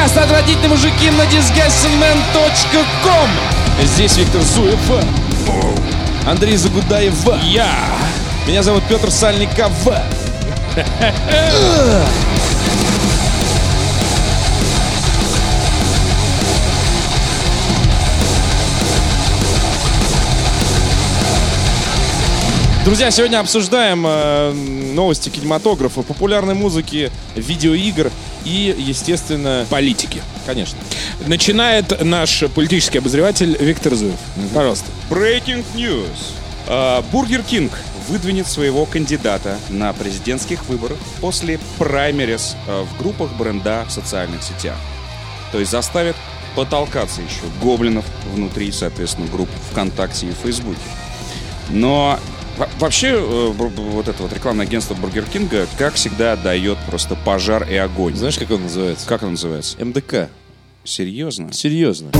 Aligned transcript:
подкаст 0.00 0.16
«Отвратительные 0.16 0.70
мужики» 0.70 1.10
на 1.10 1.24
disgustingman.com. 1.24 3.28
Здесь 3.84 4.16
Виктор 4.16 4.40
Зуев. 4.40 4.78
Андрей 6.26 6.56
Загудаев. 6.56 7.14
Я. 7.44 7.70
Меня 8.46 8.62
зовут 8.62 8.82
Петр 8.88 9.10
Сальников. 9.10 9.72
Друзья, 22.86 23.10
сегодня 23.10 23.40
обсуждаем 23.40 24.06
э, 24.06 24.52
новости 24.94 25.28
кинематографа, 25.28 26.00
популярной 26.00 26.54
музыки, 26.54 27.12
видеоигр 27.36 28.10
и, 28.44 28.74
естественно, 28.78 29.66
Политики. 29.70 30.22
конечно. 30.46 30.78
Начинает 31.26 32.02
наш 32.04 32.44
политический 32.54 32.98
обозреватель 32.98 33.56
Виктор 33.60 33.94
Зуев. 33.94 34.18
Пожалуйста. 34.54 34.86
Breaking 35.10 35.64
news. 35.74 36.06
А, 36.66 37.02
Бургер 37.12 37.42
Кинг 37.42 37.72
выдвинет 38.08 38.46
своего 38.46 38.86
кандидата 38.86 39.58
на 39.68 39.92
президентских 39.92 40.64
выборах 40.66 40.98
после 41.20 41.58
праймериз 41.78 42.56
а, 42.66 42.84
в 42.84 42.98
группах 42.98 43.32
бренда 43.32 43.84
в 43.88 43.92
социальных 43.92 44.42
сетях. 44.42 44.76
То 45.52 45.58
есть 45.58 45.70
заставит 45.70 46.16
потолкаться 46.56 47.20
еще 47.20 47.42
гоблинов 47.62 48.04
внутри, 48.32 48.72
соответственно, 48.72 49.26
групп 49.28 49.48
ВКонтакте 49.70 50.26
и 50.28 50.32
Фейсбуке. 50.32 50.78
Но 51.70 52.18
во- 52.56 52.68
вообще 52.78 53.08
э, 53.08 53.48
вот 53.52 54.08
это 54.08 54.22
вот 54.22 54.32
рекламное 54.32 54.66
агентство 54.66 54.94
Бургер 54.94 55.24
Кинга, 55.24 55.66
как 55.78 55.94
всегда, 55.94 56.36
дает 56.36 56.78
просто 56.88 57.14
пожар 57.16 57.68
и 57.68 57.76
огонь. 57.76 58.14
Знаешь, 58.14 58.38
как 58.38 58.50
он 58.50 58.62
называется? 58.62 59.06
Как 59.06 59.22
он 59.22 59.30
называется? 59.32 59.82
МДК. 59.84 60.28
Серьезно? 60.84 61.52
Серьезно. 61.52 62.10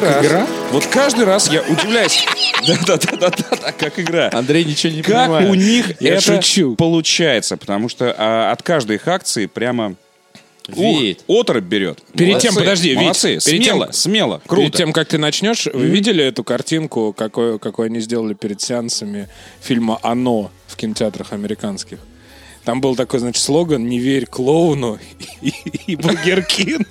Каждый 0.00 0.12
Как 0.14 0.22
раз, 0.22 0.26
игра? 0.26 0.46
Вот 0.72 0.86
каждый 0.86 1.24
раз 1.24 1.50
я 1.50 1.62
удивляюсь. 1.62 2.24
Да-да-да-да, 2.86 3.72
как 3.72 3.98
игра. 3.98 4.30
Андрей 4.32 4.64
ничего 4.64 4.92
не 4.92 5.02
Как 5.02 5.26
понимает. 5.26 5.50
у 5.50 5.54
них 5.54 6.00
Я 6.00 6.14
это 6.14 6.36
шучу. 6.42 6.74
получается, 6.76 7.56
потому 7.56 7.88
что 7.88 8.14
а, 8.16 8.52
от 8.52 8.62
каждой 8.62 8.96
их 8.96 9.06
акции 9.08 9.46
прямо 9.46 9.94
Веет. 10.68 11.20
ух, 11.26 11.40
оторопь 11.40 11.64
берет. 11.64 12.02
Перед 12.14 12.28
Молодцы, 12.30 12.48
тем, 12.48 12.54
подожди, 12.56 12.90
Вить, 12.90 12.98
молодцы, 13.00 13.38
перед 13.44 13.64
смело, 13.64 13.84
тем- 13.86 13.92
смело, 13.94 14.38
Перед 14.38 14.48
круто. 14.48 14.76
тем, 14.78 14.92
как 14.92 15.08
ты 15.08 15.16
начнешь, 15.18 15.66
вы 15.72 15.86
видели 15.86 16.22
эту 16.24 16.44
картинку, 16.44 17.14
какой, 17.16 17.58
какой 17.58 17.86
они 17.86 18.00
сделали 18.00 18.34
перед 18.34 18.60
сеансами 18.60 19.28
фильма 19.60 19.98
«Оно» 20.02 20.50
в 20.66 20.76
кинотеатрах 20.76 21.32
американских? 21.32 21.98
Там 22.64 22.82
был 22.82 22.96
такой, 22.96 23.20
значит, 23.20 23.42
слоган 23.42 23.86
«Не 23.88 23.98
верь 23.98 24.26
клоуну» 24.26 24.98
и, 25.40 25.54
и 25.86 25.96
«Бургер 25.96 26.42
Кинг». 26.42 26.86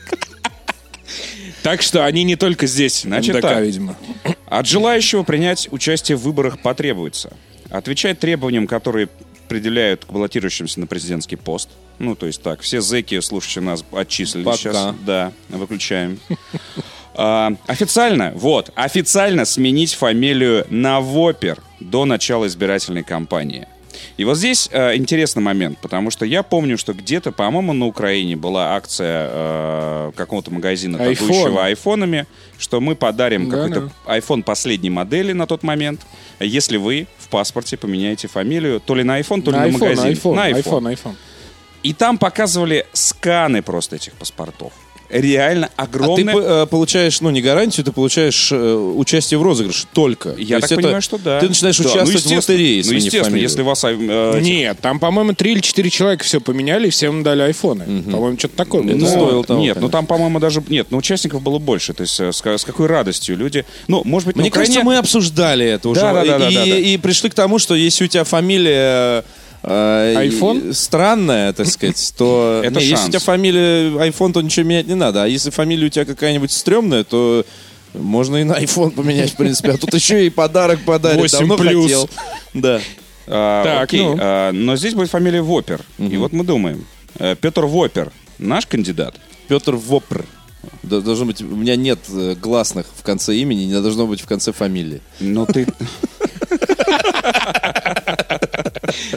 Так 1.68 1.82
что 1.82 2.06
они 2.06 2.24
не 2.24 2.38
только 2.38 2.66
здесь, 2.66 3.02
Значит 3.02 3.36
МДК, 3.36 3.42
так. 3.42 3.62
видимо. 3.62 3.98
От 4.46 4.68
желающего 4.68 5.24
принять 5.24 5.68
участие 5.70 6.18
в 6.18 6.22
выборах 6.22 6.60
потребуется 6.62 7.34
отвечать 7.70 8.20
требованиям, 8.20 8.68
которые 8.68 9.10
предъявляют 9.50 10.06
к 10.06 10.10
баллотирующимся 10.14 10.80
на 10.80 10.88
президентский 10.88 11.36
пост. 11.36 11.68
Ну, 12.00 12.16
то 12.16 12.26
есть 12.26 12.42
так, 12.42 12.62
все 12.62 12.80
зэки, 12.80 13.20
слушающие 13.20 13.62
нас, 13.62 13.84
отчислили 13.92 14.46
Пока. 14.46 14.58
сейчас. 14.58 14.96
Да, 15.06 15.34
выключаем. 15.50 16.22
А, 17.20 17.52
официально, 17.66 18.32
вот, 18.36 18.72
официально 18.76 19.44
сменить 19.44 19.96
фамилию 19.96 20.68
на 20.70 21.02
Вопер 21.02 21.62
до 21.82 22.06
начала 22.06 22.46
избирательной 22.46 23.04
кампании. 23.04 23.68
И 24.18 24.26
вот 24.26 24.38
здесь 24.38 24.70
э, 24.72 24.96
интересный 24.96 25.42
момент, 25.42 25.78
потому 25.80 26.12
что 26.12 26.26
я 26.26 26.44
помню, 26.44 26.78
что 26.78 26.94
где-то, 26.94 27.32
по-моему, 27.32 27.74
на 27.74 27.86
Украине 27.86 28.36
была 28.36 28.76
акция 28.76 29.30
э, 29.32 30.12
какого-то 30.16 30.52
магазина, 30.52 30.98
Айфон. 30.98 31.28
торгующего 31.28 31.66
айфонами, 31.66 32.26
что 32.58 32.80
мы 32.82 32.96
подарим 32.96 33.50
Да, 33.50 33.58
какой-то 33.58 33.92
iPhone 34.06 34.44
последней 34.44 34.90
модели 34.90 35.34
на 35.34 35.46
тот 35.48 35.64
момент, 35.64 36.02
если 36.40 36.78
вы 36.78 37.08
в 37.20 37.28
паспорте 37.30 37.78
поменяете 37.78 38.28
фамилию 38.28 38.80
то 38.80 38.96
ли 38.96 39.04
на 39.04 39.20
iPhone, 39.20 39.42
то 39.42 39.52
ли 39.52 39.58
на, 39.58 39.66
На 39.66 39.70
iPhone, 39.70 39.80
магазин. 39.80 40.06
iPhone, 40.14 40.36
на 40.36 40.50
iPhone. 40.52 40.64
iPhone, 40.64 40.94
iPhone. 40.96 41.16
И 41.84 41.94
там 41.94 42.18
показывали 42.18 42.86
сканы 42.94 43.62
просто 43.62 43.96
этих 43.98 44.14
паспортов. 44.14 44.74
Реально 45.10 45.70
А 45.78 45.88
ты 45.88 46.24
э, 46.24 46.66
получаешь, 46.66 47.22
ну, 47.22 47.30
не 47.30 47.42
гарантию, 47.42 47.86
ты 47.86 47.94
получаешь 47.94 48.50
э, 48.52 48.74
участие 48.76 49.38
в 49.38 49.42
розыгрыше 49.44 49.86
только. 49.94 50.36
Я 50.38 50.58
То 50.58 50.62
так 50.64 50.72
это- 50.74 50.82
понимаю, 50.82 51.02
что 51.02 51.18
да. 51.18 51.40
Ты 51.40 51.48
начинаешь 51.48 51.78
Да, 51.78 51.84
ну, 51.84 51.90
участвовать 51.92 52.12
в 52.12 52.26
естественно. 52.26 52.56
лотерее, 52.58 52.84
Ну, 52.86 52.92
естественно, 52.94 53.36
если 53.38 53.62
вас... 53.62 53.84
э, 53.86 54.40
Нет, 54.42 54.80
там, 54.82 55.00
по-моему, 55.00 55.34
три 55.34 55.54
или 55.54 55.62
четыре 55.62 55.90
человека 55.90 56.26
все 56.26 56.42
поменяли, 56.42 56.88
и 56.88 56.90
всем 56.90 57.24
дали 57.24 57.42
айфоны. 57.44 57.86
По-моему, 58.04 58.38
что-то 58.38 58.58
такое 58.58 58.84
было. 58.84 58.96
Ну, 58.96 59.08
стоило 59.08 59.44
того, 59.46 59.62
нет, 59.62 59.78
ну 59.80 59.88
там, 59.90 60.06
по-моему, 60.06 60.40
даже... 60.40 60.62
Нет, 60.68 60.88
ну 60.90 60.98
участников 60.98 61.42
было 61.42 61.58
больше. 61.60 61.94
То 61.94 62.02
есть 62.02 62.20
э, 62.20 62.34
с, 62.34 62.42
с 62.46 62.66
какой 62.66 62.88
радостью 62.88 63.38
люди... 63.38 63.64
Ну, 63.88 64.02
может 64.04 64.28
быть, 64.28 64.36
Мне 64.36 64.52
кажется, 64.52 64.80
Украине- 64.80 64.86
мы 64.96 64.98
обсуждали 64.98 65.66
это 65.66 65.88
уже. 65.88 66.02
Да, 66.02 66.14
да, 66.14 66.26
да, 66.26 66.26
и, 66.26 66.40
да, 66.40 66.40
да, 66.40 66.66
да. 66.66 66.78
и 66.78 66.98
пришли 66.98 67.30
к 67.30 67.34
тому, 67.34 67.60
что 67.60 67.76
если 67.76 68.04
у 68.04 68.08
тебя 68.08 68.26
фамилия 68.26 69.24
э, 69.68 70.28
iPhone? 70.28 70.70
и- 70.70 70.74
странная, 70.74 71.54
так 71.54 71.68
сказать, 71.68 72.14
то... 72.18 72.62
Это 72.64 72.80
Не, 72.80 72.86
Если 72.86 72.96
шанс. 72.96 73.08
у 73.08 73.12
тебя 73.12 73.20
фамилия 73.20 73.90
iPhone, 74.10 74.34
то 74.34 74.42
ничего 74.42 74.66
менять 74.66 74.88
не 74.88 74.96
надо. 74.96 75.24
А 75.24 75.28
если 75.28 75.50
фамилия 75.50 75.88
у 75.88 75.90
тебя 75.90 76.06
какая-нибудь 76.06 76.52
стрёмная, 76.52 77.04
то 77.04 77.46
можно 77.94 78.38
и 78.38 78.44
на 78.44 78.54
iPhone 78.62 78.92
поменять, 78.92 79.32
в 79.32 79.36
принципе. 79.36 79.72
А 79.72 79.78
тут 79.78 79.94
еще 79.94 80.26
и 80.26 80.30
подарок 80.30 80.80
подарят. 80.86 81.20
8 81.20 81.38
Давно 81.40 81.58
плюс. 81.58 81.84
хотел. 81.84 82.10
Да. 82.54 82.80
А, 83.28 83.64
Так, 83.64 83.84
окей, 83.84 84.02
ну. 84.02 84.16
а, 84.20 84.52
но 84.52 84.76
здесь 84.78 84.94
будет 84.94 85.10
фамилия 85.10 85.42
Вопер. 85.42 85.82
И 85.98 86.16
вот 86.18 86.32
мы 86.34 86.44
думаем, 86.46 86.86
э, 87.20 87.36
Петр 87.40 87.66
Вопер, 87.66 88.12
наш 88.40 88.66
кандидат. 88.68 89.16
Петр 89.48 89.76
Вопр. 89.76 90.26
Д- 90.84 91.02
Должно 91.02 91.26
быть, 91.26 91.42
у 91.42 91.46
меня 91.56 91.76
нет 91.76 92.00
э, 92.10 92.36
гласных 92.36 92.86
в 92.96 93.04
конце 93.04 93.36
имени, 93.36 93.64
не 93.66 93.82
должно 93.82 94.06
быть 94.08 94.22
в 94.22 94.28
конце 94.28 94.52
фамилии. 94.54 95.02
Ну 95.20 95.46
ты... 95.46 95.66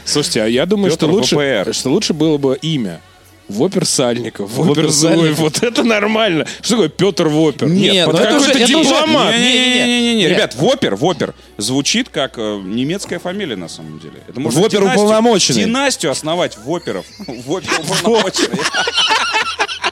Слушайте, 0.05 0.43
а 0.43 0.47
я 0.47 0.67
думаю, 0.67 0.91
Петр 0.91 1.07
что 1.07 1.13
лучше, 1.15 1.37
ВПР. 1.37 1.75
что 1.75 1.91
лучше 1.91 2.13
было 2.15 2.39
бы 2.39 2.57
имя. 2.63 3.01
Вопер 3.49 3.85
Сальников, 3.85 4.49
Вопер 4.53 4.69
Вопер 4.85 4.89
Зуев, 4.91 5.17
Сальников. 5.19 5.39
вот 5.41 5.63
это 5.65 5.83
нормально. 5.83 6.47
Что 6.63 6.75
такое 6.75 6.89
Петр 6.89 7.27
Вопер? 7.27 7.69
Нет, 7.69 8.07
под 8.07 8.15
ну 8.15 8.21
это 8.21 8.31
какой-то 8.35 8.51
уже- 8.53 8.63
это 8.65 8.79
уже- 8.79 8.85
дипломат. 8.91 9.35
Не-не-не. 9.35 9.87
Не-не-не, 9.87 10.29
ребят, 10.29 10.55
Вопер, 10.55 10.95
Вопер 10.95 11.35
звучит 11.57 12.11
как 12.11 12.35
э, 12.39 12.61
немецкая 12.63 13.19
фамилия 13.19 13.57
на 13.57 13.69
самом 13.69 13.99
деле. 13.99 14.23
Это 14.29 14.39
можно 14.39 14.61
Вопер 14.61 14.83
династию- 14.83 14.93
уполномоченный. 15.05 15.65
Династию 15.65 16.13
основать 16.13 16.59
Воперов. 16.59 17.05
Вопер 17.27 17.71
уполномоченный. 17.81 18.57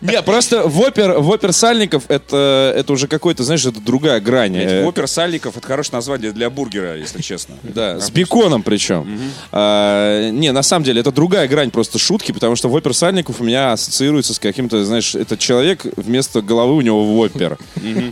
Не, 0.00 0.22
просто 0.22 0.66
Вопер, 0.66 1.18
Вопер 1.18 1.52
Сальников 1.52 2.04
это, 2.08 2.74
это 2.76 2.92
уже 2.92 3.08
какой-то, 3.08 3.42
знаешь, 3.42 3.64
это 3.64 3.80
другая 3.80 4.20
грань. 4.20 4.56
Э, 4.56 4.84
Вопер 4.84 5.08
Сальников 5.08 5.56
это 5.56 5.66
хорошее 5.66 5.96
название 5.96 6.32
для 6.32 6.50
бургера, 6.50 6.96
если 6.96 7.22
честно. 7.22 7.56
Да, 7.62 8.00
с 8.00 8.10
беконом 8.10 8.62
причем. 8.62 9.18
А, 9.52 10.30
не, 10.30 10.52
на 10.52 10.62
самом 10.62 10.84
деле, 10.84 11.00
это 11.00 11.12
другая 11.12 11.48
грань 11.48 11.70
просто 11.70 11.98
шутки, 11.98 12.32
потому 12.32 12.56
что 12.56 12.68
Вопер 12.68 12.94
Сальников 12.94 13.40
у 13.40 13.44
меня 13.44 13.72
ассоциируется 13.72 14.34
с 14.34 14.38
каким-то, 14.38 14.84
знаешь, 14.84 15.14
это 15.14 15.36
человек, 15.36 15.84
вместо 15.96 16.42
головы 16.42 16.76
у 16.76 16.80
него 16.80 17.04
Вопер. 17.04 17.58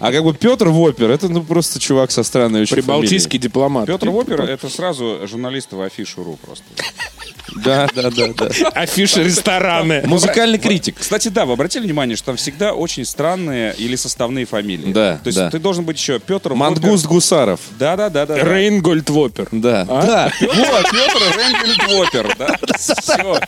А 0.00 0.12
как 0.12 0.24
бы 0.24 0.34
Петр 0.34 0.68
Вопер, 0.68 1.10
это 1.10 1.28
ну 1.28 1.42
просто 1.42 1.78
чувак 1.78 2.10
со 2.10 2.22
странной 2.22 2.62
очень 2.62 2.76
Прибалтийский 2.76 3.38
дипломат. 3.38 3.86
Петр 3.86 4.08
Вопер 4.10 4.42
это 4.42 4.68
сразу 4.68 5.20
журналисты 5.26 5.76
в 5.76 5.82
афишу.ру 5.82 6.38
просто. 6.44 6.64
Да, 7.56 7.88
да, 7.94 8.10
да, 8.10 8.28
да. 8.36 8.48
Афиши 8.70 9.22
рестораны. 9.22 10.02
Музыкальный 10.06 10.58
критик. 10.58 10.96
Кстати, 11.04 11.28
да, 11.28 11.44
вы 11.44 11.52
обратили 11.52 11.82
внимание, 11.84 12.16
что 12.16 12.26
там 12.28 12.36
всегда 12.38 12.72
очень 12.72 13.04
странные 13.04 13.74
или 13.76 13.94
составные 13.94 14.46
фамилии. 14.46 14.90
Да, 14.90 15.18
То 15.22 15.28
есть 15.28 15.38
да. 15.38 15.50
ты 15.50 15.58
должен 15.58 15.84
быть 15.84 15.98
еще 15.98 16.18
Петр 16.18 16.54
Мангуст 16.54 17.04
Гусаров. 17.04 17.60
Да, 17.78 17.94
да, 17.94 18.08
да, 18.08 18.24
да. 18.24 18.36
да. 18.36 18.42
Рейнгольд 18.42 19.10
Вопер. 19.10 19.46
Да. 19.52 19.84
Да, 19.84 20.32
вот, 20.40 20.50
Петр 20.90 21.22
Ренгельд 21.38 21.92
Вопер, 21.92 22.34
да. 22.38 22.56
Все. 22.78 23.38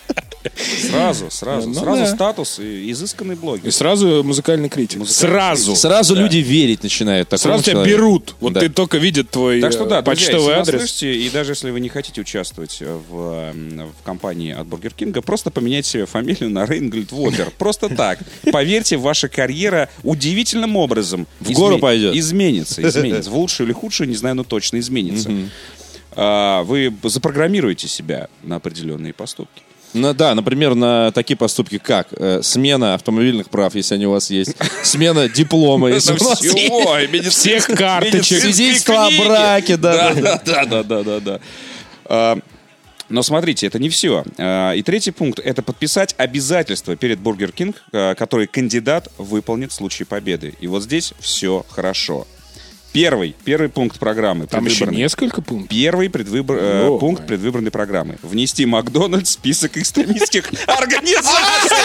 Сразу, 0.90 1.30
сразу. 1.30 1.68
Ну 1.68 1.74
Сразу 1.74 2.02
да. 2.02 2.06
статус 2.14 2.58
и 2.60 2.90
изысканный 2.92 3.34
И 3.34 3.38
блогер. 3.38 3.72
сразу 3.72 4.22
музыкальный 4.22 4.68
критик. 4.68 5.06
сразу. 5.08 5.74
Сразу 5.74 6.14
люди 6.14 6.36
верить 6.38 6.82
начинают 6.82 7.28
Сразу 7.36 7.62
тебя 7.64 7.72
человеку. 7.72 7.96
берут. 7.98 8.34
Вот 8.40 8.52
Да. 8.52 8.60
ты 8.60 8.68
только 8.68 8.98
видит 8.98 9.28
твой 9.30 9.60
Так 9.60 9.72
что 9.72 9.84
э, 9.86 9.88
да, 9.88 10.02
друзья, 10.02 10.26
почтовый 10.30 10.54
нас 10.56 10.68
адрес. 10.68 10.80
слышите, 10.82 11.14
и 11.16 11.28
даже 11.30 11.52
если 11.52 11.70
вы 11.70 11.80
не 11.80 11.88
хотите 11.88 12.20
участвовать 12.20 12.80
в, 12.80 13.50
м, 13.54 13.90
в 14.00 14.04
компании 14.04 14.52
от 14.54 14.66
Бургер 14.68 14.92
Кинга, 14.92 15.20
просто 15.20 15.50
поменяйте 15.50 15.88
себе 15.90 16.06
фамилию 16.06 16.48
на 16.50 16.64
Рейнгольд 16.64 17.10
Вопер. 17.10 17.45
Питер 17.46 17.58
просто 17.58 17.88
так. 17.88 18.18
Поверьте, 18.52 18.96
ваша 18.96 19.28
карьера 19.28 19.88
удивительным 20.02 20.76
образом 20.76 21.26
в 21.40 21.44
изме... 21.44 21.54
гору 21.54 21.78
пойдет. 21.78 22.14
Изменится, 22.14 22.82
изменится. 22.88 23.30
В 23.30 23.36
лучшую 23.36 23.66
или 23.66 23.72
худшую, 23.72 24.08
не 24.08 24.16
знаю, 24.16 24.36
но 24.36 24.44
точно 24.44 24.78
изменится. 24.78 25.30
А, 26.12 26.62
вы 26.62 26.94
запрограммируете 27.02 27.88
себя 27.88 28.28
на 28.42 28.56
определенные 28.56 29.12
поступки. 29.12 29.62
Ну 29.92 30.12
да, 30.12 30.34
например, 30.34 30.74
на 30.74 31.10
такие 31.12 31.36
поступки, 31.36 31.78
как 31.78 32.08
э, 32.12 32.40
смена 32.42 32.94
автомобильных 32.94 33.48
прав, 33.48 33.74
если 33.74 33.94
они 33.94 34.06
у 34.06 34.10
вас 34.10 34.30
есть, 34.30 34.54
смена 34.82 35.28
диплома, 35.28 35.88
если 35.88 36.12
у 36.12 36.24
вас 36.24 36.42
есть, 36.42 37.34
всех 37.34 37.66
карточек, 37.66 38.42
свидетельство 38.42 39.06
о 39.06 39.10
браке, 39.10 39.76
да, 39.76 40.12
да, 40.12 40.42
да, 40.44 40.82
да, 40.82 41.02
да, 41.02 41.20
да. 41.20 41.40
А, 42.04 42.38
но 43.08 43.22
смотрите, 43.22 43.66
это 43.66 43.78
не 43.78 43.88
все. 43.88 44.24
А, 44.38 44.72
И 44.72 44.82
третий 44.82 45.10
пункт— 45.12 45.38
это 45.44 45.62
подписать 45.62 46.14
обязательства 46.18 46.96
перед 46.96 47.18
Бургер 47.20 47.52
Кинг, 47.52 47.76
а, 47.92 48.14
которые 48.14 48.46
кандидат 48.48 49.08
выполнит 49.18 49.70
в 49.72 49.74
случае 49.74 50.06
победы. 50.06 50.54
И 50.60 50.66
вот 50.66 50.82
здесь 50.82 51.12
все 51.20 51.64
хорошо. 51.68 52.26
Первый, 52.92 53.36
первый 53.44 53.68
пункт 53.68 53.98
программы. 53.98 54.46
Там 54.46 54.64
еще 54.64 54.86
несколько 54.86 55.42
пунктов. 55.42 55.68
Первый 55.68 56.08
предвыбор, 56.08 56.56
э, 56.58 56.78
Ё-моё. 56.84 56.98
пункт 56.98 57.26
предвыборной 57.26 57.70
программы. 57.70 58.16
Внести 58.22 58.64
Макдональдс 58.64 59.28
в 59.28 59.32
список 59.34 59.76
экстремистских 59.76 60.50
организаций. 60.66 61.76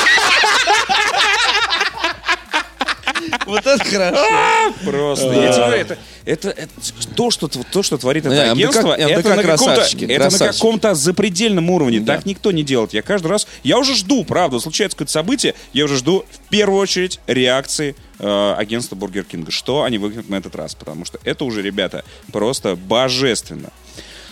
Вот 3.51 3.68
это 3.68 3.83
хорошо. 3.83 4.74
Просто. 4.86 5.33
Я 5.33 5.51
тебе 5.51 5.65
говорю, 5.65 5.81
это, 5.81 5.98
это, 6.24 6.50
это 6.51 6.71
то, 7.15 7.31
что, 7.31 7.50
то, 7.50 7.83
что 7.83 7.98
творит 7.98 8.25
это 8.25 8.33
МДК 8.33 8.51
агентство, 8.53 8.94
МДК 8.94 9.01
это, 9.01 9.30
на 9.30 9.44
каком-то, 9.44 9.44
красавчики, 9.44 10.03
это 10.06 10.13
на 10.13 10.30
красавчики. 10.30 10.57
каком-то 10.57 10.95
запредельном 10.95 11.69
уровне. 11.69 12.00
Так 12.00 12.25
никто 12.25 12.53
не 12.53 12.63
делает. 12.63 12.94
Я 12.94 13.01
каждый 13.01 13.27
раз, 13.27 13.48
я 13.63 13.77
уже 13.77 13.94
жду, 13.95 14.24
правда, 14.24 14.59
случается 14.59 14.95
какое-то 14.95 15.12
событие, 15.12 15.53
я 15.74 15.83
уже 15.83 15.98
жду 15.98 16.24
в 16.31 16.50
первую 16.50 16.80
очередь 16.80 17.19
реакции 17.27 17.95
э, 18.19 18.56
агентства 18.57 18.95
Бургер 18.95 19.25
Кинга. 19.25 19.51
Что 19.51 19.83
они 19.83 19.98
выкинут 19.98 20.30
на 20.30 20.36
этот 20.36 20.56
раз? 20.56 20.74
Потому 20.74 21.03
что 21.03 21.19
это 21.25 21.44
уже, 21.44 21.62
ребята, 21.62 22.06
просто 22.31 22.77
божественно. 22.77 23.71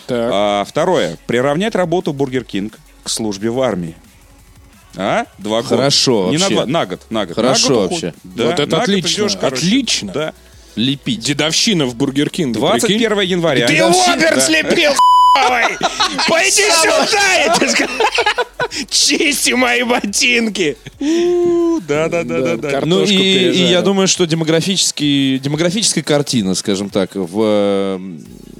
Так. 0.08 0.30
А, 0.34 0.66
второе. 0.66 1.18
Приравнять 1.28 1.76
работу 1.76 2.14
Бургер 2.14 2.46
Кинг 2.46 2.80
к 3.04 3.10
службе 3.10 3.50
в 3.50 3.62
армии. 3.62 3.96
А? 4.96 5.26
Два 5.38 5.62
года. 5.62 5.76
Хорошо 5.76 6.30
Не 6.32 6.38
на 6.38 6.44
вообще. 6.46 6.56
два, 6.56 6.66
на 6.66 6.86
год. 6.86 7.02
На 7.10 7.26
год. 7.26 7.36
Хорошо 7.36 7.70
На 7.70 7.76
год 7.76 7.92
вообще. 7.92 8.14
Да, 8.24 8.44
Вот 8.46 8.54
это 8.60 8.66
на 8.68 8.78
год 8.80 8.90
отлично. 8.90 9.22
идешь, 9.24 9.38
короче. 9.40 9.56
Отлично. 9.66 10.12
Да. 10.14 10.34
Лепить. 10.76 11.20
Дедовщина 11.22 11.86
в 11.86 11.96
Бургер 11.96 12.30
Кинге. 12.30 12.54
21 12.60 13.20
января. 13.22 13.68
Ты 13.68 13.78
Да. 13.78 14.40
слепил! 14.42 14.92
Пойди 16.28 16.64
сюда, 16.82 17.34
я 17.38 17.56
тебе 17.56 17.70
скажу. 17.70 17.92
Чисти 18.90 19.52
мои 19.54 19.84
ботинки. 19.84 20.78
Да, 21.88 22.08
да, 22.10 22.24
да, 22.24 22.42
да, 22.42 22.58
да. 22.58 22.82
Ну 22.86 23.04
и, 23.04 23.16
я 23.70 23.82
думаю, 23.82 24.08
что 24.08 24.26
демографический, 24.26 25.40
демографическая 25.40 26.04
картина, 26.04 26.56
скажем 26.56 26.90
так, 26.90 27.12
в 27.16 27.40
э, 27.42 28.00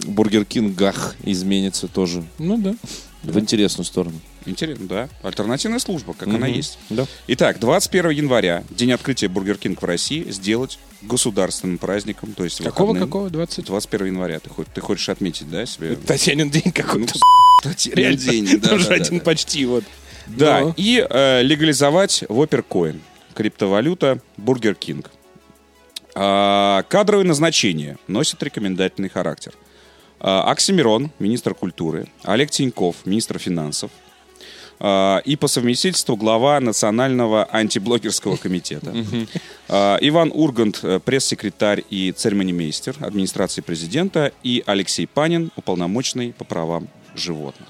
Бургер 0.06 0.46
Кингах 0.46 1.16
изменится 1.24 1.88
тоже 1.88 2.24
Ну 2.38 2.58
да. 2.58 2.76
в 3.24 3.38
интересную 3.40 3.86
сторону. 3.86 4.20
Интересно, 4.46 4.88
да. 4.88 5.10
Альтернативная 5.24 5.80
служба, 5.80 6.14
как 6.14 6.28
она 6.28 6.48
есть. 6.48 6.80
Да. 6.90 7.06
Итак, 7.28 7.60
21 7.60 8.10
января, 8.12 8.64
день 8.70 8.92
открытия 8.92 9.28
Бургер 9.28 9.58
Кинг 9.58 9.82
в 9.82 9.86
России, 9.86 10.30
сделать 10.32 10.80
государственным 11.02 11.78
праздником, 11.78 12.34
то 12.34 12.44
есть 12.44 12.58
Какого, 12.64 12.88
выходным. 12.90 13.08
какого? 13.10 13.30
20? 13.30 13.66
21 13.66 14.08
января. 14.08 14.40
Ты, 14.40 14.50
ты 14.74 14.82
хочешь 14.82 15.10
отметить, 15.10 15.50
да, 15.50 15.66
себе? 15.66 15.96
Татьянин 15.96 16.50
день 16.50 16.72
какой-то. 16.72 17.14
Реально, 17.94 18.18
день, 18.18 18.46
да, 18.60 18.70
Там 18.70 18.78
да, 18.78 18.84
же 18.84 18.90
да, 18.90 18.96
один 18.96 19.20
да. 19.20 19.24
почти 19.24 19.66
вот. 19.66 19.84
Да, 20.28 20.60
Ну. 20.62 20.74
и 20.78 21.06
э, 21.10 21.42
легализовать 21.42 22.24
Воперкоин, 22.30 23.02
криптовалюта 23.34 24.20
Бургер 24.38 24.76
Кинг. 24.76 25.10
А, 26.16 26.84
кадровые 26.90 27.26
назначения 27.26 27.98
носят 28.08 28.42
рекомендательный 28.44 29.10
характер. 29.10 29.54
А, 30.20 30.44
Оксимирон, 30.52 31.12
министр 31.20 31.54
культуры, 31.56 32.08
Олег 32.24 32.52
Тиньков, 32.52 32.98
министр 33.06 33.40
финансов, 33.40 33.92
и 34.82 35.36
по 35.40 35.48
совместительству 35.48 36.16
глава 36.16 36.60
Национального 36.62 37.48
антиблогерского 37.52 38.38
комитета. 38.38 38.94
А, 39.68 39.98
Иван 40.02 40.32
Ургант, 40.34 40.80
э, 40.84 41.00
пресс-секретарь 41.04 41.84
и 41.90 42.12
церемонимейстер 42.12 42.96
администрации 43.02 43.62
президента, 43.62 44.32
и 44.42 44.64
Алексей 44.66 45.06
Панин, 45.06 45.52
уполномоченный 45.58 46.34
по 46.34 46.46
правам 46.46 46.88
животных. 47.16 47.68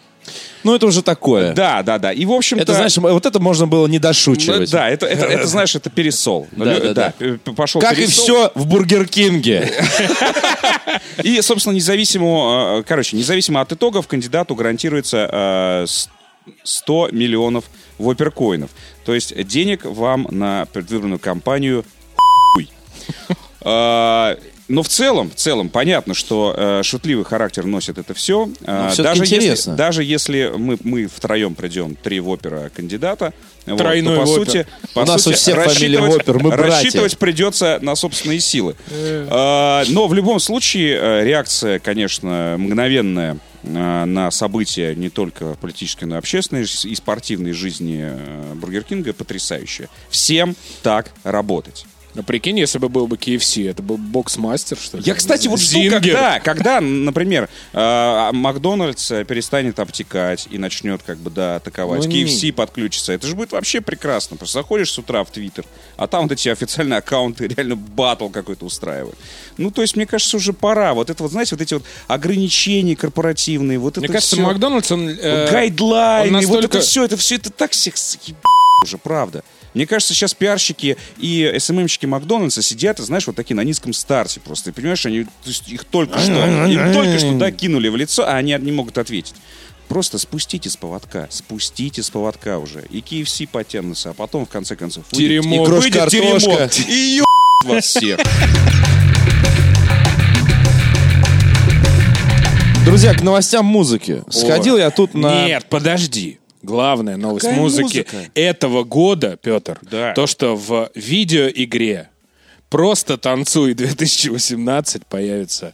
Ну 0.63 0.75
это 0.75 0.85
уже 0.85 1.01
такое. 1.01 1.53
Да, 1.53 1.81
да, 1.81 1.97
да. 1.97 2.11
И, 2.11 2.25
в 2.25 2.31
общем-то... 2.31 2.61
Это, 2.61 2.73
знаешь, 2.73 2.95
вот 2.97 3.25
это 3.25 3.39
можно 3.39 3.65
было 3.65 3.87
не 3.87 3.97
Ну, 3.97 4.01
дошучивать. 4.03 4.69
да, 4.69 4.87
это, 4.89 5.07
это, 5.07 5.25
это, 5.25 5.47
знаешь, 5.47 5.75
это 5.75 5.89
пересол. 5.89 6.47
Да, 6.55 6.65
Лю- 6.77 6.93
да, 6.93 7.13
э, 7.19 7.37
Пошел 7.55 7.81
Как 7.81 7.93
и 7.93 8.01
пересол. 8.03 8.23
все 8.23 8.51
в 8.53 8.67
Бургер 8.67 9.07
Кинге. 9.07 9.71
И, 11.23 11.41
собственно, 11.41 11.73
независимо, 11.73 12.79
э, 12.79 12.83
короче, 12.87 13.17
независимо 13.17 13.61
от 13.61 13.71
итогов, 13.71 14.07
кандидату 14.07 14.53
гарантируется 14.55 15.85
100 16.63 17.09
миллионов 17.11 17.65
воперкоинов. 17.97 18.71
То 19.05 19.13
есть 19.13 19.35
денег 19.47 19.85
вам 19.85 20.27
на 20.31 20.67
предвыборную 20.73 21.19
кампанию 21.19 21.85
хуй. 22.15 22.69
А, 24.69 24.73
Но 24.73 24.83
в 24.83 24.87
целом, 24.87 25.31
в 25.31 25.35
целом, 25.35 25.69
понятно, 25.69 26.13
что 26.13 26.53
э, 26.55 26.81
шутливый 26.83 27.25
характер 27.25 27.65
носит 27.65 27.97
это 27.97 28.13
все. 28.13 28.45
Ну, 28.45 28.53
всё-таки 28.89 29.01
даже, 29.03 29.21
если, 29.23 29.35
интересно. 29.35 29.75
даже 29.75 30.03
если 30.03 30.51
мы, 30.55 30.77
мы 30.83 31.07
втроем 31.07 31.55
придем, 31.55 31.95
три 31.95 32.19
вопера 32.19 32.69
кандидата, 32.75 33.33
вот, 33.65 33.77
Тройной 33.77 34.15
то, 34.15 34.21
по 34.21 34.25
вопер. 34.27 34.45
сути, 34.45 34.67
по 34.93 34.99
У 35.01 35.05
нас 35.05 35.23
сути, 35.23 35.33
у 35.33 35.37
всех 35.37 35.55
фамилия 35.63 35.99
рассчитывать- 35.99 36.27
Вопер, 36.27 36.43
мы 36.43 36.49
братья. 36.51 36.65
рассчитывать 36.75 37.17
придется 37.17 37.79
на 37.81 37.95
собственные 37.95 38.39
силы. 38.39 38.75
А, 38.91 39.83
Но 39.89 40.07
в 40.07 40.13
любом 40.13 40.39
случае 40.39 40.97
э, 40.99 41.23
реакция, 41.25 41.79
конечно, 41.79 42.55
мгновенная 42.57 43.37
э, 43.63 44.05
на 44.05 44.31
события 44.31 44.95
не 44.95 45.09
только 45.09 45.55
политической, 45.61 46.05
но 46.05 46.15
и 46.15 46.17
общественной 46.19 46.63
и 46.63 46.95
спортивной 46.95 47.51
жизни 47.51 47.99
э, 48.03 48.53
Бургер 48.55 48.83
Кинга 48.83 49.13
потрясающая. 49.13 49.89
Всем 50.09 50.55
так 50.81 51.11
работать. 51.23 51.85
Ну, 52.19 52.23
прикинь, 52.23 52.59
если 52.59 52.79
бы 52.79 52.89
был 52.89 53.07
бы 53.07 53.15
KFC, 53.15 53.69
это 53.69 53.81
был 53.81 53.95
бокс-мастер, 53.95 54.77
что 54.77 54.97
ли? 54.97 55.03
Я, 55.05 55.15
кстати, 55.15 55.47
вот 55.47 55.57
жду, 55.57 55.79
когда, 55.89 56.41
когда, 56.41 56.81
например, 56.81 57.47
э, 57.71 58.29
Макдональдс 58.33 59.11
э, 59.11 59.23
перестанет 59.23 59.79
обтекать 59.79 60.49
и 60.51 60.57
начнет 60.57 61.01
как 61.01 61.17
бы, 61.19 61.29
да, 61.29 61.55
атаковать, 61.55 62.03
Ну, 62.05 62.11
KFC 62.11 62.51
подключится. 62.51 63.13
Это 63.13 63.25
же 63.25 63.35
будет 63.35 63.53
вообще 63.53 63.79
прекрасно. 63.79 64.35
Просто 64.35 64.59
заходишь 64.59 64.91
с 64.91 64.99
утра 64.99 65.23
в 65.23 65.31
Твиттер, 65.31 65.63
а 65.95 66.07
там 66.07 66.23
вот 66.23 66.33
эти 66.33 66.49
официальные 66.49 66.97
аккаунты 66.97 67.47
реально 67.55 67.77
батл 67.77 68.27
какой-то 68.27 68.65
устраивают. 68.65 69.17
Ну, 69.55 69.71
то 69.71 69.81
есть, 69.81 69.95
мне 69.95 70.05
кажется, 70.05 70.35
уже 70.35 70.51
пора. 70.51 70.93
Вот 70.93 71.09
это 71.09 71.23
вот, 71.23 71.31
знаете, 71.31 71.55
вот 71.55 71.61
эти 71.61 71.73
вот 71.75 71.83
ограничения 72.07 72.97
корпоративные, 72.97 73.79
вот 73.79 73.95
Мне 73.95 74.07
это 74.07 74.13
кажется, 74.15 74.35
всё. 74.35 74.43
Макдональдс, 74.45 74.91
он... 74.91 75.07
э, 75.07 75.49
гайдлайны, 75.49 76.39
он 76.39 76.45
вот 76.47 76.55
настолько- 76.55 76.77
это 76.79 76.85
все, 76.85 77.05
это 77.05 77.15
все, 77.15 77.35
это 77.35 77.49
так 77.49 77.71
всех 77.71 77.95
съеб- 77.95 78.35
уже, 78.83 78.97
правда. 78.97 79.43
Мне 79.73 79.85
кажется, 79.85 80.13
сейчас 80.13 80.33
пиарщики 80.33 80.97
и 81.17 81.55
СММщики 81.59 82.05
Макдональдса 82.05 82.61
сидят, 82.61 82.99
и, 82.99 83.03
знаешь, 83.03 83.27
вот 83.27 83.35
такие 83.35 83.55
на 83.55 83.63
низком 83.63 83.93
старте 83.93 84.39
просто. 84.39 84.65
Ты 84.65 84.73
понимаешь, 84.73 85.05
они 85.05 85.23
то 85.23 85.29
есть 85.45 85.69
их 85.69 85.83
только 85.85 86.19
что, 86.19 86.31
им 86.31 86.93
только 86.93 87.19
что 87.19 87.33
да, 87.37 87.51
кинули 87.51 87.89
в 87.89 87.95
лицо, 87.95 88.23
а 88.23 88.35
они 88.35 88.55
не 88.59 88.71
могут 88.71 88.97
ответить. 88.97 89.35
Просто 89.87 90.19
спустите 90.19 90.69
с 90.69 90.77
поводка, 90.77 91.27
спустите 91.31 92.03
с 92.03 92.09
поводка 92.11 92.59
уже. 92.59 92.85
И 92.91 92.99
KFC 92.99 93.47
потянутся, 93.51 94.11
а 94.11 94.13
потом, 94.13 94.45
в 94.45 94.49
конце 94.49 94.75
концов, 94.75 95.05
выйдет- 95.11 95.43
Теремок. 95.43 95.67
и 95.67 95.71
выйдет 95.71 96.09
теремок. 96.09 96.79
И 96.87 97.17
ё... 97.17 97.25
вас 97.65 97.85
всех. 97.85 98.19
Друзья, 102.85 103.13
к 103.13 103.21
новостям 103.21 103.65
музыки. 103.65 104.23
Сходил 104.29 104.77
я 104.77 104.89
тут 104.89 105.13
на... 105.13 105.45
Нет, 105.45 105.65
подожди. 105.69 106.38
Главная 106.69 107.17
новость 107.17 107.45
Какая 107.45 107.59
музыки 107.59 108.05
музыка? 108.11 108.31
этого 108.35 108.83
года, 108.83 109.37
Петр, 109.41 109.79
Да. 109.81 110.13
то, 110.13 110.27
что 110.27 110.55
в 110.55 110.91
видеоигре 110.93 112.09
«Просто 112.69 113.17
танцуй 113.17 113.73
2018» 113.73 115.01
появится 115.09 115.73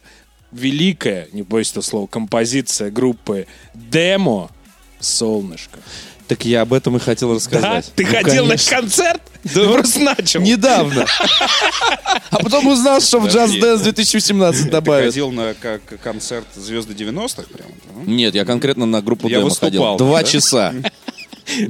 великая, 0.52 1.28
не 1.32 1.42
боюсь 1.42 1.70
этого 1.70 1.82
слова, 1.82 2.06
композиция 2.06 2.90
группы 2.90 3.46
«Демо» 3.74 4.50
«Солнышко». 5.00 5.78
Так 6.28 6.44
я 6.44 6.62
об 6.62 6.72
этом 6.72 6.96
и 6.96 6.98
хотел 7.00 7.28
Да? 7.30 7.34
рассказать. 7.36 7.92
Ты 7.94 8.04
Ну, 8.04 8.10
ходил 8.10 8.46
конечно. 8.48 8.74
на 8.74 8.80
концерт? 8.80 9.22
Ты 9.44 9.68
просто 9.68 10.00
начал. 10.00 10.40
Недавно. 10.40 11.06
А 12.30 12.38
потом 12.42 12.66
узнал, 12.66 13.00
что 13.00 13.20
в 13.20 13.26
Just 13.26 13.60
Dance 13.60 13.82
2018 13.84 14.64
Ты 14.64 14.70
добавят. 14.70 15.06
ходил 15.06 15.30
на 15.30 15.54
как 15.54 15.82
концерт 16.02 16.46
звезды 16.56 16.94
90-х 16.94 17.44
прям? 17.52 17.68
да? 17.68 18.10
Нет, 18.10 18.34
я 18.34 18.44
конкретно 18.44 18.86
на 18.86 19.00
группу 19.02 19.28
демо 19.28 19.50
ходил. 19.50 19.96
Два 19.96 20.18
да? 20.18 20.24
часа. 20.24 20.74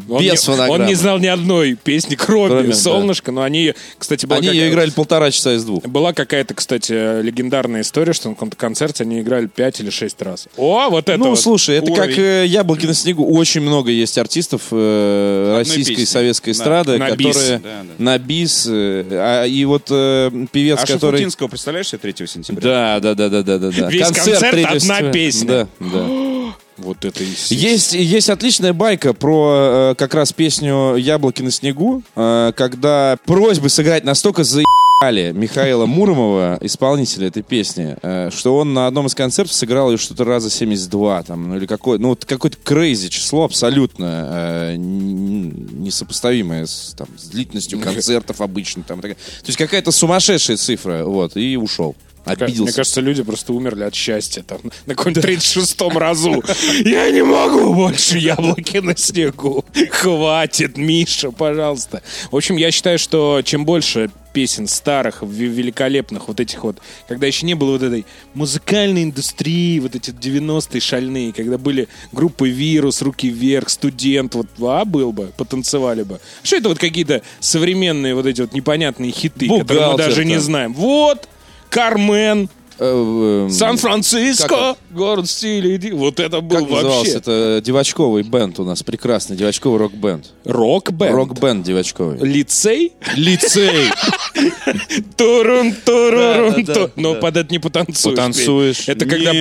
Он, 0.08 0.22
Без 0.22 0.30
не, 0.32 0.36
фонограммы. 0.38 0.72
он 0.82 0.86
не 0.86 0.94
знал 0.94 1.18
ни 1.18 1.26
одной 1.26 1.74
песни, 1.74 2.14
кроме, 2.14 2.48
Кроме, 2.48 2.68
да. 2.68 2.74
«Солнышко», 2.74 3.30
но 3.32 3.42
они, 3.42 3.74
кстати, 3.98 4.24
была 4.26 4.38
Они 4.38 4.48
ее 4.48 4.70
играли 4.70 4.90
полтора 4.90 5.30
часа 5.30 5.54
из 5.54 5.64
двух. 5.64 5.84
Была 5.84 6.12
какая-то, 6.12 6.54
кстати, 6.54 7.20
легендарная 7.22 7.82
история, 7.82 8.12
что 8.12 8.28
на 8.28 8.34
каком-то 8.34 8.56
концерте 8.56 9.04
они 9.04 9.20
играли 9.20 9.46
5 9.46 9.80
или 9.80 9.90
6 9.90 10.22
раз. 10.22 10.48
О, 10.56 10.88
вот 10.90 11.08
это 11.08 11.18
Ну, 11.18 11.30
вот. 11.30 11.40
слушай, 11.40 11.76
это 11.76 11.92
уровень. 11.92 12.08
как 12.08 12.18
э, 12.18 12.46
яблоки 12.46 12.86
на 12.86 12.94
снегу. 12.94 13.26
Очень 13.26 13.60
много 13.62 13.90
есть 13.90 14.16
артистов 14.18 14.62
э, 14.70 15.54
российской 15.58 15.90
песни. 15.96 16.04
советской 16.04 16.50
эстрады, 16.50 16.96
На 16.98 17.10
бис. 17.14 17.36
которые 17.36 17.58
Да, 17.58 17.82
да. 17.82 18.04
на 18.04 18.18
бис. 18.18 18.66
э, 18.68 19.04
а, 19.10 19.44
и 19.44 19.64
вот 19.64 19.88
э, 19.90 20.30
певец, 20.52 20.78
А 20.82 20.86
который. 20.86 21.16
Шафутинского, 21.16 21.48
представляешь 21.48 21.88
себе 21.88 21.98
3 21.98 22.26
сентября? 22.26 22.62
Да, 22.62 23.14
да, 23.14 23.14
да, 23.28 23.42
да, 23.42 23.58
да, 23.58 23.70
да. 23.70 23.88
Весь 23.90 24.06
концерт 24.06 24.50
3 24.50 24.62
одна 24.62 24.80
сентября. 24.80 25.12
песня. 25.12 25.46
Да, 25.46 25.68
да. 25.80 26.06
Вот 26.78 27.04
это 27.04 27.24
и 27.24 27.28
Есть, 27.48 27.94
есть 27.94 28.28
отличная 28.28 28.72
байка 28.72 29.14
про 29.14 29.92
э, 29.92 29.94
как 29.96 30.14
раз 30.14 30.32
песню 30.32 30.96
«Яблоки 30.96 31.42
на 31.42 31.50
снегу», 31.50 32.02
э, 32.14 32.52
когда 32.54 33.16
просьбы 33.24 33.68
сыграть 33.70 34.04
настолько 34.04 34.44
заебали 34.44 35.32
Михаила 35.32 35.86
Муромова, 35.86 36.58
исполнителя 36.60 37.28
этой 37.28 37.42
песни, 37.42 37.96
э, 38.02 38.30
что 38.30 38.56
он 38.56 38.74
на 38.74 38.86
одном 38.86 39.06
из 39.06 39.14
концертов 39.14 39.54
сыграл 39.54 39.90
ее 39.90 39.96
что-то 39.96 40.24
раза 40.24 40.50
72, 40.50 41.22
там, 41.22 41.48
ну 41.48 41.56
или 41.56 41.66
какое, 41.66 41.98
ну 41.98 42.08
вот 42.08 42.24
какое-то 42.26 42.58
crazy 42.62 43.08
число 43.08 43.44
абсолютно 43.44 44.28
э, 44.30 44.76
несопоставимое 44.76 46.66
с, 46.66 46.94
там, 46.96 47.08
с 47.16 47.28
длительностью 47.28 47.80
концертов 47.82 48.42
обычно. 48.42 48.82
Там, 48.82 49.00
то 49.00 49.08
есть 49.46 49.56
какая-то 49.56 49.92
сумасшедшая 49.92 50.58
цифра, 50.58 51.04
вот, 51.04 51.36
и 51.36 51.56
ушел. 51.56 51.96
Мне 52.26 52.34
Обиделся. 52.34 52.76
кажется, 52.76 53.00
люди 53.00 53.22
просто 53.22 53.52
умерли 53.52 53.84
от 53.84 53.94
счастья 53.94 54.42
там 54.42 54.58
на 54.86 54.94
каком-то 54.94 55.20
36-м 55.20 55.96
разу. 55.96 56.42
Я 56.84 57.10
не 57.10 57.22
могу 57.22 57.72
больше 57.72 58.18
яблоки 58.18 58.78
на 58.78 58.96
снегу. 58.96 59.64
Хватит, 59.90 60.76
Миша, 60.76 61.30
пожалуйста. 61.30 62.02
В 62.30 62.36
общем, 62.36 62.56
я 62.56 62.70
считаю, 62.70 62.98
что 62.98 63.42
чем 63.44 63.64
больше 63.64 64.10
песен 64.36 64.66
старых, 64.66 65.22
великолепных, 65.22 66.28
вот 66.28 66.40
этих 66.40 66.62
вот, 66.62 66.76
когда 67.08 67.26
еще 67.26 67.46
не 67.46 67.54
было 67.54 67.70
вот 67.70 67.82
этой 67.82 68.04
музыкальной 68.34 69.04
индустрии, 69.04 69.78
вот 69.78 69.94
эти 69.94 70.10
90-е 70.10 70.78
шальные, 70.78 71.32
когда 71.32 71.56
были 71.56 71.88
группы 72.12 72.50
«Вирус», 72.50 73.00
«Руки 73.00 73.30
вверх», 73.30 73.70
«Студент», 73.70 74.34
вот, 74.34 74.46
а, 74.60 74.84
был 74.84 75.12
бы, 75.12 75.32
потанцевали 75.38 76.02
бы. 76.02 76.20
Что 76.42 76.56
это 76.56 76.68
вот 76.68 76.78
какие-то 76.78 77.22
современные 77.40 78.14
вот 78.14 78.26
эти 78.26 78.42
вот 78.42 78.52
непонятные 78.52 79.10
хиты, 79.10 79.48
которые 79.48 79.64
мы 79.64 79.64
Бухгалтер 79.64 80.08
даже 80.08 80.24
не 80.26 80.38
знаем. 80.38 80.74
Вот, 80.74 81.30
Кармен, 81.70 82.48
Э, 82.78 83.46
э, 83.48 83.50
Сан-Франциско, 83.50 84.76
город 84.90 85.30
стиля. 85.30 85.76
иди. 85.76 85.92
Вот 85.92 86.20
это 86.20 86.42
был 86.42 86.58
Как 86.58 86.68
назывался? 86.68 86.96
вообще 86.98 87.12
Это 87.12 87.62
девочковый 87.64 88.22
бенд 88.22 88.58
у 88.60 88.64
нас, 88.64 88.82
прекрасный 88.82 89.34
девочковый 89.34 89.78
рок-бенд. 89.78 90.26
рок-бенд. 90.44 91.10
Рок-бенд 91.14 91.64
девочковый. 91.64 92.18
Лицей? 92.18 92.92
Лицей. 93.14 93.90
Турун, 95.16 95.72
турурун, 95.86 96.64
Да, 96.64 96.74
да, 96.74 96.74
ту. 96.74 96.80
да, 96.86 96.90
Но 96.96 97.14
под 97.14 97.36
это 97.38 97.50
не 97.50 97.58
потанцуешь. 97.58 98.14
Потанцуешь. 98.14 98.88
Это 98.88 99.06
когда... 99.06 99.32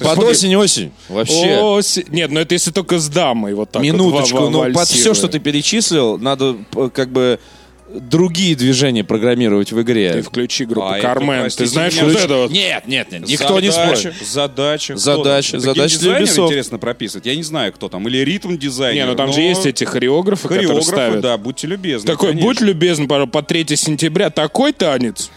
Под 0.00 0.18
осень-осень. 0.18 0.92
Вообще. 1.08 2.04
Нет, 2.10 2.30
ну 2.30 2.40
это 2.40 2.52
если 2.54 2.70
только 2.70 2.98
с 2.98 3.08
дамой 3.08 3.54
вот 3.54 3.70
так 3.70 3.82
Минуточку. 3.82 4.50
Ну, 4.50 4.70
под 4.72 4.88
все, 4.88 5.14
что 5.14 5.28
ты 5.28 5.38
перечислил, 5.38 6.18
надо 6.18 6.54
п- 6.70 6.90
как 6.90 7.10
бы 7.10 7.40
другие 7.94 8.54
движения 8.56 9.04
программировать 9.04 9.72
в 9.72 9.80
игре. 9.80 10.12
Ты 10.12 10.22
включи 10.22 10.64
группу 10.64 10.86
А 10.88 10.98
это, 10.98 11.06
Кармен. 11.06 11.48
Ты 11.50 11.66
знаешь 11.66 11.94
меня, 11.94 12.04
вот 12.04 12.12
включ- 12.12 12.24
это 12.24 12.36
вот? 12.36 12.50
Нет, 12.50 12.86
нет, 12.86 13.12
нет. 13.12 13.26
Никто 13.28 13.60
не 13.60 13.70
Задача, 13.70 13.96
спорит. 13.96 14.28
Задача. 14.28 14.96
Задача, 14.96 15.58
задача 15.60 15.98
для 15.98 16.20
Ubisoft. 16.20 16.46
интересно 16.46 16.78
прописывать. 16.78 17.26
Я 17.26 17.36
не 17.36 17.42
знаю, 17.42 17.72
кто 17.72 17.88
там. 17.88 18.06
Или 18.08 18.18
ритм 18.18 18.56
дизайнер. 18.56 19.04
Не, 19.04 19.10
ну 19.10 19.16
там 19.16 19.32
же 19.32 19.40
но 19.40 19.46
есть 19.46 19.66
эти 19.66 19.84
хореографы, 19.84 20.42
которые 20.48 20.66
Хореографы, 20.66 20.90
ставят. 20.90 21.20
да, 21.20 21.36
будьте 21.38 21.66
любезны. 21.66 22.06
Такой, 22.06 22.30
конечно. 22.30 22.48
будь 22.48 22.60
любезен, 22.60 23.08
пожалуйста, 23.08 23.32
по 23.32 23.42
3 23.42 23.76
сентября 23.76 24.30
такой 24.30 24.72
танец. 24.72 25.30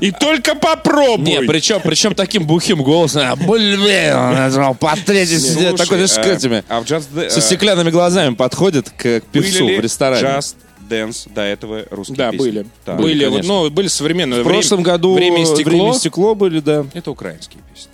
И 0.00 0.10
только 0.10 0.54
попробуй. 0.54 1.24
Не, 1.24 1.42
причем, 1.42 1.80
причем 1.82 2.14
таким 2.14 2.46
бухим 2.46 2.82
голосом. 2.82 3.22
А, 3.24 3.36
Блин, 3.36 3.80
он 4.14 4.34
назвал 4.34 4.74
по 4.74 4.94
Такой, 4.96 5.24
знаешь, 5.26 6.10
с 6.10 6.18
э, 6.18 6.34
этими. 6.34 6.64
а 6.68 6.82
Со 7.30 7.40
стеклянными 7.40 7.90
глазами 7.90 8.34
подходит 8.34 8.90
к 8.90 9.20
певцу 9.32 9.66
в 9.66 9.80
ресторане. 9.80 10.22
Just 10.22 10.56
Dance 10.88 11.30
до 11.32 11.42
этого 11.42 11.84
русские 11.90 12.16
Да, 12.16 12.30
песни? 12.30 12.44
были. 12.44 12.66
Так. 12.84 13.00
были, 13.00 13.24
вот, 13.24 13.32
конечно. 13.32 13.54
ну, 13.54 13.70
были 13.70 13.88
современные. 13.88 14.40
В 14.42 14.44
прошлом 14.44 14.82
году 14.82 15.14
время 15.14 15.42
и 15.42 15.44
стекло. 15.44 15.70
«Время 15.70 15.90
и 15.90 15.94
стекло» 15.94 16.34
были, 16.34 16.60
да. 16.60 16.86
Это 16.94 17.10
украинские 17.10 17.62
песни. 17.72 17.90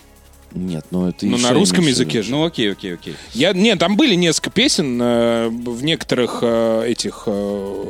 Нет, 0.52 0.84
ну 0.90 1.08
это 1.08 1.26
Ну, 1.26 1.38
на 1.38 1.52
русском 1.52 1.84
не 1.84 1.90
языке 1.90 2.22
же. 2.22 2.30
Ну, 2.30 2.44
окей, 2.44 2.72
окей, 2.72 2.94
окей. 2.94 3.14
Я, 3.34 3.52
нет, 3.52 3.78
там 3.78 3.96
были 3.96 4.14
несколько 4.14 4.50
песен 4.50 5.00
э, 5.00 5.48
в 5.48 5.82
некоторых 5.84 6.40
э, 6.42 6.84
этих 6.88 7.24
э, 7.26 7.30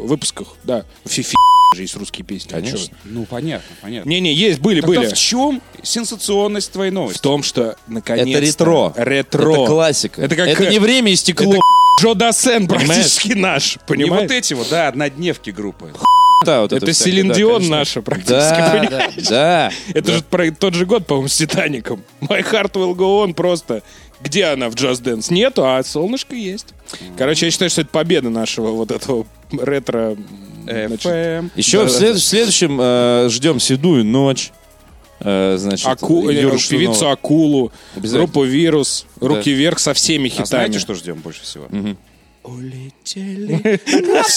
выпусках, 0.04 0.48
да. 0.64 0.84
Фифи 1.06 1.34
же 1.74 1.82
есть 1.82 1.96
русские 1.96 2.24
песни. 2.26 2.52
а 2.52 2.60
чё? 2.62 2.76
Ну, 3.04 3.24
понятно, 3.24 3.76
понятно. 3.80 4.08
Не-не, 4.08 4.34
есть, 4.34 4.58
были, 4.60 4.80
Тогда 4.80 5.00
были. 5.00 5.10
в 5.10 5.14
чем 5.16 5.62
сенсационность 5.82 6.72
твоей 6.72 6.90
В 6.90 6.94
новости? 6.94 7.20
том, 7.20 7.42
что 7.42 7.76
наконец 7.86 8.26
Это 8.26 8.40
ретро. 8.40 8.92
Ретро. 8.96 9.52
Это 9.52 9.66
классика. 9.66 10.20
Это 10.22 10.36
как 10.36 10.48
Это 10.48 10.68
не 10.68 10.78
время 10.80 11.12
и 11.12 11.16
стекло. 11.16 11.52
это 11.54 11.60
Джо 12.02 12.14
Дассен 12.14 12.66
практически 12.66 13.32
наш, 13.34 13.76
Не 13.76 13.80
понимаешь? 13.86 14.22
вот 14.22 14.30
эти 14.32 14.54
вот, 14.54 14.68
да, 14.70 14.88
однодневки 14.88 15.50
группы. 15.50 15.92
Да, 16.44 16.62
вот 16.62 16.72
Это 16.72 16.90
всякое, 16.90 17.10
Селин 17.12 17.28
да, 17.28 17.34
Дион 17.34 17.52
конечно. 17.56 17.76
наша 17.76 18.02
практически, 18.02 18.32
Да, 18.32 18.70
понимаешь? 18.80 19.14
да, 19.28 19.30
да. 19.30 19.72
Это 19.94 20.12
же 20.12 20.22
про 20.22 20.50
тот 20.52 20.74
же 20.74 20.86
год, 20.86 21.06
по-моему, 21.06 21.28
с 21.28 21.36
Титаником. 21.36 22.02
My 22.22 22.40
Heart 22.42 22.72
Will 22.72 22.94
Go 22.94 23.24
On 23.26 23.34
просто. 23.34 23.82
Где 24.22 24.44
она 24.46 24.68
в 24.68 24.74
Just 24.74 25.02
Dance? 25.02 25.32
Нету, 25.32 25.64
а 25.66 25.82
солнышко 25.82 26.34
есть. 26.34 26.68
Короче, 27.16 27.46
я 27.46 27.52
считаю, 27.52 27.70
что 27.70 27.80
это 27.82 27.90
победа 27.90 28.28
нашего 28.30 28.70
вот 28.70 28.90
этого 28.90 29.26
ретро... 29.50 30.16
значит, 30.64 31.06
FM. 31.06 31.50
Еще 31.56 31.78
Да, 31.78 31.84
в, 31.84 31.86
да, 31.92 31.98
след- 31.98 32.16
в 32.16 32.22
следующем 32.22 32.78
э, 32.80 33.28
ждем 33.30 33.58
«Седую 33.60 34.04
ночь». 34.04 34.50
Э, 35.20 35.56
значит, 35.58 35.86
Аку... 35.86 36.28
э, 36.30 36.34
Певицу. 36.68 37.08
Акулу, 37.10 37.72
группу 37.96 38.44
Вирус, 38.44 39.06
Руки 39.20 39.52
вверх 39.52 39.78
со 39.78 39.94
всеми 39.94 40.28
А 40.28 40.30
хитами. 40.30 40.46
знаете, 40.46 40.78
что 40.78 40.94
ждем 40.94 41.16
больше 41.20 41.42
всего? 41.42 41.64
К 41.64 42.48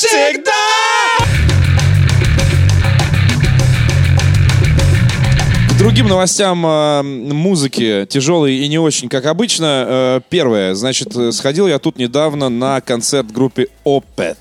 другим 5.83 6.07
новостям 6.07 6.65
э, 6.65 7.01
музыки, 7.03 8.07
тяжелой 8.09 8.55
и 8.55 8.67
не 8.69 8.79
очень, 8.79 9.09
как 9.09 9.25
обычно. 9.25 9.85
Э, 9.85 10.21
первое, 10.29 10.75
значит, 10.75 11.13
э, 11.13 11.33
сходил 11.33 11.67
я 11.67 11.77
тут 11.77 11.97
недавно 11.97 12.47
на 12.47 12.79
концерт 12.79 13.29
группе 13.29 13.67
Opeth. 13.83 14.37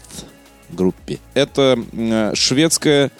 Группе. 0.71 1.19
Это 1.35 1.77
э, 1.93 2.33
шведская 2.35 3.11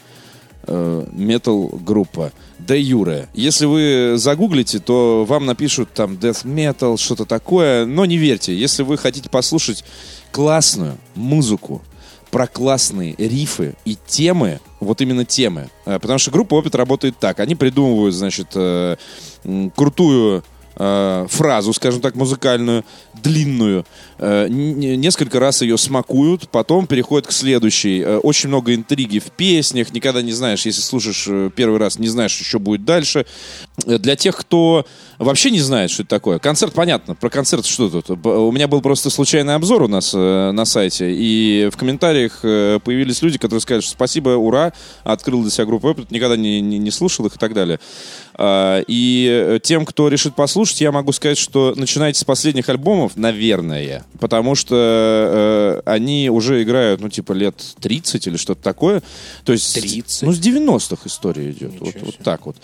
метал-группа. 0.65 2.31
Де 2.61 2.81
Юре. 2.81 3.29
Если 3.35 3.67
вы 3.67 4.13
загуглите, 4.15 4.79
то 4.79 5.25
вам 5.29 5.45
напишут 5.45 5.93
там 5.93 6.13
death 6.13 6.45
metal, 6.45 6.97
что-то 6.99 7.25
такое, 7.25 7.85
но 7.85 8.05
не 8.05 8.17
верьте. 8.17 8.57
Если 8.57 8.85
вы 8.85 8.97
хотите 8.97 9.29
послушать 9.29 9.85
классную 10.31 10.97
музыку, 11.17 11.83
про 12.31 12.47
классные 12.47 13.17
рифы 13.19 13.75
и 13.85 13.97
темы, 14.07 14.61
вот 14.83 15.01
именно 15.01 15.25
темы. 15.25 15.71
Э, 15.87 15.99
Потому 15.99 16.19
что 16.19 16.31
группа 16.31 16.55
Опыт 16.55 16.75
работает 16.75 17.19
так. 17.19 17.41
Они 17.41 17.55
придумывают, 17.55 18.15
значит, 18.15 18.49
э, 18.55 18.97
крутую 19.75 20.45
э, 20.77 21.27
фразу, 21.29 21.73
скажем 21.73 22.01
так, 22.01 22.15
музыкальную, 22.15 22.85
длинную. 23.15 23.85
Э, 24.25 24.47
несколько 24.49 25.41
раз 25.41 25.63
ее 25.63 25.77
смакуют, 25.77 26.49
потом 26.49 26.87
переходят 26.87 27.27
к 27.27 27.33
следующей. 27.33 28.03
Э, 28.03 28.19
очень 28.19 28.51
много 28.51 28.73
интриги 28.73 29.19
в 29.19 29.33
песнях, 29.33 29.93
никогда 29.93 30.23
не 30.23 30.31
знаешь, 30.31 30.65
если 30.65 30.81
слушаешь 30.81 31.27
э, 31.29 31.51
первый 31.57 31.81
раз, 31.81 31.99
не 31.99 32.07
знаешь, 32.07 32.31
что 32.31 32.61
будет 32.61 32.85
дальше. 32.85 33.27
Для 33.85 34.15
тех, 34.15 34.37
кто 34.37 34.87
вообще 35.19 35.51
не 35.51 35.59
знает, 35.59 35.91
что 35.91 36.05
это 36.05 36.11
такое, 36.11 36.39
концерт, 36.39 36.73
понятно, 36.73 37.17
про 37.17 37.31
концерт 37.31 37.67
что 37.67 37.91
тут? 37.91 38.11
У 38.25 38.53
меня 38.53 38.69
был 38.69 38.81
просто 38.81 39.11
случайный 39.11 39.57
обзор 39.57 39.83
у 39.83 39.89
нас 39.89 40.13
на 40.13 40.65
сайте, 40.67 41.13
и 41.13 41.69
в 41.73 41.77
комментариях 41.77 42.43
появились 42.43 43.23
люди, 43.23 43.39
которые 43.39 43.61
сказали, 43.61 43.81
что 43.81 43.91
спасибо, 43.91 44.31
ура, 44.31 44.73
открыл 45.03 45.43
для 45.43 45.51
себя 45.51 45.65
группу 45.65 45.89
«Опыт», 45.89 46.13
никогда 46.13 46.37
не, 46.37 46.61
не, 46.61 46.79
не 46.79 46.91
слушал 46.93 47.27
их 47.27 47.37
и 47.37 47.39
так 47.39 47.55
далее. 47.55 47.81
А, 48.35 48.83
И 48.87 49.59
тем, 49.63 49.85
кто 49.85 50.09
решит 50.09 50.37
послушать, 50.37 50.81
я 50.81 50.93
могу 50.93 51.13
сказать, 51.13 51.39
что 51.39 51.75
начинайте 51.77 52.21
с 52.21 52.25
последних 52.25 52.69
альбомов, 52.69 53.17
наверное, 53.17 54.05
потому 54.21 54.55
что 54.55 55.83
э, 55.85 55.91
они 55.91 56.31
уже 56.31 56.63
играют, 56.63 57.01
ну, 57.01 57.09
типа, 57.09 57.33
лет 57.33 57.55
30 57.81 58.27
или 58.27 58.37
что-то 58.37 58.63
такое. 58.63 59.03
То 59.45 59.53
есть, 59.53 59.75
30? 59.75 60.23
ну, 60.23 60.33
с 60.33 60.41
90-х 60.41 61.03
история 61.07 61.51
идет. 61.51 61.73
Вот, 61.81 61.95
вот 62.01 62.17
так 62.19 62.47
вот. 62.47 62.57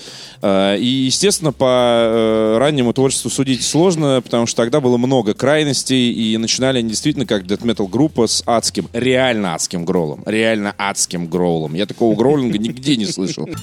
А, 0.42 0.76
И, 0.76 0.86
естественно, 0.86 1.52
по 1.52 1.64
э, 1.66 2.58
раннему 2.58 2.92
творчеству 2.92 3.30
судить 3.30 3.64
сложно, 3.64 4.20
потому 4.22 4.46
что 4.46 4.56
тогда 4.56 4.80
было 4.80 4.96
много 4.96 5.34
крайностей, 5.34 6.12
и 6.12 6.36
начинали 6.36 6.78
они 6.78 6.88
действительно 6.88 7.26
как 7.26 7.44
metal 7.44 7.88
группа 7.88 8.26
с 8.26 8.42
адским, 8.46 8.88
реально 8.92 9.54
адским 9.54 9.84
гроулом. 9.84 10.22
Реально 10.26 10.74
адским 10.78 11.28
гроулом. 11.28 11.74
Я 11.74 11.86
такого 11.86 12.14
гроулинга 12.14 12.58
нигде 12.58 12.96
не 12.96 13.06
слышал. 13.06 13.48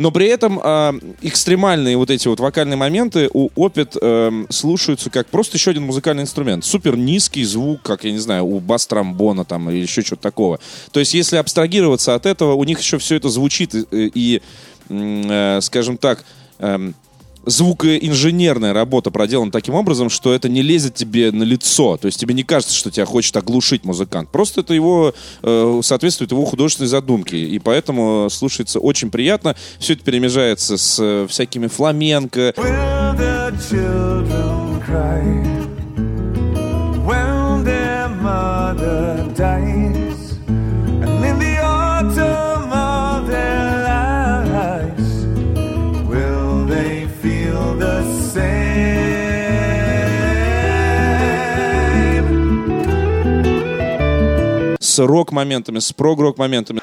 Но 0.00 0.10
при 0.10 0.28
этом 0.28 0.58
а, 0.62 0.94
экстремальные 1.20 1.98
вот 1.98 2.10
эти 2.10 2.26
вот 2.26 2.40
вокальные 2.40 2.78
моменты 2.78 3.28
у 3.34 3.50
Опит 3.54 3.98
эм, 4.00 4.46
слушаются 4.48 5.10
как 5.10 5.26
просто 5.26 5.58
еще 5.58 5.72
один 5.72 5.82
музыкальный 5.82 6.22
инструмент. 6.22 6.64
Супер 6.64 6.96
низкий 6.96 7.44
звук, 7.44 7.82
как, 7.82 8.04
я 8.04 8.12
не 8.12 8.18
знаю, 8.18 8.46
у 8.46 8.60
бас-тромбона 8.60 9.44
там 9.44 9.68
или 9.68 9.76
еще 9.82 10.02
чего-то 10.02 10.22
такого. 10.22 10.58
То 10.90 11.00
есть 11.00 11.12
если 11.12 11.36
абстрагироваться 11.36 12.14
от 12.14 12.24
этого, 12.24 12.54
у 12.54 12.64
них 12.64 12.80
еще 12.80 12.96
все 12.96 13.16
это 13.16 13.28
звучит 13.28 13.74
и, 13.74 13.84
и, 13.90 14.42
м, 14.88 15.30
э, 15.30 15.60
скажем 15.60 15.98
так, 15.98 16.24
эм, 16.60 16.94
звукоинженерная 17.46 18.72
работа 18.72 19.10
проделана 19.10 19.50
таким 19.50 19.74
образом, 19.74 20.10
что 20.10 20.32
это 20.32 20.48
не 20.48 20.62
лезет 20.62 20.94
тебе 20.94 21.32
на 21.32 21.42
лицо. 21.42 21.96
То 21.96 22.06
есть 22.06 22.18
тебе 22.20 22.34
не 22.34 22.42
кажется, 22.42 22.74
что 22.74 22.90
тебя 22.90 23.06
хочет 23.06 23.36
оглушить 23.36 23.84
музыкант. 23.84 24.30
Просто 24.30 24.60
это 24.60 24.74
его 24.74 25.14
э, 25.42 25.80
соответствует 25.82 26.32
его 26.32 26.44
художественной 26.44 26.88
задумке. 26.88 27.38
И 27.38 27.58
поэтому 27.58 28.28
слушается 28.30 28.78
очень 28.78 29.10
приятно. 29.10 29.56
Все 29.78 29.94
это 29.94 30.04
перемежается 30.04 30.76
с 30.76 30.98
э, 31.00 31.26
всякими 31.28 31.66
фламенко. 31.66 32.54
Will 32.56 33.16
the 33.16 33.52
children 33.68 34.82
cry 34.86 35.59
С 55.00 55.02
рок-моментами, 55.02 55.78
с 55.78 55.94
прогрок-моментами. 55.94 56.80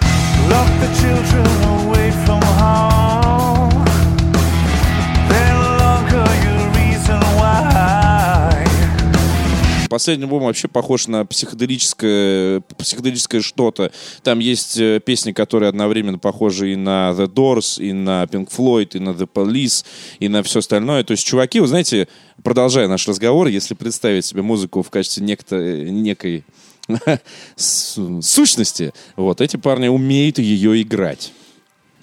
Последний 9.87 10.23
альбом 10.25 10.43
вообще 10.43 10.67
похож 10.67 11.07
на 11.07 11.25
психоделическое, 11.27 12.61
психоделическое 12.79 13.41
что-то. 13.41 13.91
Там 14.23 14.39
есть 14.39 14.79
э, 14.79 14.99
песни, 14.99 15.31
которые 15.31 15.69
одновременно 15.69 16.17
похожи 16.17 16.73
и 16.73 16.75
на 16.75 17.11
The 17.11 17.27
Doors, 17.27 17.79
и 17.79 17.93
на 17.93 18.23
Pink 18.23 18.49
Floyd, 18.49 18.89
и 18.93 18.99
на 18.99 19.11
The 19.11 19.29
Police, 19.31 19.85
и 20.19 20.27
на 20.27 20.41
все 20.41 20.59
остальное. 20.59 21.03
То 21.03 21.11
есть 21.11 21.23
чуваки, 21.25 21.59
вы 21.59 21.67
знаете, 21.67 22.07
продолжая 22.43 22.87
наш 22.87 23.07
разговор, 23.07 23.47
если 23.47 23.75
представить 23.75 24.25
себе 24.25 24.41
музыку 24.41 24.81
в 24.81 24.89
качестве 24.89 25.23
некто, 25.23 25.55
некой 25.55 26.43
с- 26.65 26.66
сущности, 27.55 28.93
вот, 29.15 29.41
эти 29.41 29.57
парни 29.57 29.87
умеют 29.87 30.39
ее 30.39 30.81
играть. 30.81 31.33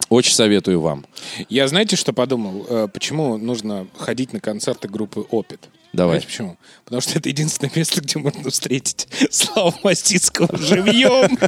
Очень 0.09 0.35
советую 0.35 0.81
вам. 0.81 1.07
Я 1.49 1.67
знаете, 1.69 1.97
что 1.97 2.13
подумал? 2.13 2.67
Э, 2.69 2.89
Почему 2.93 3.39
нужно 3.39 3.87
ходить 3.97 4.33
на 4.33 4.41
концерты 4.41 4.89
группы 4.89 5.21
Опит? 5.31 5.69
Давай. 5.95 6.19
Знаете 6.19 6.27
почему? 6.27 6.57
Потому 6.85 7.01
что 7.01 7.19
это 7.19 7.29
единственное 7.29 7.71
место, 7.75 8.01
где 8.01 8.19
можно 8.19 8.51
встретить 8.51 9.09
Славу 9.31 9.75
Мастицкого 9.85 10.59
живьем. 10.59 11.39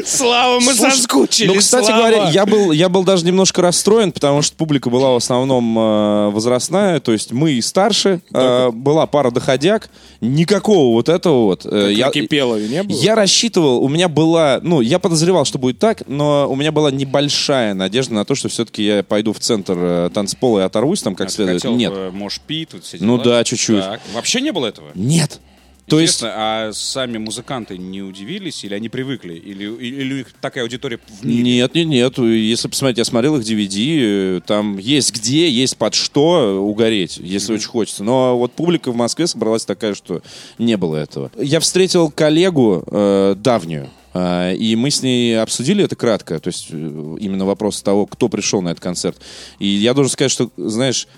Слава, 0.06 0.60
мы 0.60 0.74
Слушай, 0.74 0.96
соскучились. 0.96 1.52
Ну, 1.52 1.58
кстати 1.58 1.86
Слава. 1.86 1.98
говоря, 1.98 2.30
я 2.30 2.46
был, 2.46 2.72
я 2.72 2.88
был 2.88 3.04
даже 3.04 3.26
немножко 3.26 3.62
расстроен, 3.62 4.12
потому 4.12 4.42
что 4.42 4.56
публика 4.56 4.90
была 4.90 5.10
в 5.10 5.16
основном 5.16 5.78
э, 5.78 6.30
возрастная, 6.30 7.00
то 7.00 7.12
есть 7.12 7.32
мы 7.32 7.52
и 7.52 7.60
старше, 7.60 8.20
э, 8.32 8.70
была 8.70 9.06
пара 9.06 9.30
доходяг, 9.30 9.90
никакого 10.20 10.94
вот 10.94 11.08
этого 11.08 11.44
вот. 11.44 11.66
э, 11.66 11.92
я, 11.92 12.06
на 12.06 12.12
Кипелове 12.12 12.68
не 12.68 12.82
было? 12.84 12.96
я 12.96 13.14
рассчитывал, 13.16 13.82
у 13.82 13.88
меня 13.88 14.08
была, 14.08 14.60
ну, 14.62 14.80
я 14.80 14.98
подозревал, 14.98 15.44
что 15.44 15.58
будет 15.58 15.78
так, 15.78 16.04
но 16.06 16.48
у 16.48 16.56
меня 16.56 16.72
была 16.72 16.90
небольшая 16.90 17.74
надежда 17.74 18.14
на 18.14 18.24
то, 18.24 18.34
что 18.34 18.48
все-таки 18.48 18.84
я 18.84 19.02
пойду 19.02 19.32
в 19.32 19.40
центр 19.40 19.74
э, 19.76 20.10
танцпола 20.14 20.60
и 20.60 20.62
оторвусь 20.62 21.02
там 21.02 21.16
как 21.16 21.26
А 21.26 21.30
следует. 21.30 21.64
Нет. 21.64 21.92
бы 21.92 22.10
Мош 22.12 22.40
Пит, 22.46 22.72
вот 22.72 22.84
все 22.84 22.98
Ну 23.00 23.18
да, 23.18 23.42
чуть-чуть. 23.66 23.84
Так. 23.84 24.00
Вообще 24.12 24.40
не 24.40 24.52
было 24.52 24.66
этого? 24.66 24.90
Нет. 24.94 25.40
То 25.86 26.00
есть 26.00 26.22
а 26.22 26.70
сами 26.72 27.18
музыканты 27.18 27.76
не 27.76 28.00
удивились 28.00 28.64
или 28.64 28.74
они 28.74 28.88
привыкли? 28.88 29.34
Или, 29.34 29.64
или 29.64 30.14
у 30.14 30.16
них 30.18 30.32
такая 30.40 30.64
аудитория 30.64 30.98
в 31.20 31.24
мире? 31.24 31.42
Нет, 31.42 31.74
нет, 31.74 31.86
нет. 31.86 32.18
Если 32.18 32.68
посмотреть, 32.68 32.98
я 32.98 33.04
смотрел 33.04 33.36
их 33.36 33.42
DVD, 33.42 34.42
там 34.46 34.78
есть 34.78 35.12
где, 35.12 35.48
есть 35.48 35.76
под 35.76 35.94
что 35.94 36.64
угореть, 36.64 37.18
если 37.18 37.52
очень 37.52 37.68
хочется. 37.68 38.02
Но 38.02 38.38
вот 38.38 38.52
публика 38.52 38.92
в 38.92 38.96
Москве 38.96 39.26
собралась 39.26 39.66
такая, 39.66 39.94
что 39.94 40.22
не 40.58 40.76
было 40.76 40.96
этого. 40.96 41.30
Я 41.36 41.60
встретил 41.60 42.10
коллегу 42.10 42.82
э, 42.86 43.34
давнюю, 43.36 43.90
э, 44.14 44.56
и 44.56 44.76
мы 44.76 44.90
с 44.90 45.02
ней 45.02 45.38
обсудили 45.38 45.84
это 45.84 45.96
кратко, 45.96 46.40
то 46.40 46.48
есть 46.48 46.68
э, 46.70 46.74
именно 47.20 47.44
вопрос 47.44 47.82
того, 47.82 48.06
кто 48.06 48.30
пришел 48.30 48.62
на 48.62 48.70
этот 48.70 48.82
концерт. 48.82 49.18
И 49.58 49.66
я 49.66 49.92
должен 49.92 50.10
сказать, 50.10 50.32
что, 50.32 50.50
знаешь, 50.56 51.08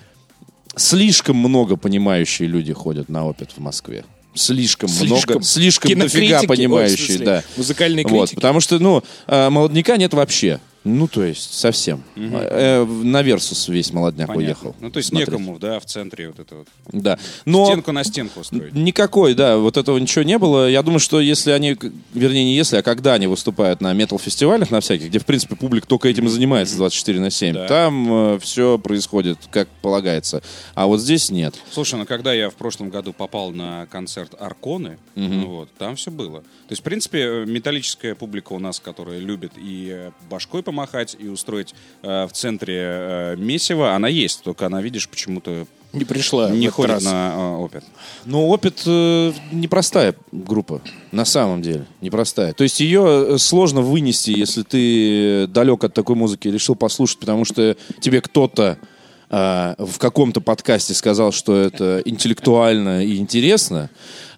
слишком 0.77 1.37
много 1.37 1.77
понимающие 1.77 2.49
люди 2.49 2.73
ходят 2.73 3.09
на 3.09 3.27
опыт 3.27 3.51
в 3.57 3.61
Москве. 3.61 4.05
Слишком, 4.35 4.91
Слишком. 4.91 5.37
много, 5.37 5.47
слишком 5.47 5.99
дофига 5.99 6.41
ой, 6.41 6.47
понимающие, 6.47 7.07
смысле, 7.07 7.25
да. 7.25 7.43
музыкальные 7.57 8.05
Вот, 8.07 8.11
критики. 8.29 8.35
потому 8.35 8.61
что, 8.61 8.79
ну, 8.79 9.03
э, 9.27 9.49
молодняка 9.49 9.97
нет 9.97 10.13
вообще. 10.13 10.61
Ну, 10.87 11.09
то 11.09 11.25
есть, 11.25 11.53
совсем. 11.55 12.03
Э, 12.17 12.85
на 12.85 13.23
Версус 13.23 13.69
весь 13.69 13.93
молодняк 13.93 14.29
Понятно. 14.29 14.45
уехал. 14.47 14.77
Ну, 14.81 14.91
то 14.91 14.99
есть 14.99 15.09
смотреть. 15.09 15.29
некому, 15.29 15.59
да, 15.59 15.81
в 15.81 15.85
центре 15.85 16.29
вот 16.29 16.39
это 16.39 16.55
вот. 16.57 16.69
Да. 16.93 17.19
Но 17.45 17.67
Стенку 17.67 17.93
на 17.93 18.05
стенку 18.05 18.41
устроить. 18.41 18.73
никакой, 18.75 19.35
да, 19.35 19.57
вот 19.59 19.77
этого 19.77 19.99
ничего 19.99 20.23
не 20.25 20.39
было. 20.39 20.69
Я 20.71 20.83
думаю, 20.83 21.01
что 21.01 21.21
если 21.21 21.51
они, 21.51 21.77
вернее, 22.15 22.45
не 22.45 22.55
если, 22.57 22.77
а 22.77 22.83
когда 22.83 23.15
они 23.15 23.27
выступают 23.27 23.81
на 23.81 23.93
метал-фестивалях 23.93 24.71
на 24.71 24.81
всяких, 24.81 25.09
где, 25.09 25.19
в 25.19 25.27
принципе, 25.27 25.57
публика 25.57 25.87
только 25.89 26.09
этим 26.09 26.27
и 26.27 26.29
занимается 26.29 26.77
24 26.77 27.21
на 27.21 27.31
7, 27.31 27.55
Да. 27.55 27.67
там 27.67 28.39
все 28.41 28.79
происходит 28.79 29.39
как 29.51 29.69
полагается. 29.83 30.43
А 30.75 30.87
вот 30.87 31.01
здесь 31.01 31.31
нет. 31.31 31.55
Слушай, 31.71 31.99
ну 31.99 32.07
когда 32.07 32.33
я 32.33 32.51
в 32.51 32.55
прошлом 32.55 32.91
году 32.91 33.13
попал 33.13 33.51
на 33.51 33.87
концерт 33.87 34.35
Арконы, 34.39 34.99
ну 35.15 35.47
вот, 35.49 35.69
там 35.79 35.97
все 35.97 36.11
было. 36.11 36.41
То 36.41 36.73
есть, 36.73 36.81
в 36.83 36.85
принципе, 36.85 37.21
э, 37.21 37.45
металлическая 37.47 38.15
публика 38.15 38.53
у 38.53 38.59
нас, 38.59 38.81
которая 38.81 39.19
любит 39.19 39.53
и 39.57 39.89
э, 39.93 40.11
башкой 40.29 40.63
помахать, 40.77 41.17
и 41.19 41.29
устроить 41.29 41.75
э, 42.03 42.27
в 42.27 42.33
центре 42.33 42.77
э, 42.79 43.37
месиво, 43.39 43.95
она 43.95 44.09
есть. 44.09 44.43
Только 44.43 44.67
она, 44.67 44.83
видишь, 44.83 45.09
почему-то 45.09 45.67
Не 45.93 46.05
пришла. 46.05 46.51
не 46.51 46.69
ходит 46.69 46.91
раз. 46.97 47.05
на 47.05 47.59
опит. 47.59 47.83
Но 48.27 48.47
опыт 48.49 48.83
э, 48.87 49.33
непростая 49.53 50.15
группа, 50.33 50.83
на 51.13 51.25
самом 51.25 51.63
деле, 51.63 51.87
непростая. 52.03 52.53
То 52.53 52.63
есть 52.65 52.81
ее 52.81 53.05
э, 53.07 53.39
сложно 53.39 53.81
вынести, 53.81 54.31
если 54.33 54.63
ты 54.63 55.47
далек 55.47 55.83
от 55.85 55.95
такой 55.95 56.15
музыки 56.15 56.49
решил 56.49 56.75
послушать, 56.77 57.19
потому 57.21 57.47
что 57.47 57.75
тебе 58.01 58.21
кто-то 58.21 58.77
э, 59.31 59.75
в 59.79 59.99
каком-то 59.99 60.43
подкасте 60.43 60.93
сказал, 60.93 61.33
что 61.33 61.57
это 61.57 62.03
интеллектуально 62.05 63.03
и 63.03 63.17
интересно, 63.17 63.89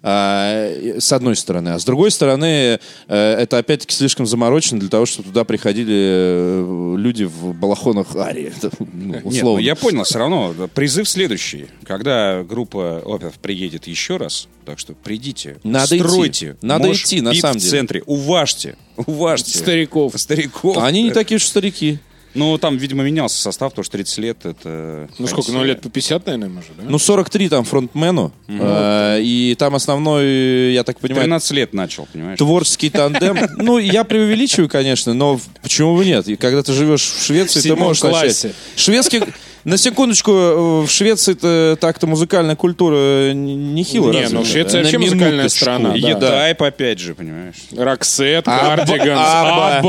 с 0.01 1.11
одной 1.13 1.35
стороны. 1.35 1.69
А 1.69 1.79
с 1.79 1.85
другой 1.85 2.11
стороны, 2.11 2.45
э, 2.45 2.79
это 3.07 3.57
опять-таки 3.57 3.93
слишком 3.93 4.25
заморочено 4.25 4.79
для 4.79 4.89
того, 4.89 5.05
чтобы 5.05 5.29
туда 5.29 5.43
приходили 5.43 5.95
э, 5.95 6.95
люди 6.97 7.23
в 7.25 7.53
балахонах 7.53 8.15
Ари, 8.15 8.51
это, 8.55 8.71
ну, 8.79 9.13
Нет, 9.13 9.25
условно. 9.25 9.51
ну 9.51 9.57
я 9.59 9.75
понял, 9.75 10.03
все 10.03 10.19
равно. 10.19 10.53
Призыв 10.73 11.07
следующий. 11.09 11.67
Когда 11.83 12.43
группа 12.43 13.01
Опер 13.05 13.31
приедет 13.41 13.87
еще 13.87 14.17
раз, 14.17 14.47
так 14.65 14.79
что 14.79 14.93
придите, 14.93 15.57
Надо 15.63 15.97
идти. 15.97 16.03
стройте. 16.03 16.57
Надо 16.61 16.87
Мош 16.87 17.03
идти, 17.03 17.21
на 17.21 17.33
самом 17.33 17.57
в 17.57 17.61
деле. 17.61 17.71
центре. 17.71 18.03
Уважьте. 18.05 18.75
Уважьте. 19.05 19.57
Стариков. 19.57 20.13
Стариков. 20.15 20.77
А 20.77 20.85
Они 20.85 21.03
не 21.03 21.11
такие 21.11 21.37
уж 21.37 21.45
старики. 21.45 21.99
Ну, 22.39 22.57
там, 22.57 22.77
видимо, 22.77 23.03
менялся 23.03 23.41
состав, 23.41 23.71
потому 23.71 23.83
что 23.83 23.91
30 23.93 24.17
лет 24.19 24.45
это... 24.45 25.09
Ну 25.19 25.27
сколько, 25.27 25.51
ну 25.51 25.63
лет 25.63 25.81
по 25.81 25.89
50, 25.89 26.25
наверное, 26.25 26.49
может, 26.49 26.71
да? 26.77 26.83
Ну, 26.87 26.97
43 26.97 27.49
там 27.49 27.63
фронтмену. 27.65 28.31
Э, 28.47 29.19
И 29.21 29.55
там 29.59 29.75
основной, 29.75 30.73
я 30.73 30.83
так 30.83 30.99
понимаю, 30.99 31.23
13 31.23 31.51
лет 31.51 31.73
начал, 31.73 32.07
понимаешь? 32.11 32.37
творческий 32.37 32.89
тандем. 32.89 33.37
Ну, 33.57 33.77
я 33.77 34.03
преувеличиваю, 34.03 34.69
конечно, 34.69 35.13
но 35.13 35.39
почему 35.61 35.95
бы 35.97 36.05
нет? 36.05 36.27
И 36.27 36.35
когда 36.37 36.63
ты 36.63 36.71
живешь 36.73 37.01
в 37.01 37.23
Швеции, 37.25 37.61
ты 37.61 37.75
можешь 37.75 38.03
начать. 38.03 38.53
Шведский... 38.75 39.21
На 39.65 39.77
секундочку, 39.77 40.31
э, 40.31 40.81
в 40.85 40.89
Швеции-то 40.89 41.77
так-то 41.79 42.07
музыкальная 42.07 42.55
культура 42.55 43.31
н- 43.31 43.73
нехило 43.75 44.11
Не, 44.11 44.29
ну, 44.29 44.45
Швеция 44.45 44.79
На 44.79 44.83
вообще 44.83 44.97
музыкальная 44.97 45.49
страна, 45.49 45.95
И 45.95 46.01
да. 46.01 46.09
Едайп 46.09 46.63
опять 46.63 46.99
же, 46.99 47.13
понимаешь? 47.13 47.55
Роксет, 47.75 48.45
Кардиганс, 48.45 49.19
Абба. 49.19 49.81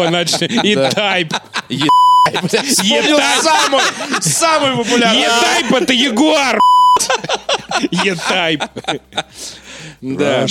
И 0.62 0.74
Тайп. 0.74 1.32
Вспомнил 2.66 3.18
самый, 3.42 3.80
самый 4.20 4.76
популярный. 4.76 5.22
Е-Тайп 5.22 5.72
это 5.72 5.92
Ягуар. 5.92 6.58
Е-Тайп. 7.90 8.62
Да. 10.00 10.46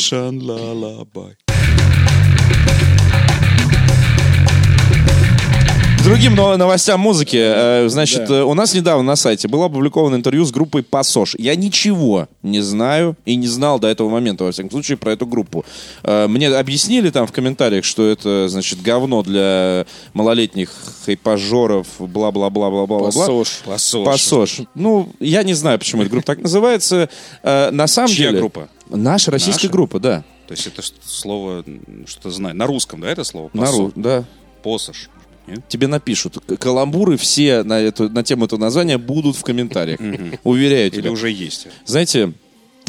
Другим 6.09 6.35
но- 6.35 6.57
новостям 6.57 6.99
музыки. 6.99 7.37
Э, 7.39 7.87
Значит, 7.87 8.25
Да. 8.27 8.37
э, 8.39 8.43
у 8.43 8.53
нас 8.55 8.73
недавно 8.73 9.03
на 9.03 9.15
сайте 9.15 9.47
было 9.47 9.65
опубликовано 9.67 10.15
интервью 10.15 10.43
с 10.43 10.51
группой 10.51 10.81
Пассож. 10.83 11.35
Я 11.37 11.55
ничего 11.55 12.27
не 12.41 12.61
знаю 12.61 13.15
и 13.25 13.35
не 13.35 13.47
знал 13.47 13.79
до 13.79 13.87
этого 13.87 14.09
момента, 14.09 14.43
во 14.43 14.51
всяком 14.51 14.71
случае, 14.71 14.97
про 14.97 15.11
эту 15.13 15.27
группу. 15.27 15.63
Э, 16.03 16.27
Мне 16.27 16.47
объяснили 16.49 17.11
там 17.11 17.27
в 17.27 17.31
комментариях, 17.31 17.85
что 17.85 18.07
это, 18.07 18.49
значит, 18.49 18.81
говно 18.81 19.21
для 19.21 19.85
малолетних 20.13 20.71
хайпажоров, 21.05 21.85
бла-бла-бла-бла-бла. 21.99 23.05
Пассож. 23.05 23.61
Пассож. 23.65 24.05
Пассож. 24.05 24.57
Ну, 24.75 25.09
я 25.19 25.43
не 25.43 25.53
знаю, 25.53 25.77
почему 25.77 26.01
эта 26.01 26.09
группа 26.11 26.25
так 26.25 26.41
называется. 26.41 27.09
На 27.43 27.85
самом 27.87 28.09
Чья 28.09 28.27
деле... 28.29 28.39
группа? 28.39 28.69
Наша 28.89 29.29
российская 29.29 29.67
Наша? 29.67 29.71
группа, 29.73 29.99
да. 29.99 30.23
То 30.47 30.53
есть 30.55 30.65
это 30.65 30.81
слово, 31.05 31.63
м, 31.67 32.05
что 32.07 32.31
знаю, 32.31 32.55
на 32.55 32.65
русском, 32.65 33.01
да, 33.01 33.09
это 33.11 33.23
слово? 33.23 33.51
На 33.53 33.65
ру- 33.65 33.91
да. 33.95 34.23
Посош. 34.63 35.09
Нет? 35.49 35.67
тебе 35.67 35.87
напишут. 35.87 36.37
Каламбуры 36.59 37.17
все 37.17 37.63
на, 37.63 37.79
эту, 37.79 38.09
на 38.09 38.23
тему 38.23 38.45
этого 38.45 38.59
названия 38.59 38.97
будут 38.97 39.35
в 39.35 39.43
комментариях. 39.43 39.99
Уверяю 40.43 40.87
Или 40.91 41.01
тебя. 41.01 41.11
уже 41.11 41.29
есть? 41.29 41.67
Знаете, 41.85 42.33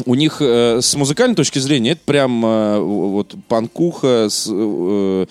у 0.05 0.15
них 0.15 0.37
э, 0.39 0.79
с 0.81 0.95
музыкальной 0.95 1.35
точки 1.35 1.59
зрения 1.59 1.91
это 1.91 2.01
прям 2.05 2.45
э, 2.45 2.79
вот 2.79 3.35
панкуха 3.47 4.27
с 4.29 4.47
э, 4.51 5.25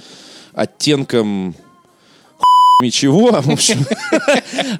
оттенком 0.52 1.54
ничего, 2.80 3.40
в 3.40 3.50
общем. 3.50 3.84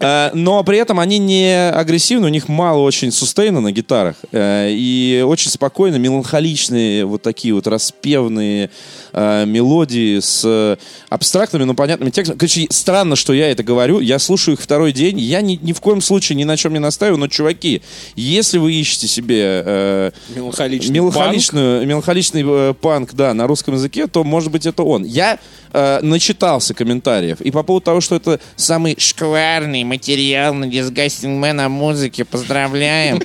Э, 0.01 0.31
Но 0.35 0.63
при 0.65 0.79
этом 0.79 0.99
они 0.99 1.19
не 1.19 1.71
агрессивны, 1.71 2.27
у 2.27 2.31
них 2.31 2.49
мало 2.49 2.81
очень 2.81 3.13
сустейна 3.13 3.61
на 3.61 3.73
гитарах. 3.73 4.17
Э, 4.33 4.69
И 4.71 5.23
очень 5.27 5.51
спокойно, 5.51 5.97
меланхоличные, 5.97 7.05
вот 7.05 7.23
такие 7.23 7.55
вот 7.55 7.67
распевные 7.67 8.71
э, 9.13 9.45
мелодии 9.47 10.21
с 10.21 10.79
абстрактными, 11.09 11.65
но 11.65 11.75
понятными 11.75 12.11
текстами. 12.11 12.39
Короче, 12.39 12.67
странно, 12.71 13.17
что 13.17 13.33
я 13.33 13.51
это 13.51 13.63
говорю. 13.63 14.01
Я 14.01 14.19
слушаю 14.19 14.57
их 14.57 14.61
второй 14.63 14.93
день. 14.93 15.19
Я 15.19 15.41
ни, 15.41 15.59
ни 15.61 15.73
в 15.73 15.81
коем 15.81 16.01
случае 16.01 16.37
ни 16.37 16.45
на 16.45 16.57
чем 16.57 16.73
не 16.73 16.79
настаиваю. 16.79 17.19
Но, 17.19 17.29
чуваки, 17.29 17.83
если 18.17 18.59
вы 18.59 18.73
ищете 18.73 19.09
себе 19.09 19.63
э, 19.65 20.11
Меланхоличный 20.35 20.95
меланхоличную, 20.95 21.87
меланхоличный 21.87 22.45
э, 22.47 22.75
панк, 22.81 23.13
да, 23.15 23.35
на 23.35 23.47
русском 23.47 23.75
языке, 23.75 24.07
то, 24.07 24.25
может 24.25 24.51
быть, 24.51 24.67
это 24.67 24.83
он. 24.83 25.05
Я 25.05 25.39
э, 25.73 26.01
начитался 26.03 26.75
комментариев. 26.75 27.41
И 27.41 27.51
по 27.51 27.63
поводу 27.63 27.85
того, 27.85 28.01
что 28.01 28.17
это 28.17 28.41
самый 28.57 28.97
шкварный 28.99 29.85
материал 29.85 30.55
на 30.55 30.65
Disgusting 30.65 31.41
Man 31.41 31.61
о 31.61 31.69
музыке, 31.69 32.25
поздравляем. 32.25 33.21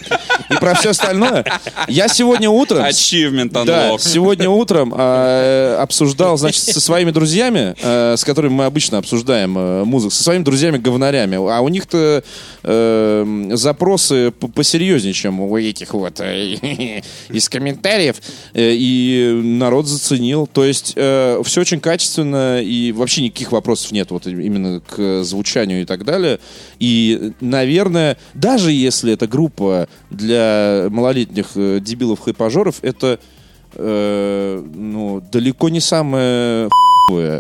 И 0.49 0.53
про 0.55 0.75
все 0.75 0.89
остальное. 0.91 1.45
Я 1.88 2.08
сегодня 2.08 2.49
утром... 2.49 2.84
Achievement 2.86 3.65
Да, 3.65 3.97
сегодня 3.97 4.49
утром 4.49 4.93
э, 4.95 5.77
обсуждал, 5.79 6.38
значит, 6.38 6.63
со 6.63 6.79
своими 6.79 7.12
друзьями, 7.12 7.75
э, 7.81 8.15
с 8.17 8.23
которыми 8.23 8.53
мы 8.53 8.65
обычно 8.65 8.97
обсуждаем 8.97 9.58
э, 9.58 9.84
музыку, 9.86 10.13
со 10.13 10.23
своими 10.23 10.43
друзьями-говнарями. 10.43 11.36
А 11.36 11.62
у 11.62 11.69
них-то 11.69 12.23
э, 12.63 13.49
запросы 13.53 14.31
посерьезнее, 14.31 15.13
чем 15.13 15.39
у 15.39 15.58
этих 15.58 15.93
вот 15.93 16.19
э, 16.19 17.01
из 17.29 17.49
комментариев. 17.49 18.17
Э, 18.53 18.71
и 18.73 19.41
народ 19.43 19.88
заценил. 19.88 20.47
То 20.47 20.63
есть 20.63 20.93
все 20.93 21.62
очень 21.62 21.79
качественно, 21.79 22.62
и 22.62 22.91
вообще 22.91 23.23
никаких 23.23 23.51
вопросов 23.51 23.91
нет 23.91 24.12
вот 24.12 24.27
именно 24.27 24.81
к 24.81 25.23
звучанию 25.23 25.81
и 25.81 25.86
так 25.86 26.05
далее. 26.05 26.39
И, 26.79 27.31
наверное, 27.41 28.17
даже 28.34 28.71
если 28.71 29.13
эта 29.13 29.27
группа 29.27 29.88
для 30.10 30.35
малолетних 30.91 31.52
э, 31.56 31.80
дебилов-хайпажоров, 31.80 32.80
это 32.82 33.19
э, 33.74 34.63
ну, 34.74 35.21
далеко 35.32 35.69
не 35.69 35.80
самое 35.80 36.69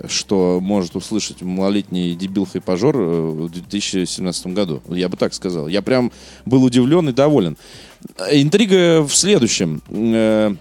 что 0.07 0.59
может 0.61 0.95
услышать 0.95 1.41
малолетний 1.41 2.13
дебил-хайпажор 2.13 2.95
э, 2.95 3.29
в 3.47 3.49
2017 3.49 4.47
году. 4.47 4.83
Я 4.89 5.09
бы 5.09 5.17
так 5.17 5.33
сказал. 5.33 5.67
Я 5.67 5.81
прям 5.81 6.11
был 6.45 6.63
удивлен 6.63 7.09
и 7.09 7.13
доволен. 7.13 7.57
Интрига 8.31 9.01
в 9.01 9.15
следующем. 9.15 9.81
Э, 9.89 10.53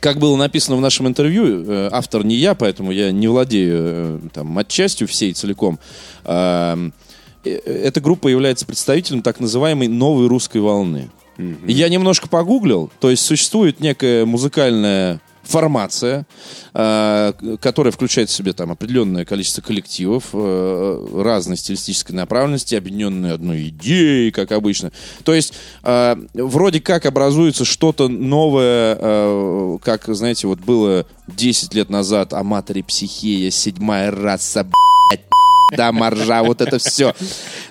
как 0.00 0.18
было 0.18 0.36
написано 0.36 0.76
в 0.76 0.82
нашем 0.82 1.08
интервью, 1.08 1.88
автор 1.90 2.22
не 2.22 2.34
я, 2.34 2.54
поэтому 2.54 2.92
я 2.92 3.10
не 3.10 3.26
владею 3.26 4.20
там, 4.34 4.54
отчастью 4.54 5.08
всей 5.08 5.32
целиком. 5.32 5.78
Эта 6.24 8.00
группа 8.02 8.28
является 8.28 8.66
представителем 8.66 9.22
так 9.22 9.40
называемой 9.40 9.88
новой 9.88 10.26
русской 10.26 10.58
волны. 10.58 11.08
И 11.38 11.72
Я 11.72 11.88
немножко 11.88 12.28
погуглил, 12.28 12.90
то 13.00 13.10
есть 13.10 13.24
существует 13.24 13.80
некая 13.80 14.26
музыкальная 14.26 15.20
формация, 15.48 16.26
э, 16.74 17.32
которая 17.60 17.90
включает 17.90 18.28
в 18.28 18.32
себя 18.32 18.52
там 18.52 18.70
определенное 18.70 19.24
количество 19.24 19.62
коллективов 19.62 20.24
э, 20.34 21.06
разной 21.22 21.56
стилистической 21.56 22.14
направленности, 22.14 22.74
объединенные 22.74 23.32
одной 23.32 23.68
идеей, 23.68 24.30
как 24.30 24.52
обычно. 24.52 24.92
То 25.24 25.32
есть 25.34 25.54
э, 25.84 26.16
вроде 26.34 26.80
как 26.80 27.06
образуется 27.06 27.64
что-то 27.64 28.08
новое, 28.08 28.98
э, 29.00 29.78
как, 29.82 30.04
знаете, 30.08 30.46
вот 30.48 30.58
было 30.60 31.06
10 31.28 31.72
лет 31.74 31.88
назад 31.88 32.34
Аматори 32.34 32.82
Психея, 32.82 33.50
седьмая 33.50 34.10
раса, 34.10 34.64
блядь, 34.64 35.24
да, 35.70 35.92
маржа, 35.92 36.42
вот 36.42 36.60
это 36.60 36.78
все. 36.78 37.14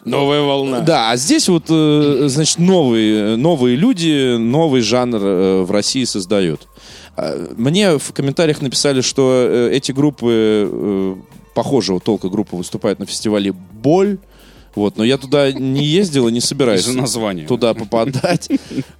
Новая 0.05 0.41
волна. 0.41 0.81
Да, 0.81 1.11
а 1.11 1.17
здесь 1.17 1.49
вот, 1.49 1.65
э, 1.69 2.25
значит, 2.27 2.59
новые, 2.59 3.35
новые 3.35 3.75
люди, 3.75 4.37
новый 4.37 4.81
жанр 4.81 5.19
э, 5.21 5.61
в 5.63 5.71
России 5.71 6.03
создают. 6.03 6.67
А, 7.15 7.53
Мне 7.57 7.97
в 7.97 8.13
комментариях 8.13 8.61
написали, 8.61 9.01
что 9.01 9.31
э, 9.33 9.71
эти 9.73 9.91
группы, 9.91 11.17
похожего 11.53 11.99
толка 11.99 12.29
группы, 12.29 12.55
выступают 12.55 12.99
на 12.99 13.05
фестивале 13.05 13.51
«Боль». 13.51 14.19
Вот, 14.77 14.95
но 14.95 15.03
я 15.03 15.17
туда 15.17 15.51
не 15.51 15.83
ездил 15.83 16.27
и 16.27 16.31
не 16.31 16.39
собираюсь 16.39 16.81
Из-за 16.81 16.95
названия. 16.95 17.47
туда 17.47 17.73
попадать. 17.73 18.47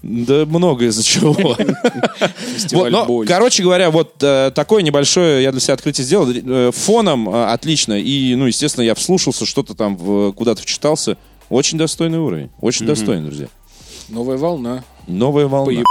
Да 0.01 0.45
много 0.47 0.85
из-за 0.85 1.03
чего. 1.03 1.33
Вот, 2.71 2.89
но, 2.91 3.23
короче 3.27 3.61
говоря, 3.61 3.91
вот 3.91 4.15
э, 4.23 4.51
такое 4.55 4.81
небольшое 4.81 5.43
я 5.43 5.51
для 5.51 5.61
себя 5.61 5.75
открытие 5.75 6.03
сделал. 6.03 6.27
Э, 6.31 6.71
фоном 6.73 7.29
э, 7.29 7.45
отлично. 7.53 7.93
И, 7.93 8.33
ну, 8.33 8.47
естественно, 8.47 8.83
я 8.83 8.95
вслушался, 8.95 9.45
что-то 9.45 9.75
там 9.75 9.95
в- 9.97 10.31
куда-то 10.33 10.63
вчитался. 10.63 11.15
Очень 11.49 11.77
достойный 11.77 12.17
уровень. 12.17 12.49
Очень 12.59 12.87
достойный, 12.87 13.25
друзья. 13.27 13.47
Новая 14.09 14.37
волна. 14.37 14.83
Новая 15.05 15.45
волна. 15.47 15.83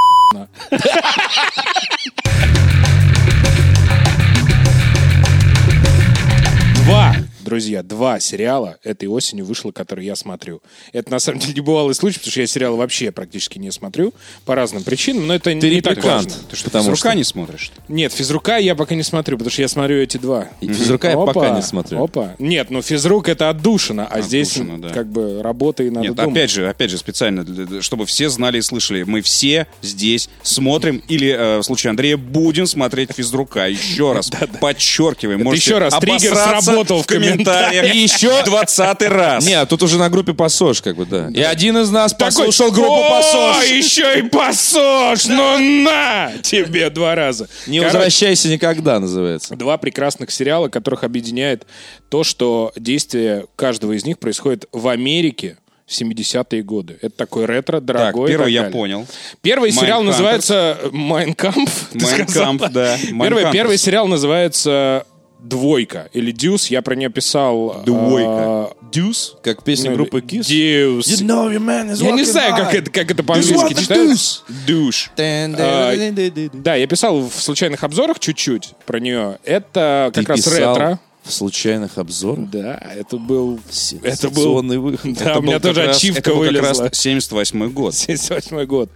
Друзья, 7.46 7.82
два 7.82 8.18
сериала 8.20 8.76
этой 8.82 9.06
осенью 9.06 9.44
вышло, 9.46 9.70
которые 9.70 10.06
я 10.06 10.16
смотрю. 10.16 10.60
Это 10.92 11.10
на 11.12 11.18
самом 11.20 11.38
деле 11.38 11.54
не 11.54 11.60
бывалый 11.60 11.94
случай, 11.94 12.18
потому 12.18 12.32
что 12.32 12.40
я 12.40 12.46
сериалы 12.46 12.76
вообще 12.76 13.12
практически 13.12 13.58
не 13.58 13.70
смотрю 13.70 14.12
по 14.44 14.54
разным 14.54 14.82
причинам, 14.82 15.26
но 15.28 15.34
это 15.34 15.44
Ты 15.58 15.70
не 15.70 15.80
так 15.80 16.02
важно. 16.04 16.32
Ты 16.50 16.56
что, 16.56 16.64
Потому 16.66 16.82
физрука 16.84 17.08
что- 17.10 17.16
не 17.16 17.24
смотришь? 17.24 17.72
Нет, 17.88 18.12
физрука 18.12 18.58
я 18.58 18.74
пока 18.74 18.94
не 18.96 19.04
смотрю, 19.04 19.38
потому 19.38 19.50
что 19.52 19.62
я 19.62 19.68
смотрю 19.68 19.96
эти 20.02 20.16
два. 20.18 20.48
И 20.60 20.66
физрука 20.66 21.08
я 21.10 21.16
пока 21.16 21.50
не 21.50 21.62
смотрю. 21.62 22.02
Опа. 22.02 22.34
Нет, 22.40 22.70
ну 22.70 22.82
физрук 22.82 23.28
это 23.28 23.48
отдушина, 23.48 24.06
а 24.06 24.20
здесь 24.20 24.58
да. 24.78 24.88
как 24.90 25.06
бы 25.06 25.40
работа 25.42 25.84
и 25.84 25.90
надо 25.90 26.08
Нет, 26.08 26.16
думать. 26.16 26.32
опять 26.32 26.50
же, 26.50 26.68
опять 26.68 26.90
же, 26.90 26.98
специально, 26.98 27.44
для- 27.44 27.80
чтобы 27.80 28.06
все 28.06 28.28
знали 28.28 28.58
и 28.58 28.62
слышали. 28.62 29.04
Мы 29.04 29.22
все 29.22 29.68
здесь 29.82 30.28
смотрим, 30.42 31.00
или 31.08 31.28
э, 31.30 31.58
в 31.58 31.62
случае 31.62 31.90
Андрея 31.90 32.16
будем 32.16 32.66
смотреть 32.66 33.12
физрука. 33.12 33.66
Еще 33.68 34.12
раз, 34.14 34.30
подчеркиваем. 34.60 35.48
еще 35.52 35.78
раз, 35.78 35.94
триггер 36.00 36.34
сработал 36.34 37.02
в 37.02 37.06
комментариях. 37.06 37.35
И 37.42 37.98
еще 37.98 38.42
двадцатый 38.44 39.08
раз. 39.08 39.46
Не, 39.46 39.64
тут 39.66 39.82
уже 39.82 39.98
на 39.98 40.08
группе 40.10 40.32
Пассож, 40.34 40.80
как 40.82 40.96
бы, 40.96 41.06
да. 41.06 41.28
И 41.34 41.40
один 41.40 41.76
из 41.78 41.90
нас 41.90 42.14
послушал 42.14 42.70
группу 42.70 42.92
«О, 42.94 43.10
Пассож. 43.10 43.64
еще 43.66 44.18
и 44.18 44.22
пассож! 44.22 45.26
Ну 45.26 45.58
на! 45.84 46.32
Тебе 46.42 46.90
два 46.90 47.14
раза. 47.14 47.48
Не 47.66 47.80
возвращайся 47.80 48.48
никогда, 48.48 49.00
называется. 49.00 49.54
Два 49.56 49.78
прекрасных 49.78 50.30
сериала, 50.30 50.68
которых 50.68 51.04
объединяет 51.04 51.66
то, 52.08 52.24
что 52.24 52.72
действие 52.76 53.46
каждого 53.56 53.92
из 53.92 54.04
них 54.04 54.18
происходит 54.18 54.66
в 54.72 54.88
Америке 54.88 55.56
в 55.86 55.90
70-е 55.92 56.62
годы. 56.62 56.98
Это 57.00 57.16
такой 57.16 57.46
ретро, 57.46 57.74
Так, 57.78 57.84
дорогой. 57.84 58.28
и 58.28 58.32
первый 58.32 58.54
так 58.54 58.64
я 58.64 58.70
понял. 58.70 59.06
Первый 59.40 59.70
сериал 59.70 60.02
Майнкамп. 60.02 60.06
называется 60.12 60.78
«Майнкамп». 60.92 61.70
Майнкамп, 61.94 62.62
да. 62.70 62.96
Первый, 62.96 63.12
Майнкамп. 63.14 63.52
первый 63.52 63.78
сериал 63.78 64.08
называется 64.08 65.06
«Двойка» 65.48 66.08
или 66.12 66.30
«Дюс». 66.32 66.66
Я 66.68 66.82
про 66.82 66.94
нее 66.94 67.10
писал... 67.10 67.82
Двойка. 67.84 68.70
Дюс, 68.92 69.36
как 69.42 69.62
песня 69.64 69.90
Ну, 69.90 69.96
группы 69.96 70.20
Kiss. 70.20 70.44
«Дюс». 70.44 71.20
know 71.20 71.50
your 71.50 71.58
man 71.58 71.92
is 71.92 72.04
Я 72.04 72.12
не 72.12 72.24
знаю, 72.24 72.54
как 72.56 72.74
это, 72.74 72.90
как 72.90 73.10
это 73.10 73.22
по-английски 73.22 73.74
читается. 73.74 74.42
Душ. 74.66 75.10
Да, 75.16 76.74
я 76.74 76.86
писал 76.86 77.28
в 77.28 77.34
случайных 77.34 77.84
обзорах 77.84 78.18
чуть-чуть 78.18 78.74
про 78.86 79.00
нее. 79.00 79.38
Это 79.44 80.10
как 80.14 80.28
раз 80.28 80.46
ретро. 80.46 80.98
В 81.26 81.32
случайных 81.32 81.98
обзорах? 81.98 82.48
Да, 82.50 82.74
это 82.94 83.18
был... 83.18 83.58
Это 84.02 84.30
был... 84.30 84.62
Выход. 84.62 85.12
Да, 85.14 85.30
Это 85.30 85.38
у 85.40 85.42
меня 85.42 85.58
тоже 85.58 85.84
раз- 85.86 85.96
ачивка 85.96 86.20
это 86.20 86.30
был 86.34 86.42
как 86.44 86.52
раз 86.62 86.78
вылезла. 86.78 86.90
78 86.92 87.70
год. 87.72 87.94
78 87.96 88.64
год. 88.66 88.90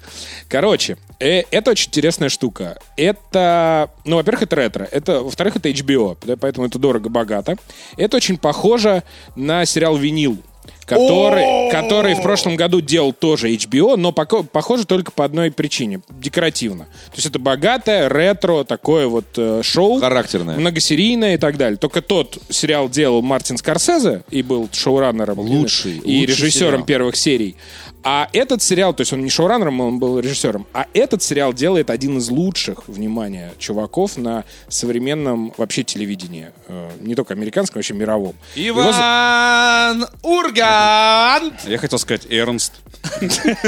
Короче, 0.49 0.97
э, 1.19 1.43
это 1.51 1.73
очень 1.73 1.89
интересная 1.89 2.29
штука. 2.29 2.79
Это, 2.97 3.91
ну, 4.05 4.17
во-первых, 4.17 4.43
это 4.43 4.57
ретро. 4.57 4.85
Это, 4.85 5.23
во-вторых, 5.23 5.57
это 5.57 5.69
HBO, 5.71 6.17
поэтому 6.37 6.67
это 6.67 6.79
дорого-богато. 6.79 7.57
Это 7.97 8.17
очень 8.17 8.39
похоже 8.39 9.03
на 9.35 9.65
сериал 9.65 9.97
«Винил», 9.97 10.39
который, 10.87 11.71
который 11.71 12.15
в 12.15 12.23
прошлом 12.23 12.57
году 12.57 12.81
делал 12.81 13.13
тоже 13.13 13.49
HBO, 13.55 13.97
но 13.97 14.11
поко- 14.11 14.43
похоже 14.45 14.85
только 14.87 15.13
по 15.13 15.25
одной 15.25 15.51
причине. 15.51 16.01
Декоративно. 16.11 16.85
То 16.85 17.17
есть 17.17 17.27
это 17.27 17.39
богатое, 17.39 18.09
ретро, 18.09 18.65
такое 18.65 19.07
вот 19.07 19.27
э, 19.37 19.63
шоу. 19.63 20.01
Характерное. 20.01 20.57
Многосерийное 20.59 21.35
и 21.35 21.39
так 21.39 21.57
далее. 21.57 21.77
Только 21.77 22.03
тот 22.03 22.39
сериал 22.49 22.89
делал 22.89 23.23
Мартин 23.23 23.57
Скорсезе 23.57 24.23
и 24.31 24.43
был 24.43 24.69
шоураннером. 24.73 25.39
Лучший, 25.39 25.99
И 25.99 26.21
лучший 26.21 26.27
режиссером 26.27 26.71
сериал. 26.73 26.85
первых 26.87 27.17
серий. 27.17 27.57
А 28.03 28.29
этот 28.33 28.63
сериал, 28.63 28.95
то 28.95 29.03
есть 29.03 29.13
он 29.13 29.23
не 29.23 29.29
шоураннером, 29.31 29.81
он 29.81 29.99
был 29.99 30.19
режиссером, 30.19 30.67
а 30.73 30.87
этот 30.95 31.23
сериал 31.23 31.53
делает 31.53 31.91
один 31.91 32.17
из 32.19 32.31
лучших, 32.31 32.89
внимание, 32.89 33.53
чуваков 33.59 34.17
на 34.17 34.45
современном 34.69 35.53
вообще 35.59 35.83
телевидении. 35.85 36.51
Э, 36.69 36.91
Не 37.01 37.15
только 37.15 37.35
американском, 37.35 37.79
вообще 37.79 37.93
мировом. 37.95 38.35
Его 38.55 38.83
Иван 38.83 40.07
Ургант! 40.23 41.55
Я 41.67 41.79
хотел 41.79 41.99
сказать 41.99 42.27
Эрнст. 42.31 42.73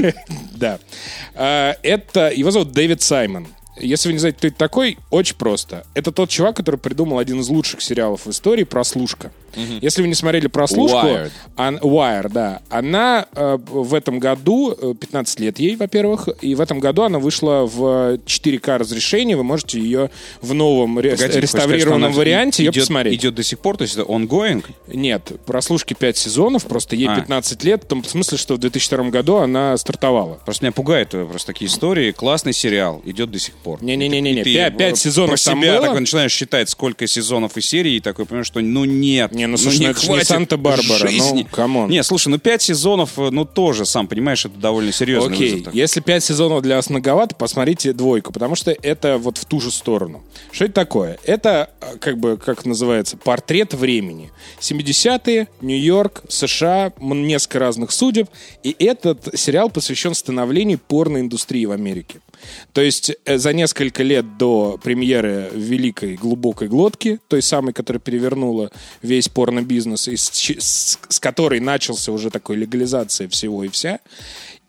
Да. 0.54 0.78
Э, 1.34 1.74
Это, 1.82 2.30
его 2.30 2.50
зовут 2.50 2.72
Дэвид 2.72 3.02
Саймон. 3.02 3.48
Если 3.78 4.08
вы 4.08 4.12
не 4.14 4.18
знаете, 4.18 4.38
кто 4.38 4.46
это 4.48 4.56
такой, 4.56 4.98
очень 5.10 5.36
просто. 5.36 5.86
Это 5.94 6.12
тот 6.12 6.28
чувак, 6.30 6.56
который 6.56 6.76
придумал 6.76 7.18
один 7.18 7.40
из 7.40 7.48
лучших 7.48 7.80
сериалов 7.82 8.26
в 8.26 8.30
истории 8.30 8.64
«Прослушка». 8.64 9.32
Если 9.80 10.02
вы 10.02 10.08
не 10.08 10.14
смотрели 10.14 10.46
«Прослушку», 10.46 10.96
Wired. 11.06 11.30
ан- 11.56 11.78
Wire, 11.78 12.28
да, 12.32 12.62
она 12.70 13.26
э, 13.34 13.58
в 13.66 13.94
этом 13.94 14.18
году, 14.18 14.76
э, 14.80 14.94
15 14.98 15.40
лет 15.40 15.58
ей, 15.58 15.76
во-первых, 15.76 16.28
и 16.40 16.54
в 16.54 16.60
этом 16.60 16.80
году 16.80 17.02
она 17.02 17.18
вышла 17.18 17.66
в 17.66 18.18
4К 18.26 18.78
разрешении, 18.78 19.34
вы 19.34 19.44
можете 19.44 19.80
ее 19.80 20.10
в 20.40 20.54
новом 20.54 20.98
ре- 20.98 21.10
Погоди, 21.10 21.22
сказать, 21.24 21.42
реставрированном 21.42 22.08
она 22.10 22.16
варианте 22.16 22.62
ее 22.64 22.70
идет- 22.70 22.82
посмотреть. 22.84 23.14
Идет 23.20 23.34
до 23.34 23.42
сих 23.42 23.58
пор, 23.58 23.76
то 23.76 23.82
есть 23.82 23.94
это 23.94 24.02
ongoing? 24.10 24.64
Нет, 24.88 25.32
прослушки 25.46 25.94
5 25.94 26.16
сезонов, 26.16 26.66
просто 26.66 26.96
ей 26.96 27.08
А. 27.08 27.16
15 27.16 27.64
лет, 27.64 27.84
в 27.84 27.86
том 27.86 28.04
смысле, 28.04 28.38
что 28.38 28.54
в 28.54 28.58
2002 28.58 29.10
году 29.10 29.36
она 29.36 29.76
стартовала. 29.76 30.40
Просто 30.44 30.64
меня 30.64 30.72
пугает 30.72 31.14
э, 31.14 31.24
просто 31.26 31.48
такие 31.48 31.68
истории. 31.68 32.12
Классный 32.12 32.52
сериал, 32.52 33.02
идет 33.04 33.30
до 33.30 33.38
сих 33.38 33.54
пор. 33.54 33.78
И 34.40 34.44
ты, 34.44 34.54
пять- 34.54 34.74
э, 34.74 34.76
пять 34.78 34.98
сезонов 34.98 35.30
про 35.42 35.50
там 35.50 35.60
себя 35.60 35.72
было. 35.74 35.86
такой 35.86 36.00
начинаешь 36.00 36.32
считать, 36.32 36.68
сколько 36.70 37.06
сезонов 37.06 37.56
и 37.56 37.60
серий, 37.60 37.96
и 37.96 38.00
такой 38.00 38.24
понимаешь, 38.26 38.46
что 38.46 38.60
ну 38.60 38.84
нет. 38.84 39.32
Не, 39.42 39.48
ну, 39.48 39.56
слушай, 39.56 39.82
ну, 39.82 39.90
это 39.90 40.00
ж 40.00 40.02
не 40.02 40.08
хватит 40.08 40.28
Санта-Барбара, 40.28 41.08
жизни. 41.08 41.42
ну, 41.42 41.48
come 41.50 41.73
on. 41.73 41.90
Не, 41.90 42.04
слушай, 42.04 42.28
ну 42.28 42.38
пять 42.38 42.62
сезонов, 42.62 43.18
э, 43.18 43.30
ну 43.30 43.44
тоже, 43.44 43.84
сам 43.86 44.06
понимаешь, 44.06 44.44
это 44.44 44.56
довольно 44.56 44.92
серьезный 44.92 45.34
Окей, 45.34 45.54
вызов 45.56 45.74
если 45.74 46.00
5 46.00 46.24
сезонов 46.24 46.62
для 46.62 46.76
вас 46.76 46.88
многовато, 46.90 47.34
посмотрите 47.34 47.92
двойку, 47.92 48.32
потому 48.32 48.54
что 48.54 48.70
это 48.70 49.18
вот 49.18 49.38
в 49.38 49.44
ту 49.44 49.60
же 49.60 49.72
сторону. 49.72 50.22
Что 50.52 50.66
это 50.66 50.74
такое? 50.74 51.18
Это, 51.24 51.70
э, 51.80 51.96
как 51.98 52.18
бы, 52.18 52.36
как 52.36 52.64
называется, 52.64 53.16
портрет 53.16 53.74
времени. 53.74 54.30
70-е, 54.60 55.48
Нью-Йорк, 55.60 56.22
США, 56.28 56.92
несколько 57.00 57.58
разных 57.58 57.90
судеб, 57.90 58.28
и 58.62 58.76
этот 58.78 59.28
сериал 59.36 59.70
посвящен 59.70 60.14
становлению 60.14 60.78
порноиндустрии 60.78 61.64
в 61.64 61.72
Америке. 61.72 62.20
То 62.72 62.80
есть 62.80 63.12
э, 63.24 63.38
за 63.38 63.52
несколько 63.52 64.02
лет 64.02 64.36
до 64.38 64.78
премьеры 64.82 65.50
великой 65.52 66.16
глубокой 66.16 66.68
глотки, 66.68 67.18
той 67.28 67.42
самой, 67.42 67.72
которая 67.72 68.00
перевернула 68.00 68.70
весь 69.02 69.28
порно-бизнес, 69.28 70.08
с, 70.08 70.30
с- 70.32 70.98
с 71.08 71.20
которой 71.20 71.60
начался 71.60 72.12
уже 72.12 72.30
такой 72.30 72.56
легализация 72.56 73.28
всего 73.28 73.64
и 73.64 73.68
вся. 73.68 74.00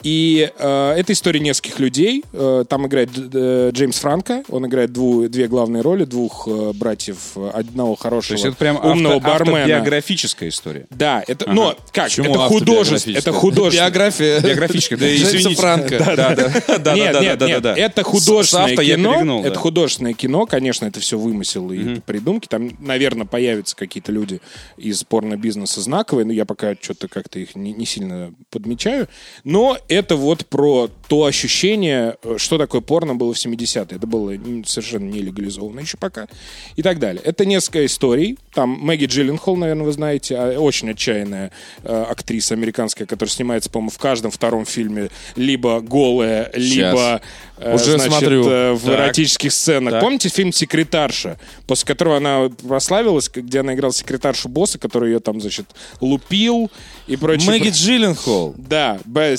И 0.03 0.51
э, 0.57 0.93
это 0.97 1.13
история 1.13 1.39
нескольких 1.39 1.79
людей. 1.79 2.23
Э, 2.33 2.65
там 2.67 2.87
играет 2.87 3.09
э, 3.15 3.69
Джеймс 3.73 3.97
Франко. 3.99 4.43
Он 4.49 4.65
играет 4.67 4.91
дву- 4.91 5.29
две 5.29 5.47
главные 5.47 5.81
роли, 5.81 6.03
двух 6.05 6.47
э, 6.47 6.71
братьев, 6.73 7.37
одного 7.53 7.95
То 7.95 8.01
хорошего 8.03 8.33
есть 8.33 8.45
это 8.45 8.55
прям 8.57 8.75
умного 8.83 9.15
авто- 9.15 9.27
бармена. 9.27 9.59
автобиографическая 9.61 10.49
история. 10.49 10.87
Да, 10.89 11.23
это, 11.25 11.49
но 11.49 11.75
как, 11.91 12.05
Почему 12.05 12.31
это 12.31 12.43
автобиографическое? 12.45 13.15
это 13.17 13.31
художественное. 13.31 13.89
Биография. 13.89 14.39
Биографическая, 14.41 14.99
да, 14.99 15.15
извините. 15.15 15.55
Франко. 15.61 15.97
Да, 15.99 16.15
да, 16.15 16.35
да, 16.35 16.77
да, 16.79 16.93
нет, 16.95 17.13
да, 17.13 17.21
нет, 17.21 17.39
да, 17.39 17.47
нет, 17.47 17.65
это 17.77 18.03
художественное 18.03 18.75
кино. 18.75 19.41
это 19.45 19.57
художественное 19.59 20.13
кино, 20.13 20.45
конечно, 20.45 20.85
это 20.85 20.99
все 20.99 21.17
вымысел 21.17 21.71
и 21.71 21.99
придумки. 22.01 22.47
Там, 22.47 22.71
наверное, 22.79 23.25
появятся 23.25 23.75
какие-то 23.75 24.11
люди 24.11 24.41
из 24.75 25.03
порно-бизнеса 25.03 25.79
знаковые, 25.81 26.25
но 26.25 26.33
я 26.33 26.45
пока 26.45 26.75
что-то 26.79 27.07
как-то 27.07 27.39
их 27.39 27.55
не 27.55 27.85
сильно 27.85 28.33
подмечаю. 28.49 29.07
Но 29.43 29.77
это 29.93 30.15
вот 30.15 30.45
про 30.47 30.89
то 31.07 31.25
ощущение, 31.25 32.15
э, 32.23 32.35
что 32.37 32.57
такое 32.57 32.81
порно 32.81 33.15
было 33.15 33.33
в 33.33 33.37
70-е. 33.37 33.97
Это 33.97 34.07
было 34.07 34.33
совершенно 34.65 35.09
не 35.09 35.21
легализовано 35.21 35.79
еще 35.81 35.97
пока. 35.97 36.27
И 36.75 36.81
так 36.81 36.99
далее. 36.99 37.21
Это 37.23 37.45
несколько 37.45 37.85
историй. 37.85 38.37
Там 38.53 38.69
Мэгги 38.69 39.05
Джилленхол, 39.05 39.55
наверное, 39.57 39.85
вы 39.85 39.91
знаете, 39.91 40.35
а, 40.37 40.59
очень 40.59 40.89
отчаянная 40.91 41.51
э, 41.83 42.05
актриса 42.09 42.53
американская, 42.53 43.05
которая 43.07 43.31
снимается, 43.31 43.69
по-моему, 43.69 43.91
в 43.91 43.97
каждом 43.97 44.31
втором 44.31 44.65
фильме 44.65 45.09
либо 45.35 45.81
голая, 45.81 46.51
либо 46.55 47.21
э, 47.57 47.75
Уже 47.75 47.97
значит, 47.97 48.11
смотрю. 48.11 48.43
в 48.75 48.79
Так. 48.85 48.95
эротических 48.95 49.51
сценах. 49.51 49.93
Так. 49.93 50.01
Помните 50.01 50.29
фильм 50.29 50.51
«Секретарша», 50.51 51.37
после 51.67 51.85
которого 51.87 52.17
она 52.17 52.49
прославилась, 52.67 53.29
где 53.29 53.59
она 53.59 53.73
играла 53.73 53.93
секретаршу 53.93 54.49
босса, 54.49 54.79
который 54.79 55.11
ее 55.13 55.19
там, 55.19 55.39
значит, 55.41 55.65
лупил 56.01 56.71
и 57.07 57.15
прочее. 57.17 57.49
Мэгги 57.51 57.69
Джилленхол. 57.69 58.55
Да, 58.57 58.99
б- 59.05 59.37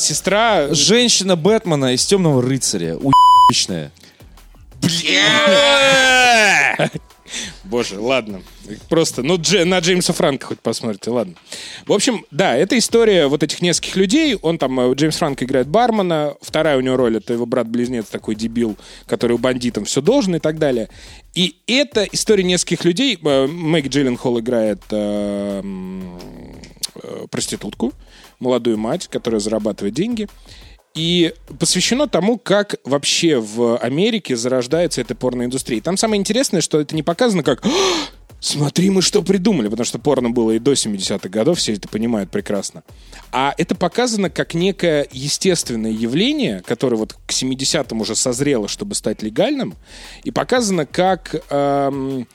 Женщина 0.70 1.36
Бэтмена 1.36 1.94
из 1.94 2.04
«Темного 2.06 2.42
рыцаря». 2.42 2.96
Уебищная. 2.96 3.90
Боже, 7.64 7.98
ладно. 7.98 8.42
Просто, 8.88 9.22
ну, 9.22 9.36
Дже- 9.36 9.64
на 9.64 9.78
Джеймса 9.78 10.12
Франка 10.12 10.46
хоть 10.46 10.60
посмотрите, 10.60 11.10
ладно. 11.10 11.34
В 11.86 11.92
общем, 11.92 12.24
да, 12.30 12.54
это 12.56 12.76
история 12.78 13.26
вот 13.26 13.42
этих 13.42 13.62
нескольких 13.62 13.96
людей. 13.96 14.36
Он 14.40 14.58
там, 14.58 14.78
э, 14.78 14.94
Джеймс 14.94 15.16
Франк 15.16 15.42
играет 15.42 15.66
бармена. 15.66 16.34
Вторая 16.40 16.76
у 16.76 16.80
него 16.80 16.96
роль, 16.96 17.16
это 17.16 17.32
его 17.32 17.46
брат-близнец, 17.46 18.06
такой 18.06 18.34
дебил, 18.34 18.76
который 19.06 19.32
у 19.32 19.38
бандитам 19.38 19.84
все 19.84 20.00
должен 20.00 20.36
и 20.36 20.38
так 20.38 20.58
далее. 20.58 20.88
И 21.34 21.56
это 21.66 22.04
история 22.12 22.44
нескольких 22.44 22.84
людей. 22.84 23.18
Э, 23.24 23.46
Мэгги 23.46 23.88
Джилленхол 23.88 24.40
играет 24.40 24.82
э, 24.90 25.62
проститутку, 27.30 27.92
молодую 28.44 28.78
мать, 28.78 29.08
которая 29.08 29.40
зарабатывает 29.40 29.94
деньги. 29.94 30.28
И 30.94 31.34
посвящено 31.58 32.06
тому, 32.06 32.38
как 32.38 32.76
вообще 32.84 33.40
в 33.40 33.76
Америке 33.78 34.36
зарождается 34.36 35.00
эта 35.00 35.16
порноиндустрия. 35.16 35.80
Там 35.80 35.96
самое 35.96 36.20
интересное, 36.20 36.60
что 36.60 36.80
это 36.80 36.94
не 36.94 37.02
показано 37.02 37.42
как 37.42 37.66
«А, 37.66 37.68
Смотри, 38.44 38.90
мы 38.90 39.00
что 39.00 39.22
придумали, 39.22 39.68
потому 39.68 39.86
что 39.86 39.98
порно 39.98 40.28
было 40.28 40.50
и 40.50 40.58
до 40.58 40.72
70-х 40.72 41.30
годов, 41.30 41.58
все 41.58 41.72
это 41.72 41.88
понимают 41.88 42.30
прекрасно. 42.30 42.82
А 43.32 43.54
это 43.56 43.74
показано 43.74 44.28
как 44.28 44.52
некое 44.52 45.08
естественное 45.10 45.90
явление, 45.90 46.60
которое 46.60 46.96
вот 46.96 47.14
к 47.14 47.30
70-м 47.30 48.02
уже 48.02 48.14
созрело, 48.14 48.68
чтобы 48.68 48.96
стать 48.96 49.22
легальным, 49.22 49.74
и 50.24 50.30
показано 50.30 50.84
как 50.84 51.42
эм, 51.48 52.28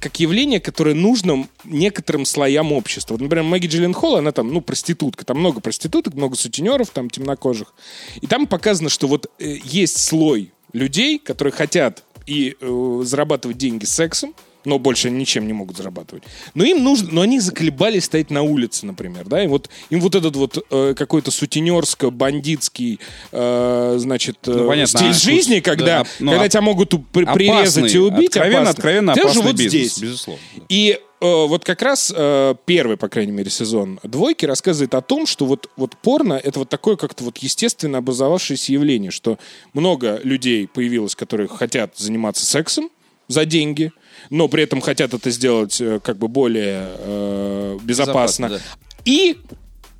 как 0.00 0.20
явление, 0.20 0.60
которое 0.60 0.94
нужно 0.94 1.48
некоторым 1.64 2.24
слоям 2.24 2.72
общества. 2.72 3.14
Вот, 3.14 3.20
например, 3.20 3.44
Мэгги 3.44 3.66
Джилленхол, 3.66 4.16
она 4.16 4.32
там, 4.32 4.52
ну, 4.52 4.60
проститутка. 4.60 5.24
Там 5.24 5.38
много 5.38 5.60
проституток, 5.60 6.14
много 6.14 6.36
сутенеров, 6.36 6.90
там, 6.90 7.10
темнокожих. 7.10 7.74
И 8.20 8.26
там 8.26 8.46
показано, 8.46 8.88
что 8.88 9.06
вот 9.06 9.30
э, 9.38 9.56
есть 9.64 9.98
слой 9.98 10.52
людей, 10.72 11.18
которые 11.18 11.52
хотят 11.52 12.04
и 12.26 12.56
э, 12.60 13.00
зарабатывать 13.04 13.58
деньги 13.58 13.84
сексом, 13.84 14.34
но 14.64 14.78
больше 14.78 15.10
ничем 15.10 15.46
не 15.46 15.52
могут 15.52 15.76
зарабатывать. 15.76 16.22
Но 16.54 16.64
им 16.64 16.82
нужно, 16.82 17.08
но 17.12 17.20
они 17.22 17.40
заколебались 17.40 18.04
стоять 18.04 18.30
на 18.30 18.42
улице, 18.42 18.86
например, 18.86 19.24
да, 19.26 19.42
и 19.42 19.46
вот 19.46 19.68
им 19.90 20.00
вот 20.00 20.14
этот 20.14 20.36
вот 20.36 20.64
э, 20.70 20.94
какой-то 20.96 21.30
сутенерско-бандитский, 21.30 22.98
э, 23.32 23.94
значит, 23.98 24.38
э, 24.46 24.52
Ну, 24.52 24.68
понятно, 24.68 24.98
стиль 24.98 25.10
а, 25.10 25.12
жизни, 25.12 25.60
когда, 25.60 26.02
да, 26.04 26.08
ну, 26.20 26.30
когда 26.32 26.44
а- 26.44 26.48
тебя 26.48 26.60
могут 26.62 26.90
при- 27.12 27.22
Опасный, 27.22 27.34
прирезать 27.34 27.94
и 27.94 27.98
убить, 27.98 28.28
Откровенно, 28.28 28.56
опасно. 28.62 28.70
откровенно 28.70 29.12
опасный 29.12 29.32
живут 29.42 29.56
бизнес, 29.56 29.70
здесь. 29.94 29.98
безусловно. 29.98 30.42
И 30.68 30.98
э, 31.20 31.46
вот 31.46 31.64
как 31.64 31.80
раз 31.82 32.12
э, 32.14 32.54
первый, 32.66 32.96
по 32.96 33.08
крайней 33.08 33.32
мере, 33.32 33.50
сезон 33.50 33.98
«Двойки» 34.02 34.44
рассказывает 34.44 34.94
о 34.94 35.00
том, 35.00 35.26
что 35.26 35.46
вот, 35.46 35.70
вот 35.76 35.96
порно— 35.96 36.34
это 36.44 36.58
вот 36.58 36.68
такое 36.68 36.96
как-то 36.96 37.24
вот 37.24 37.38
естественно 37.38 37.98
образовавшееся 37.98 38.72
явление, 38.72 39.10
что 39.10 39.38
много 39.72 40.20
людей 40.22 40.66
появилось, 40.68 41.14
которые 41.14 41.48
хотят 41.48 41.96
заниматься 41.96 42.44
сексом 42.44 42.90
за 43.28 43.44
деньги, 43.44 43.92
но 44.30 44.48
при 44.48 44.62
этом 44.62 44.80
хотят 44.80 45.14
это 45.14 45.30
сделать 45.30 45.80
э, 45.80 46.00
как 46.00 46.16
бы 46.18 46.28
более 46.28 46.88
э, 46.98 47.78
безопасно. 47.82 48.46
Безопасно, 48.46 48.60
И 49.04 49.38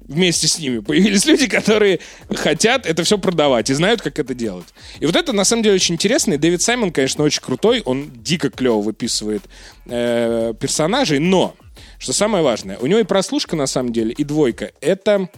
вместе 0.06 0.48
с 0.48 0.58
ними 0.58 0.80
появились 0.80 1.24
люди, 1.26 1.46
которые 1.46 2.00
хотят 2.30 2.86
это 2.86 3.02
все 3.04 3.18
продавать 3.18 3.70
и 3.70 3.74
знают, 3.74 4.02
как 4.02 4.18
это 4.18 4.34
делать. 4.34 4.66
И 5.00 5.06
вот 5.06 5.16
это, 5.16 5.32
на 5.32 5.44
самом 5.44 5.62
деле, 5.62 5.76
очень 5.76 5.94
интересно. 5.94 6.34
И 6.34 6.38
Дэвид 6.38 6.62
Саймон, 6.62 6.92
конечно, 6.92 7.24
очень 7.24 7.42
крутой. 7.42 7.82
Он 7.84 8.10
дико 8.14 8.50
клево 8.50 8.80
выписывает 8.80 9.42
э, 9.86 10.52
персонажей. 10.58 11.18
Но, 11.18 11.54
что 11.98 12.12
самое 12.12 12.44
важное, 12.44 12.78
у 12.78 12.86
него 12.86 13.00
и 13.00 13.04
прослушка, 13.04 13.56
на 13.56 13.66
самом 13.66 13.92
деле, 13.92 14.12
и 14.12 14.24
двойка. 14.24 14.72
Это 14.80 15.28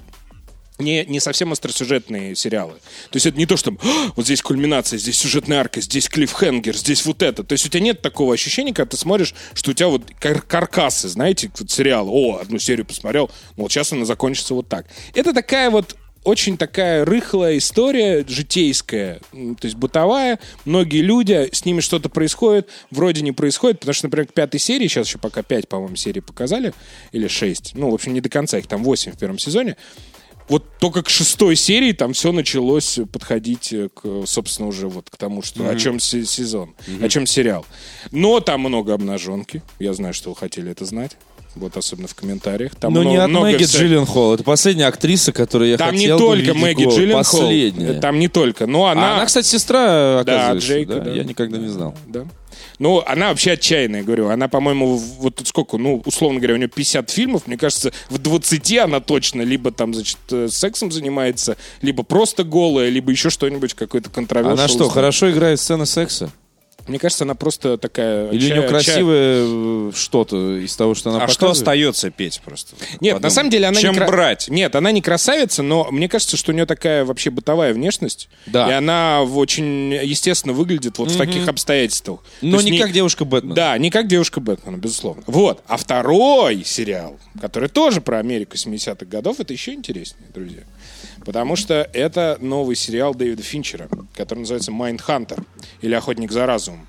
не, 0.79 1.05
не 1.07 1.21
совсем 1.21 1.53
остросюжетные 1.53 2.35
сериалы. 2.35 2.75
То 3.11 3.17
есть 3.17 3.27
это 3.27 3.39
не 3.39 3.47
то, 3.47 3.57
что 3.57 3.73
«А, 3.83 4.13
вот 4.15 4.25
здесь 4.25 4.43
кульминация, 4.43 4.99
здесь 4.99 5.19
сюжетная 5.19 5.61
арка, 5.61 5.81
здесь 5.81 6.09
клиффхенгер, 6.09 6.77
здесь 6.77 7.05
вот 7.07 7.23
это. 7.23 7.45
То 7.45 7.53
есть 7.53 7.67
у 7.67 7.69
тебя 7.69 7.81
нет 7.81 8.03
такого 8.03 8.35
ощущения, 8.35 8.73
когда 8.73 8.91
ты 8.91 8.97
смотришь, 8.97 9.35
что 9.55 9.71
у 9.71 9.75
тебя 9.75 9.89
вот 9.89 10.03
кар- 10.19 10.43
каркасы, 10.43 11.09
знаете, 11.09 11.51
вот 11.59 11.71
сериал. 11.71 12.09
О, 12.11 12.39
одну 12.41 12.59
серию 12.59 12.87
посмотрел, 12.87 13.31
ну 13.57 13.65
вот 13.65 13.73
сейчас 13.73 13.93
она 13.93 14.05
закончится 14.05 14.55
вот 14.55 14.69
так. 14.69 14.87
Это 15.15 15.33
такая 15.33 15.71
вот 15.71 15.97
очень 16.27 16.59
такая 16.59 17.05
рыхлая 17.05 17.57
история, 17.57 18.25
житейская, 18.27 19.21
то 19.31 19.63
есть 19.63 19.77
бытовая. 19.77 20.41
Многие 20.65 21.01
люди, 21.01 21.49
с 21.53 21.65
ними 21.65 21.81
что-то 21.81 22.09
происходит, 22.09 22.69
вроде 22.91 23.23
не 23.23 23.31
происходит, 23.31 23.79
потому 23.79 23.95
что, 23.95 24.07
например, 24.07 24.27
к 24.27 24.33
пятой 24.33 24.59
серии, 24.59 24.89
сейчас 24.89 25.07
еще 25.07 25.19
пока 25.19 25.45
пять, 25.45 25.69
по-моему, 25.69 25.95
серий 25.95 26.21
показали, 26.21 26.75
или 27.13 27.29
шесть, 27.29 27.73
ну, 27.75 27.91
в 27.91 27.95
общем, 27.95 28.13
не 28.13 28.21
до 28.21 28.29
конца, 28.29 28.59
их 28.59 28.67
там 28.67 28.83
восемь 28.83 29.13
в 29.13 29.19
первом 29.19 29.39
сезоне, 29.39 29.77
вот 30.49 30.65
только 30.79 31.03
к 31.03 31.09
шестой 31.09 31.57
серии 31.57 31.93
там 31.93 32.13
все 32.13 32.33
началось 32.33 32.99
подходить 33.13 33.73
э, 33.73 33.89
к, 33.95 34.27
собственно, 34.27 34.69
уже 34.69 34.89
вот 34.89 35.11
к 35.11 35.17
тому, 35.17 35.43
что 35.43 35.69
о 35.69 35.75
чем 35.77 35.99
се- 36.01 36.25
сезон, 36.25 36.75
о 37.03 37.09
чем 37.09 37.27
сериал. 37.27 37.65
Но 38.13 38.41
там 38.41 38.61
много 38.61 38.95
обнаженки. 38.95 39.63
Я 39.79 39.93
знаю, 39.95 40.15
что 40.15 40.31
вы 40.31 40.37
хотели 40.37 40.71
это 40.71 40.85
знать. 40.85 41.17
Вот 41.57 41.75
особенно 41.79 42.07
в 42.07 42.15
комментариях. 42.15 42.75
Там 42.75 42.93
Но 42.93 43.01
мно- 43.01 43.11
не 43.11 43.17
от 43.17 43.31
много 43.31 43.47
Мэгги 43.47 43.65
вся- 43.65 43.79
Джилленхол. 43.79 44.35
Это 44.35 44.45
последняя 44.45 44.89
актриса, 44.89 45.33
которую 45.33 45.71
я 45.71 45.79
Там 45.79 45.95
не 45.95 46.01
хотел 46.03 46.19
бы 46.19 46.37
только 46.37 46.53
Мэгги. 46.55 46.85
Джилленхол. 46.85 47.23
Последняя. 47.41 47.95
Там 48.01 48.19
не 48.19 48.29
только. 48.29 48.67
Но 48.67 48.85
А 48.85 48.93
она... 48.93 49.15
она, 49.17 49.25
кстати, 49.25 49.47
сестра, 49.47 50.21
оказывается. 50.21 50.69
Джейка, 50.69 50.95
да? 50.97 51.01
да. 51.01 51.11
Я 51.13 51.25
никогда 51.25 51.57
не 51.57 51.69
знал. 51.69 51.95
Да. 52.07 52.27
Ну, 52.79 53.03
она 53.07 53.29
вообще 53.29 53.53
отчаянная, 53.53 54.03
говорю. 54.03 54.29
Она, 54.29 54.49
по-моему, 54.49 54.97
вот 54.97 55.41
сколько, 55.45 55.79
ну, 55.79 56.03
условно 56.05 56.39
говоря, 56.39 56.55
у 56.55 56.57
нее 56.59 56.69
50 56.69 57.11
фильмов. 57.11 57.47
Мне 57.47 57.57
кажется, 57.57 57.93
в 58.11 58.19
20 58.19 58.79
она 58.79 59.01
точно 59.01 59.43
либо 59.43 59.71
там, 59.73 59.95
значит, 59.95 60.19
э, 60.31 60.49
сексом 60.49 60.93
занимается, 60.93 61.57
либо 61.83 62.03
просто 62.03 62.45
голая, 62.45 62.89
либо 62.89 63.11
еще 63.11 63.31
что-нибудь, 63.31 63.75
какой-то 63.75 64.11
контроверсия. 64.11 64.65
Она 64.65 64.69
что, 64.69 64.89
хорошо 64.89 65.31
играет 65.31 65.61
сцены 65.61 65.87
секса? 65.87 66.31
Мне 66.89 66.99
кажется, 66.99 67.25
она 67.25 67.35
просто 67.35 67.79
такая... 67.79 68.29
Или 68.31 68.37
у 68.53 68.55
отча- 68.55 68.59
нее 68.59 68.69
красивое 68.69 69.45
э, 69.47 69.93
что-то 69.95 70.59
из 70.59 70.75
того, 70.77 70.95
что 70.95 71.11
она 71.11 71.19
А 71.25 71.29
что 71.29 71.41
показывает? 71.47 71.57
остается 71.59 72.11
петь 72.11 72.41
просто? 72.45 72.77
Нет, 73.01 73.15
на 73.15 73.21
Подумай. 73.21 73.31
самом 73.31 73.51
деле 73.51 73.67
она 73.67 73.81
Чем 73.81 73.93
не 73.95 73.99
кра- 73.99 74.07
брать? 74.07 74.49
Нет, 74.49 74.75
она 74.77 74.93
не 74.93 75.03
красавица, 75.03 75.63
но 75.63 75.89
мне 75.91 76.09
кажется, 76.09 76.37
что 76.37 76.53
у 76.53 76.55
нее 76.55 76.67
такая 76.67 77.05
вообще 77.05 77.31
бытовая 77.31 77.73
внешность. 77.75 78.29
Да. 78.47 78.69
И 78.69 78.73
она 78.73 79.23
очень 79.23 79.93
естественно 79.95 80.53
выглядит 80.55 80.99
вот 80.99 81.11
в 81.11 81.17
таких 81.17 81.49
обстоятельствах. 81.49 82.21
То 82.41 82.47
Но 82.47 82.57
есть 82.57 82.71
не 82.71 82.79
как 82.79 82.93
девушка 82.93 83.25
Бэтмен. 83.25 83.55
Да, 83.55 83.77
не 83.79 83.91
как 83.91 84.07
девушка 84.09 84.41
Бэтмена, 84.41 84.77
безусловно. 84.77 85.23
Вот. 85.27 85.63
А 85.67 85.77
второй 85.77 86.63
сериал, 86.65 87.19
который 87.41 87.69
тоже 87.69 88.01
про 88.01 88.19
Америку 88.19 88.57
70-х 88.57 89.05
годов, 89.07 89.41
это 89.41 89.53
еще 89.53 89.73
интереснее, 89.73 90.29
друзья. 90.35 90.61
Потому 91.25 91.57
что 91.57 91.89
это 91.93 92.39
новый 92.41 92.77
сериал 92.77 93.15
Дэвида 93.15 93.43
Финчера, 93.43 93.89
который 94.15 94.41
называется 94.41 94.73
«Майндхантер» 94.73 95.43
или 95.81 95.95
«Охотник 95.95 96.33
за 96.33 96.47
разумом». 96.47 96.87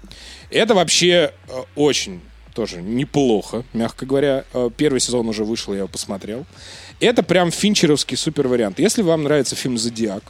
Это 0.49 0.73
вообще 0.73 1.33
э, 1.49 1.63
очень 1.75 2.21
тоже 2.53 2.81
неплохо, 2.81 3.63
мягко 3.73 4.05
говоря. 4.05 4.43
Э, 4.53 4.69
Первый 4.75 4.99
сезон 4.99 5.27
уже 5.29 5.43
вышел, 5.43 5.73
я 5.73 5.79
его 5.79 5.87
посмотрел. 5.87 6.45
Это 6.99 7.21
прям 7.21 7.51
финчеровский 7.51 8.17
супер 8.17 8.47
вариант. 8.47 8.79
Если 8.79 9.01
вам 9.01 9.23
нравится 9.23 9.55
фильм 9.55 9.77
«Зодиак», 9.77 10.23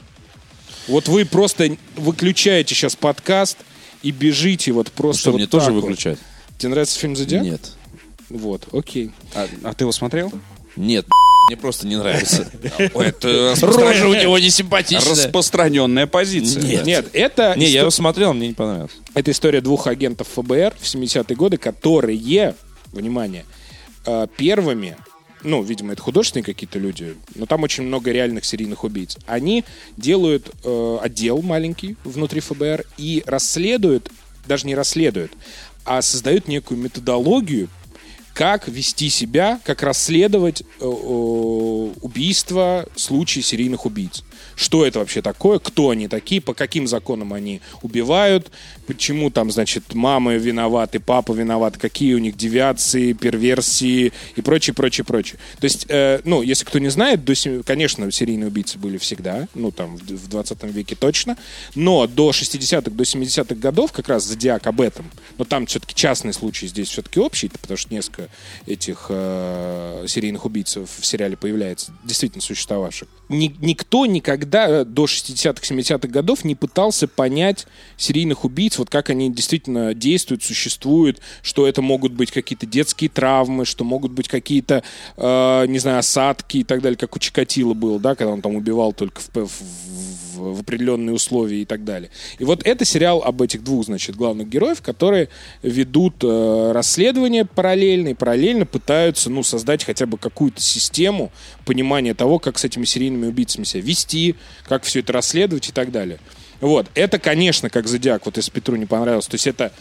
вот 0.88 1.08
вы 1.08 1.26
просто 1.26 1.78
выключаете 1.96 2.74
сейчас 2.76 2.96
подкаст 2.96 3.58
и 4.04 4.12
бежите 4.12 4.72
вот 4.72 4.92
просто 4.92 5.22
Что, 5.22 5.32
вот 5.32 5.38
мне 5.38 5.48
тоже 5.48 5.72
вот. 5.72 5.82
выключать? 5.82 6.20
Тебе 6.58 6.70
нравится 6.70 7.00
фильм 7.00 7.16
«Зодиак»? 7.16 7.44
Нет. 7.44 7.72
Вот, 8.30 8.68
окей. 8.74 9.12
А, 9.34 9.48
а 9.63 9.74
ты 9.74 9.84
его 9.84 9.92
смотрел? 9.92 10.32
Нет, 10.78 11.06
мне 11.50 11.58
просто 11.58 11.88
не 11.88 11.96
нравится. 11.96 12.50
Это 12.78 13.56
Рожа 13.62 14.08
у 14.08 14.13
него 14.13 14.38
не 14.38 14.50
симпатичная. 14.50 15.12
распространенная 15.12 16.08
позиция. 16.08 16.62
Нет. 16.62 16.86
Нет, 16.86 17.10
это, 17.13 17.54
Не, 17.58 17.68
я 17.68 17.82
его 17.82 17.90
смотрел, 17.90 18.34
мне 18.34 18.50
не 18.50 18.54
понравилось. 18.54 18.92
это 19.13 19.32
история 19.32 19.62
двух 19.62 19.88
агентов 19.88 20.28
ФБР 20.36 20.76
в 20.80 20.84
70-е 20.84 21.36
годы, 21.36 21.58
которые, 21.58 22.56
внимание, 22.92 23.46
э, 24.06 24.28
первыми, 24.38 24.98
ну, 25.44 25.62
видимо, 25.62 25.94
это 25.94 26.02
художественные 26.02 26.44
какие-то 26.44 26.80
люди, 26.80 27.16
но 27.36 27.46
там 27.46 27.63
очень 27.63 27.84
много 27.84 28.12
реальных 28.12 28.44
серийных 28.46 28.84
убийц. 28.84 29.18
Они 29.26 29.63
делают 29.96 30.52
э, 30.63 30.98
отдел 31.02 31.42
маленький 31.42 31.96
внутри 32.04 32.42
ФБР 32.42 32.86
и 32.98 33.24
расследуют, 33.26 34.12
даже 34.48 34.68
не 34.68 34.76
расследуют, 34.76 35.32
а 35.86 36.02
создают 36.02 36.48
некую 36.48 36.80
методологию, 36.80 37.70
как 38.38 38.67
вести 38.67 39.10
себя, 39.10 39.60
как 39.65 39.82
расследовать 39.82 40.62
э, 40.80 40.86
убийства, 40.86 42.86
случаи 42.95 43.39
серийных 43.39 43.88
убийц. 43.88 44.23
Что 44.56 44.86
это 44.86 45.00
вообще 45.00 45.21
такое, 45.21 45.60
кто 45.60 45.89
они 45.89 46.08
такие, 46.08 46.41
по 46.41 46.54
каким 46.54 46.88
законам 46.88 47.34
они 47.34 47.62
убивают, 47.82 48.52
почему 48.86 49.30
там, 49.30 49.52
значит, 49.52 49.93
мамы 49.93 50.38
виноваты, 50.38 51.00
папа 51.00 51.34
виноват, 51.34 51.78
какие 51.78 52.13
у 52.13 52.19
них 52.19 52.36
девиации, 52.38 53.13
перверсии 53.13 54.13
и 54.36 54.41
прочее, 54.41 54.73
прочее, 54.73 55.06
прочее. 55.06 55.39
То 55.60 55.65
есть, 55.65 55.86
э, 55.89 56.21
ну, 56.23 56.41
если 56.41 56.65
кто 56.65 56.80
не 56.80 56.89
знает, 56.89 57.23
до, 57.26 57.34
конечно, 57.65 58.12
серийные 58.12 58.47
убийцы 58.47 58.78
были 58.78 58.97
всегда, 58.97 59.47
ну, 59.54 59.71
там, 59.71 59.97
в 59.97 60.28
20 60.28 60.63
веке 60.63 60.95
точно, 60.95 61.38
но 61.76 62.08
до 62.08 62.32
60-х, 62.32 62.91
до 62.91 63.04
70-х 63.04 63.56
годов 63.56 63.91
как 63.91 64.08
раз 64.08 64.23
Зодиак 64.23 64.65
об 64.67 64.82
этом, 64.82 65.12
но 65.38 65.45
там 65.45 65.65
все-таки 65.65 65.93
частный 65.93 66.34
случай, 66.34 66.67
здесь 66.67 66.89
все-таки 66.89 67.19
общий, 67.19 67.50
потому 67.50 67.78
что 67.78 67.93
несколько 67.93 68.30
этих 68.65 69.08
э, 69.10 70.06
серийных 70.08 70.45
убийц 70.45 70.78
в 70.78 71.06
сериале 71.06 71.36
появляется, 71.36 71.91
действительно 72.04 72.41
существовавших. 72.41 73.08
Ни- 73.30 73.56
никто 73.60 74.06
никогда 74.06 74.27
до 74.36 75.06
60-х, 75.06 75.62
70-х 75.63 76.08
годов 76.08 76.44
не 76.44 76.56
пытался 76.56 77.08
понять 77.08 77.66
серийных 77.96 78.46
убийц, 78.46 78.78
вот 78.78 78.90
как 78.90 79.10
они 79.10 79.32
действительно 79.32 79.94
действуют, 79.94 80.44
существуют, 80.44 81.22
что 81.42 81.68
это 81.68 81.82
могут 81.82 82.12
быть 82.12 82.32
какие-то 82.32 82.66
детские 82.66 83.10
травмы, 83.10 83.66
что 83.66 83.84
могут 83.84 84.12
быть 84.12 84.28
какие-то, 84.28 84.84
э, 85.16 85.66
не 85.68 85.80
знаю, 85.80 86.00
осадки 86.00 86.58
и 86.58 86.63
так 86.63 86.82
далее, 86.82 86.98
как 86.98 87.16
у 87.16 87.20
Чикатило 87.20 87.74
было, 87.74 88.00
да, 88.00 88.16
когда 88.16 88.34
он 88.34 88.42
там 88.42 88.56
убивал 88.56 88.94
только 88.94 89.22
в, 89.22 89.30
в- 89.36 89.62
в- 90.38 90.60
определенные 90.62 91.13
условия 91.13 91.62
и 91.62 91.65
так 91.65 91.84
далее. 91.84 92.10
И 92.39 92.43
вот 92.43 92.65
это 92.65 92.86
сериал 92.86 93.21
об 93.23 93.41
этих 93.41 93.63
двух, 93.63 93.86
значит, 93.86 94.15
главных 94.15 94.47
героев, 94.50 94.82
которые 94.82 95.30
ведут 95.63 96.15
э, 96.23 96.71
расследование 96.73 97.45
параллельно 97.45 98.10
и 98.10 98.13
параллельно 98.13 98.65
пытаются, 98.65 99.30
ну, 99.30 99.43
создать 99.43 99.84
хотя 99.84 100.06
бы 100.06 100.17
какую-то 100.17 100.62
систему 100.62 101.32
понимания 101.65 102.13
того, 102.13 102.39
как 102.39 102.58
с 102.58 102.63
этими 102.65 102.86
серийными 102.86 103.28
убийцами 103.28 103.63
себя 103.63 103.82
вести, 103.82 104.36
как 104.67 104.84
все 104.84 105.00
это 105.00 105.13
расследовать 105.13 105.69
и 105.69 105.71
так 105.71 105.91
далее. 105.91 106.19
Вот. 106.62 106.88
Это, 106.95 107.19
конечно, 107.19 107.69
как 107.69 107.88
Зодиак, 107.88 108.26
вот 108.26 108.38
если 108.38 108.52
Петру 108.52 108.76
не 108.78 108.86
понравилось, 108.86 109.28
то 109.28 109.36
есть 109.36 109.47
это 109.47 109.71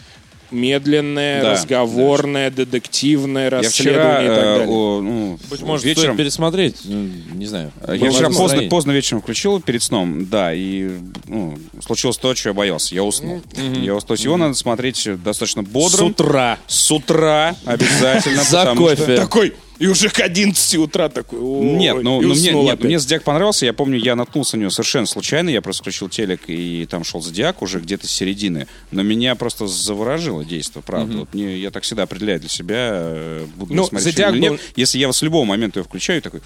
медленное, 0.51 1.41
Да, 1.41 1.51
разговорное, 1.53 2.49
детективное 2.51 3.45
Я 3.45 3.49
расследование 3.49 4.01
вчера 4.01 4.23
и 4.23 4.27
так 4.27 4.37
э, 4.37 4.57
далее. 4.59 4.67
о, 4.67 5.01
ну, 5.01 5.39
Быть 5.49 5.61
может, 5.61 5.85
вечером... 5.85 6.13
стоит 6.13 6.17
пересмотреть? 6.17 6.75
Ну, 6.85 7.09
Не 7.33 7.45
знаю. 7.45 7.71
Я 7.87 8.09
вчера 8.11 8.29
поздно, 8.29 8.63
поздно 8.63 8.91
вечером 8.91 9.21
включил 9.21 9.59
перед 9.61 9.83
сном, 9.83 10.27
да, 10.27 10.53
и 10.53 10.91
ну, 11.25 11.57
случилось 11.83 12.17
то, 12.17 12.33
что 12.35 12.49
я 12.49 12.53
боялся. 12.53 12.95
Я 12.95 13.03
уснул. 13.03 13.41
Я 13.55 13.95
уснул. 13.95 14.07
То 14.07 14.13
есть 14.13 14.23
его 14.23 14.37
надо 14.37 14.53
смотреть 14.53 15.07
достаточно 15.23 15.63
С 15.63 15.67
бодрым. 15.67 16.07
утра. 16.11 16.57
С 16.67 16.91
утра 16.91 17.55
обязательно. 17.65 18.43
За 18.47 18.73
кофе. 18.75 19.15
Такой, 19.17 19.53
и 19.79 19.87
уже 19.87 20.09
к 20.09 20.19
11 20.19 20.75
утра 20.75 21.09
такой. 21.09 21.39
ой, 21.39 21.65
Нет, 21.65 21.97
ну, 22.03 22.21
ну, 22.21 22.33
мне, 22.33 22.51
нет, 22.51 22.83
мне 22.83 22.99
Зодиак 22.99 23.23
понравился. 23.23 23.65
Я 23.65 23.73
помню, 23.73 23.97
я 23.99 24.15
наткнулся 24.15 24.57
на 24.57 24.61
него 24.61 24.69
совершенно 24.71 25.05
случайно. 25.05 25.49
Я 25.49 25.61
просто 25.61 25.83
включил 25.83 26.09
телек, 26.09 26.41
и 26.47 26.87
там 26.89 27.03
шел 27.03 27.21
Зодиак 27.21 27.61
уже 27.61 27.79
где-то 27.79 28.07
с 28.07 28.11
середины. 28.11 28.67
Но 28.91 29.03
меня 29.03 29.35
просто 29.35 29.67
заворожило 29.67 30.43
действие, 30.43 30.83
правда. 30.83 31.17
Вот 31.19 31.33
мне, 31.33 31.57
я 31.57 31.69
так 31.71 31.83
всегда 31.83 32.03
определяю 32.03 32.39
для 32.39 32.49
себя, 32.49 32.75
э, 32.91 33.45
буду 33.55 33.73
Ну, 33.73 33.85
смотреть 33.85 34.15
«Зодиак» 34.15 34.33
или 34.33 34.41
был- 34.41 34.51
нет. 34.53 34.61
Если 34.75 34.97
я 34.97 35.11
с 35.13 35.21
любого 35.21 35.45
момента 35.45 35.79
его 35.79 35.87
включаю, 35.87 36.21
такой... 36.21 36.41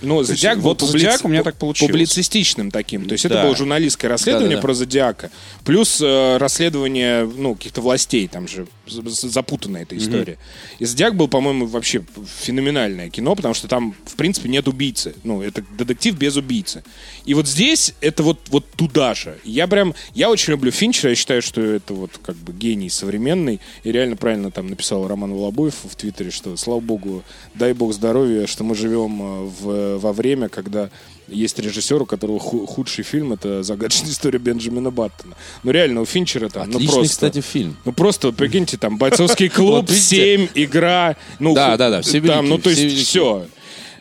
Ну, 0.00 0.18
есть 0.18 0.28
Зодиак 0.30 0.58
был 0.58 0.68
вот 0.70 0.80
«Зодиак» 0.82 1.24
у 1.24 1.28
меня 1.28 1.40
публици- 1.40 1.44
так 1.44 1.56
получилось. 1.56 1.90
публицистичным 1.90 2.70
таким. 2.70 3.06
То 3.06 3.12
есть 3.12 3.28
Да. 3.28 3.34
это 3.34 3.42
было 3.46 3.56
журналистское 3.56 4.08
расследование 4.08 4.50
Да-да-да. 4.56 4.62
про 4.62 4.74
Зодиака. 4.74 5.30
Плюс 5.64 6.00
э, 6.00 6.36
расследование, 6.36 7.24
ну, 7.24 7.54
каких-то 7.56 7.80
властей. 7.80 8.28
Там 8.28 8.46
же 8.46 8.68
запутанная 8.86 9.82
эта 9.82 9.96
история. 9.96 10.38
И 10.78 10.84
Зодиак 10.84 11.14
был, 11.16 11.26
по-моему, 11.28 11.66
вообще 11.66 12.04
феноменальный 12.40 12.67
криминальное 12.68 13.08
кино, 13.08 13.34
потому 13.34 13.54
что 13.54 13.66
там, 13.66 13.94
в 14.04 14.14
принципе, 14.16 14.48
нет 14.48 14.68
убийцы. 14.68 15.14
Ну, 15.24 15.40
это 15.40 15.64
детектив 15.78 16.16
без 16.18 16.36
убийцы. 16.36 16.84
И 17.28 17.34
вот 17.34 17.46
здесь 17.46 17.92
это 18.00 18.22
вот, 18.22 18.38
вот 18.48 18.64
туда 18.70 19.14
же. 19.14 19.36
Я 19.44 19.66
прям, 19.66 19.94
я 20.14 20.30
очень 20.30 20.52
люблю 20.52 20.70
Финчера, 20.70 21.10
я 21.10 21.14
считаю, 21.14 21.42
что 21.42 21.60
это 21.60 21.92
вот 21.92 22.12
как 22.22 22.36
бы 22.36 22.54
гений 22.54 22.88
современный. 22.88 23.60
И 23.84 23.92
реально 23.92 24.16
правильно 24.16 24.50
там 24.50 24.68
написал 24.68 25.06
Роман 25.06 25.34
Волобуев 25.34 25.74
в 25.84 25.94
Твиттере, 25.94 26.30
что, 26.30 26.56
слава 26.56 26.80
богу, 26.80 27.22
дай 27.54 27.74
бог 27.74 27.92
здоровья, 27.92 28.46
что 28.46 28.64
мы 28.64 28.74
живем 28.74 29.20
э, 29.20 29.50
в, 29.60 29.98
во 29.98 30.12
время, 30.14 30.48
когда 30.48 30.88
есть 31.28 31.58
режиссер, 31.58 32.00
у 32.00 32.06
которого 32.06 32.38
ху- 32.38 32.64
худший 32.64 33.04
фильм 33.04 33.34
это 33.34 33.62
загадочная 33.62 34.10
история 34.10 34.38
Бенджамина 34.38 34.90
Баттона. 34.90 35.36
Ну 35.64 35.70
реально, 35.70 36.00
у 36.00 36.06
Финчера 36.06 36.48
там, 36.48 36.70
ну 36.70 36.76
Отличный, 36.76 36.94
просто... 36.94 37.10
кстати, 37.10 37.40
фильм. 37.42 37.76
Ну 37.84 37.92
просто, 37.92 38.32
прикиньте, 38.32 38.78
там 38.78 38.96
бойцовский 38.96 39.48
клуб, 39.50 39.72
Вот 39.82 39.90
видите? 39.90 40.38
7, 40.38 40.48
игра. 40.54 41.14
Ну, 41.38 41.54
Да, 41.54 41.76
да, 41.76 41.90
да, 41.90 42.00
все 42.00 42.22
там, 42.22 42.48
Ну, 42.48 42.56
то 42.56 42.70
есть 42.70 43.06
все. 43.06 43.46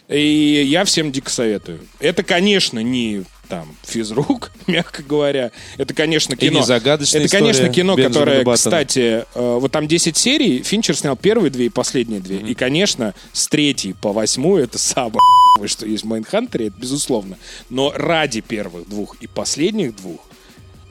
И 0.09 0.63
я 0.65 0.85
всем 0.85 1.11
дико 1.11 1.29
советую. 1.29 1.81
Это, 1.99 2.23
конечно, 2.23 2.79
не 2.79 3.23
там 3.49 3.75
физрук, 3.85 4.51
мягко 4.67 5.03
говоря. 5.03 5.51
Это, 5.77 5.93
конечно, 5.93 6.35
кино. 6.35 6.61
загадочная 6.63 7.21
Это, 7.21 7.37
конечно, 7.37 7.69
кино, 7.69 7.95
которое, 7.95 8.43
кстати, 8.45 9.25
э, 9.33 9.57
вот 9.59 9.71
там 9.71 9.87
10 9.87 10.15
серий, 10.15 10.63
Финчер 10.63 10.95
снял 10.95 11.15
первые 11.15 11.49
две 11.49 11.65
и 11.65 11.69
последние 11.69 12.19
две. 12.19 12.37
И, 12.37 12.53
конечно, 12.53 13.13
с 13.33 13.47
третьей 13.47 13.93
по 13.93 14.13
восьмую 14.13 14.63
это 14.63 14.77
самое 14.77 15.19
что 15.65 15.85
есть 15.85 16.03
в 16.03 16.07
Майнхантере, 16.07 16.67
это 16.67 16.79
безусловно. 16.79 17.37
Но 17.69 17.91
ради 17.95 18.41
первых 18.41 18.87
двух 18.87 19.15
и 19.21 19.27
последних 19.27 19.95
двух, 19.95 20.21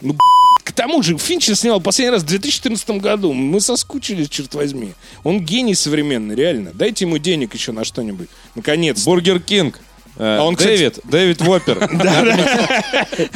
ну, 0.01 0.15
к 0.67 0.73
тому 0.73 1.01
же, 1.01 1.17
Финчер 1.17 1.55
снял 1.55 1.81
последний 1.81 2.11
раз 2.11 2.23
в 2.23 2.27
2014 2.27 2.91
году. 3.01 3.33
Мы 3.33 3.61
соскучились, 3.61 4.29
черт 4.29 4.53
возьми. 4.55 4.95
Он 5.23 5.39
гений 5.39 5.77
современный, 5.77 6.35
реально. 6.35 6.73
Дайте 6.75 7.05
ему 7.05 7.19
денег 7.19 7.55
еще 7.55 7.71
на 7.71 7.85
что-нибудь. 7.85 8.29
Наконец. 8.57 9.05
Бургер 9.05 9.39
Кинг. 9.39 9.79
Э, 10.17 10.39
А 10.41 10.43
он, 10.43 10.57
Дэвид, 10.57 10.99
Дэвид 11.05 11.41
Воппер. 11.41 11.79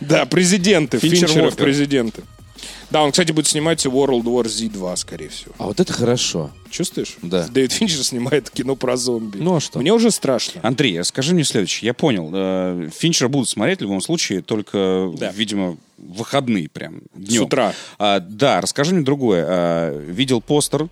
Да, 0.00 0.26
президенты. 0.26 0.98
Финчер 1.00 1.28
Воппер. 1.42 1.64
президенты. 1.64 2.22
Да, 2.90 3.02
он, 3.02 3.10
кстати, 3.12 3.32
будет 3.32 3.46
снимать 3.46 3.84
World 3.86 4.22
War 4.24 4.44
Z2, 4.44 4.96
скорее 4.96 5.28
всего. 5.28 5.54
А 5.58 5.64
вот 5.66 5.80
это 5.80 5.92
хорошо. 5.92 6.50
Чувствуешь? 6.70 7.16
Да. 7.22 7.46
Дэвид 7.48 7.72
Финчер 7.72 8.02
снимает 8.04 8.50
кино 8.50 8.76
про 8.76 8.96
зомби. 8.96 9.38
Ну, 9.38 9.56
а 9.56 9.60
что? 9.60 9.78
Мне 9.78 9.92
уже 9.92 10.10
страшно. 10.10 10.60
Андрей, 10.62 11.02
скажи 11.04 11.34
мне 11.34 11.44
следующее. 11.44 11.86
Я 11.86 11.94
понял. 11.94 12.30
э, 12.32 12.88
Финчера 12.96 13.28
будут 13.28 13.48
смотреть 13.48 13.78
в 13.78 13.82
любом 13.82 14.00
случае, 14.00 14.42
только, 14.42 15.12
Да. 15.16 15.30
видимо, 15.32 15.76
в 15.98 16.18
выходные 16.18 16.68
прям 16.68 17.02
днем. 17.14 17.42
С 17.42 17.46
утра. 17.46 17.72
А, 17.98 18.20
да, 18.20 18.60
расскажи 18.60 18.94
мне 18.94 19.04
другое. 19.04 19.44
А, 19.48 19.98
видел 19.98 20.40
постер 20.40 20.88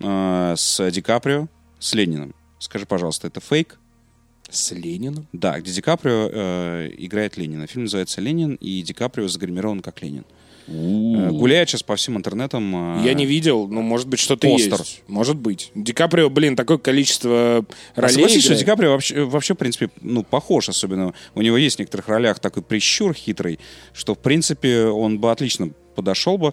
а, 0.00 0.54
с 0.56 0.90
Ди 0.90 1.00
Каприо, 1.02 1.48
с 1.78 1.94
Лениным. 1.94 2.34
Скажи, 2.58 2.86
пожалуйста, 2.86 3.26
это 3.26 3.40
фейк? 3.40 3.78
С 4.50 4.70
Лениным? 4.72 5.26
Да, 5.32 5.58
где 5.60 5.72
Ди 5.72 5.80
Каприо 5.80 6.30
э, 6.32 6.90
играет 6.98 7.36
Ленина. 7.36 7.66
Фильм 7.66 7.84
называется 7.84 8.20
«Ленин», 8.20 8.54
и 8.54 8.82
Ди 8.82 8.92
Каприо 8.92 9.26
загримирован 9.26 9.80
как 9.80 10.00
Ленин. 10.02 10.22
Э, 10.22 10.24
Гуляет 10.66 11.68
сейчас 11.68 11.82
по 11.82 11.96
всем 11.96 12.16
интернетам. 12.16 12.98
э, 13.00 13.04
Я 13.06 13.14
не 13.14 13.26
видел, 13.26 13.68
ну, 13.68 13.82
может 13.82 14.08
быть, 14.08 14.20
что-то 14.20 14.46
есть. 14.46 15.02
Может 15.08 15.36
быть. 15.36 15.70
Ди 15.74 15.92
Каприо, 15.92 16.30
блин, 16.30 16.56
такое 16.56 16.78
количество 16.78 17.64
А 17.94 18.00
ролей 18.00 18.14
согласись, 18.14 18.44
что. 18.44 18.54
Ди 18.54 18.64
Каприо 18.64 18.92
вообще, 18.92 19.24
вообще, 19.24 19.54
в 19.54 19.58
принципе, 19.58 19.90
ну, 20.00 20.22
похож 20.22 20.68
особенно. 20.68 21.12
У 21.34 21.42
него 21.42 21.56
есть 21.56 21.76
в 21.76 21.78
некоторых 21.80 22.08
ролях 22.08 22.38
такой 22.38 22.62
прищур 22.62 23.12
хитрый, 23.14 23.58
что, 23.92 24.14
в 24.14 24.18
принципе, 24.18 24.86
он 24.86 25.18
бы 25.18 25.30
отлично 25.30 25.70
подошел 25.94 26.38
бы. 26.38 26.52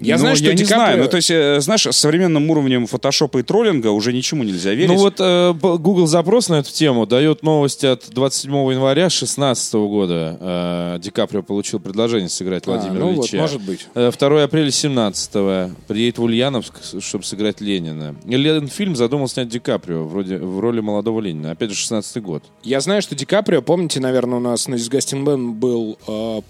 Я 0.00 0.16
Но 0.16 0.20
знаю, 0.20 0.36
что 0.36 0.44
я 0.46 0.52
Ди 0.52 0.62
не 0.62 0.66
знаю. 0.66 0.98
Каприо- 0.98 1.04
Ну, 1.04 1.08
то 1.10 1.16
есть, 1.16 1.30
э, 1.30 1.60
знаешь, 1.60 1.86
с 1.86 1.96
современным 1.96 2.50
уровнем 2.50 2.86
фотошопа 2.86 3.38
и 3.38 3.42
троллинга 3.42 3.88
уже 3.88 4.12
ничему 4.12 4.42
нельзя 4.44 4.74
верить. 4.74 4.90
Ну 4.90 4.98
вот 4.98 5.16
э, 5.18 5.54
Google 5.54 6.06
запрос 6.06 6.48
на 6.48 6.56
эту 6.56 6.70
тему 6.72 7.06
дает 7.06 7.42
новость 7.42 7.82
от 7.84 8.04
27 8.10 8.52
января 8.72 9.04
2016 9.08 9.74
года. 9.74 10.36
Э, 10.40 10.98
Ди 11.00 11.10
Каприо 11.10 11.42
получил 11.42 11.80
предложение 11.80 12.28
сыграть 12.28 12.66
Владимира 12.66 13.00
ну 13.06 13.12
вот, 13.14 13.24
Ильича. 13.26 13.36
может 13.38 13.62
быть. 13.62 13.86
Э, 13.94 14.10
2 14.16 14.42
апреля 14.44 14.70
17 14.70 15.30
приедет 15.86 16.18
в 16.18 16.22
Ульяновск, 16.24 16.74
чтобы 17.00 17.24
сыграть 17.24 17.60
Ленина. 17.60 18.14
И 18.26 18.36
Ленфильм 18.36 18.96
задумал 18.96 19.28
снять 19.28 19.48
Ди 19.48 19.58
Каприо 19.58 20.04
вроде, 20.04 20.36
в 20.38 20.60
роли 20.60 20.80
молодого 20.80 21.20
Ленина. 21.20 21.52
Опять 21.52 21.70
же, 21.70 21.76
16 21.76 22.22
год. 22.22 22.42
Я 22.62 22.80
знаю, 22.80 23.00
что 23.00 23.14
Ди 23.14 23.24
Каприо, 23.24 23.62
помните, 23.62 24.00
наверное, 24.00 24.38
у 24.38 24.42
нас 24.42 24.68
на 24.68 24.74
Disgusting 24.74 25.24
Man 25.24 25.52
был 25.52 25.98
э, 26.06 26.40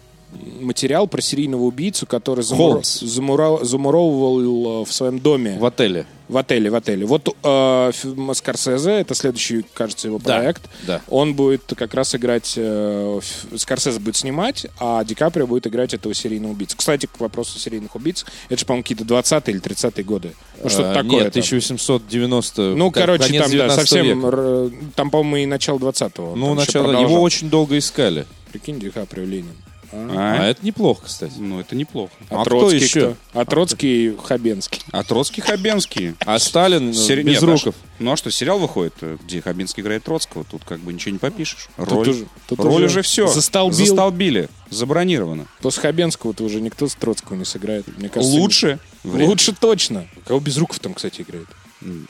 материал 0.61 1.07
про 1.07 1.21
серийного 1.21 1.63
убийцу, 1.63 2.07
который 2.07 2.45
Холмс. 2.45 3.03
замура- 3.03 3.65
замуровывал 3.65 4.83
э, 4.83 4.85
в 4.85 4.93
своем 4.93 5.19
доме. 5.19 5.57
В 5.59 5.65
отеле. 5.65 6.07
В 6.29 6.37
отеле, 6.39 6.71
в 6.71 6.75
отеле. 6.75 7.07
Вот 7.07 7.29
э, 7.45 7.93
Скорсезе, 8.35 8.91
это 8.91 9.15
следующий, 9.15 9.65
кажется, 9.75 10.09
его 10.09 10.19
Да, 10.19 10.39
проект. 10.39 10.63
да. 10.87 11.01
Он 11.09 11.35
будет 11.35 11.63
как 11.77 11.95
раз 11.95 12.15
играть, 12.17 12.55
э, 12.57 13.21
Скорсезе 13.57 14.01
будет 14.01 14.17
снимать, 14.17 14.67
а 14.81 15.05
Ди 15.05 15.15
Каприо 15.15 15.47
будет 15.47 15.69
играть 15.69 15.95
этого 15.95 16.13
серийного 16.15 16.51
убийцу. 16.53 16.77
Кстати, 16.77 17.07
к 17.07 17.21
вопросу 17.21 17.59
серийных 17.61 17.95
убийц, 17.95 18.27
это 18.49 18.59
же, 18.59 18.67
по-моему, 18.67 18.83
какие-то 18.83 19.05
20-е 19.05 19.55
или 19.55 19.63
30-е 19.63 20.03
годы. 20.05 20.33
Ну, 20.63 20.69
что-то 20.69 20.91
Э, 20.91 20.95
такое. 20.95 21.11
Нет, 21.25 21.33
там. 21.33 21.43
1890 21.43 22.75
Ну, 22.77 22.91
ко- 22.91 23.01
короче, 23.01 23.29
там, 23.29 23.43
да, 23.43 23.49
19 23.49 23.77
совсем, 23.89 24.27
р- 24.27 24.73
там, 24.97 25.11
по-моему, 25.11 25.37
и 25.37 25.47
начало 25.47 25.79
20-го. 25.79 26.35
Ну, 26.35 26.55
начало, 26.55 26.91
его 27.01 27.21
очень 27.23 27.49
долго 27.49 27.79
искали. 27.79 28.27
Прикинь, 28.51 28.81
Ди 28.81 28.91
Каприо, 28.91 29.25
Ленин. 29.25 29.53
А? 29.99 30.37
А 30.41 30.45
это 30.47 30.65
неплохо, 30.65 31.03
кстати. 31.07 31.35
Ну, 31.39 31.61
это 31.61 31.75
неплохо. 31.75 32.13
А, 32.31 32.41
А 32.41 32.41
кто 32.43 32.51
Троцкий 32.61 32.79
еще? 32.81 33.01
кто? 33.33 33.41
А 33.41 33.45
Троцкий 33.45 34.17
Хабенский. 34.23 34.83
А 34.93 35.03
Троцкий 35.03 35.41
Хабенский. 35.43 36.15
А 36.25 36.39
Сталин 36.39 36.93
Сери- 36.93 37.23
без 37.23 37.35
Нет, 37.35 37.43
а 37.43 37.47
руков. 37.47 37.75
Ну 37.99 38.13
а 38.13 38.17
что, 38.17 38.31
сериал 38.31 38.59
выходит, 38.59 38.95
э, 39.01 39.17
где 39.25 39.41
Хабенский 39.41 39.83
играет 39.83 40.05
Троцкого, 40.05 40.45
тут 40.45 40.65
как 40.65 40.81
бы 40.81 40.93
ничего 40.93 41.13
не 41.13 41.19
попишешь. 41.19 41.69
Тут 41.77 41.89
Роль, 41.89 42.09
уже- 42.11 42.27
тут 42.47 42.59
роль 42.61 42.73
уже 42.75 42.85
уже 42.87 43.03
все. 43.03 43.27
застолбил. 43.27 43.77
Застолбили. 43.87 44.49
Забронировано. 44.71 45.47
После 45.63 45.83
Хабенского-то 45.83 46.45
уже 46.45 46.61
никто 46.61 46.89
с 46.89 46.95
Троцкого 46.95 47.37
не 47.37 47.45
сыграет. 47.45 47.87
Мне 47.97 48.09
кажется, 48.09 48.37
Лучше. 48.37 48.79
Вряд. 49.05 49.29
Лучше 49.29 49.53
точно. 49.59 50.07
Кого 50.27 50.41
без 50.41 50.57
руков 50.59 50.79
там, 50.81 50.93
кстати, 50.95 51.23
играет. 51.23 51.47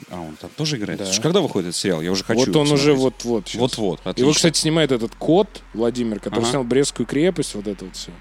А 0.09 0.19
он 0.21 0.35
там 0.37 0.49
тоже 0.55 0.77
играет? 0.77 0.99
Да. 0.99 1.05
Слушай, 1.05 1.21
когда 1.21 1.41
выходит 1.41 1.69
этот 1.69 1.79
сериал? 1.79 2.01
Я 2.01 2.11
уже 2.11 2.23
хочу 2.23 2.39
вот 2.39 2.47
его 2.47 2.59
он 2.61 2.71
уже 2.71 2.93
вот-вот. 2.93 3.53
Вот-вот, 3.53 3.99
Его, 3.99 4.09
отлично. 4.11 4.33
кстати, 4.33 4.57
снимает 4.59 4.91
этот 4.91 5.13
кот 5.15 5.61
Владимир, 5.73 6.19
который 6.19 6.39
Ага. 6.43 6.49
снял 6.51 6.63
Брестскую 6.63 7.05
крепость, 7.05 7.53
вот 7.55 7.67
это 7.67 7.85
вот 7.85 7.95
все. 7.95 8.11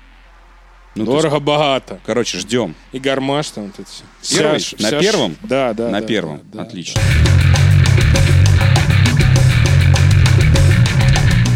Ну, 0.97 1.03
есть, 1.03 1.13
Дорого-богато. 1.13 2.01
короче, 2.07 2.39
ждем. 2.39 2.75
И 2.93 2.99
гармаш 2.99 3.51
там 3.51 3.67
вот 3.67 3.79
это 3.79 3.89
все. 3.89 4.37
Первый? 4.37 4.65
На 4.79 5.01
первом? 5.01 5.37
Да, 5.43 5.73
да. 5.75 5.91
На 5.91 6.01
да, 6.01 6.07
первом. 6.07 6.39
да, 6.53 6.59
да. 6.59 6.63
Отлично. 6.63 7.01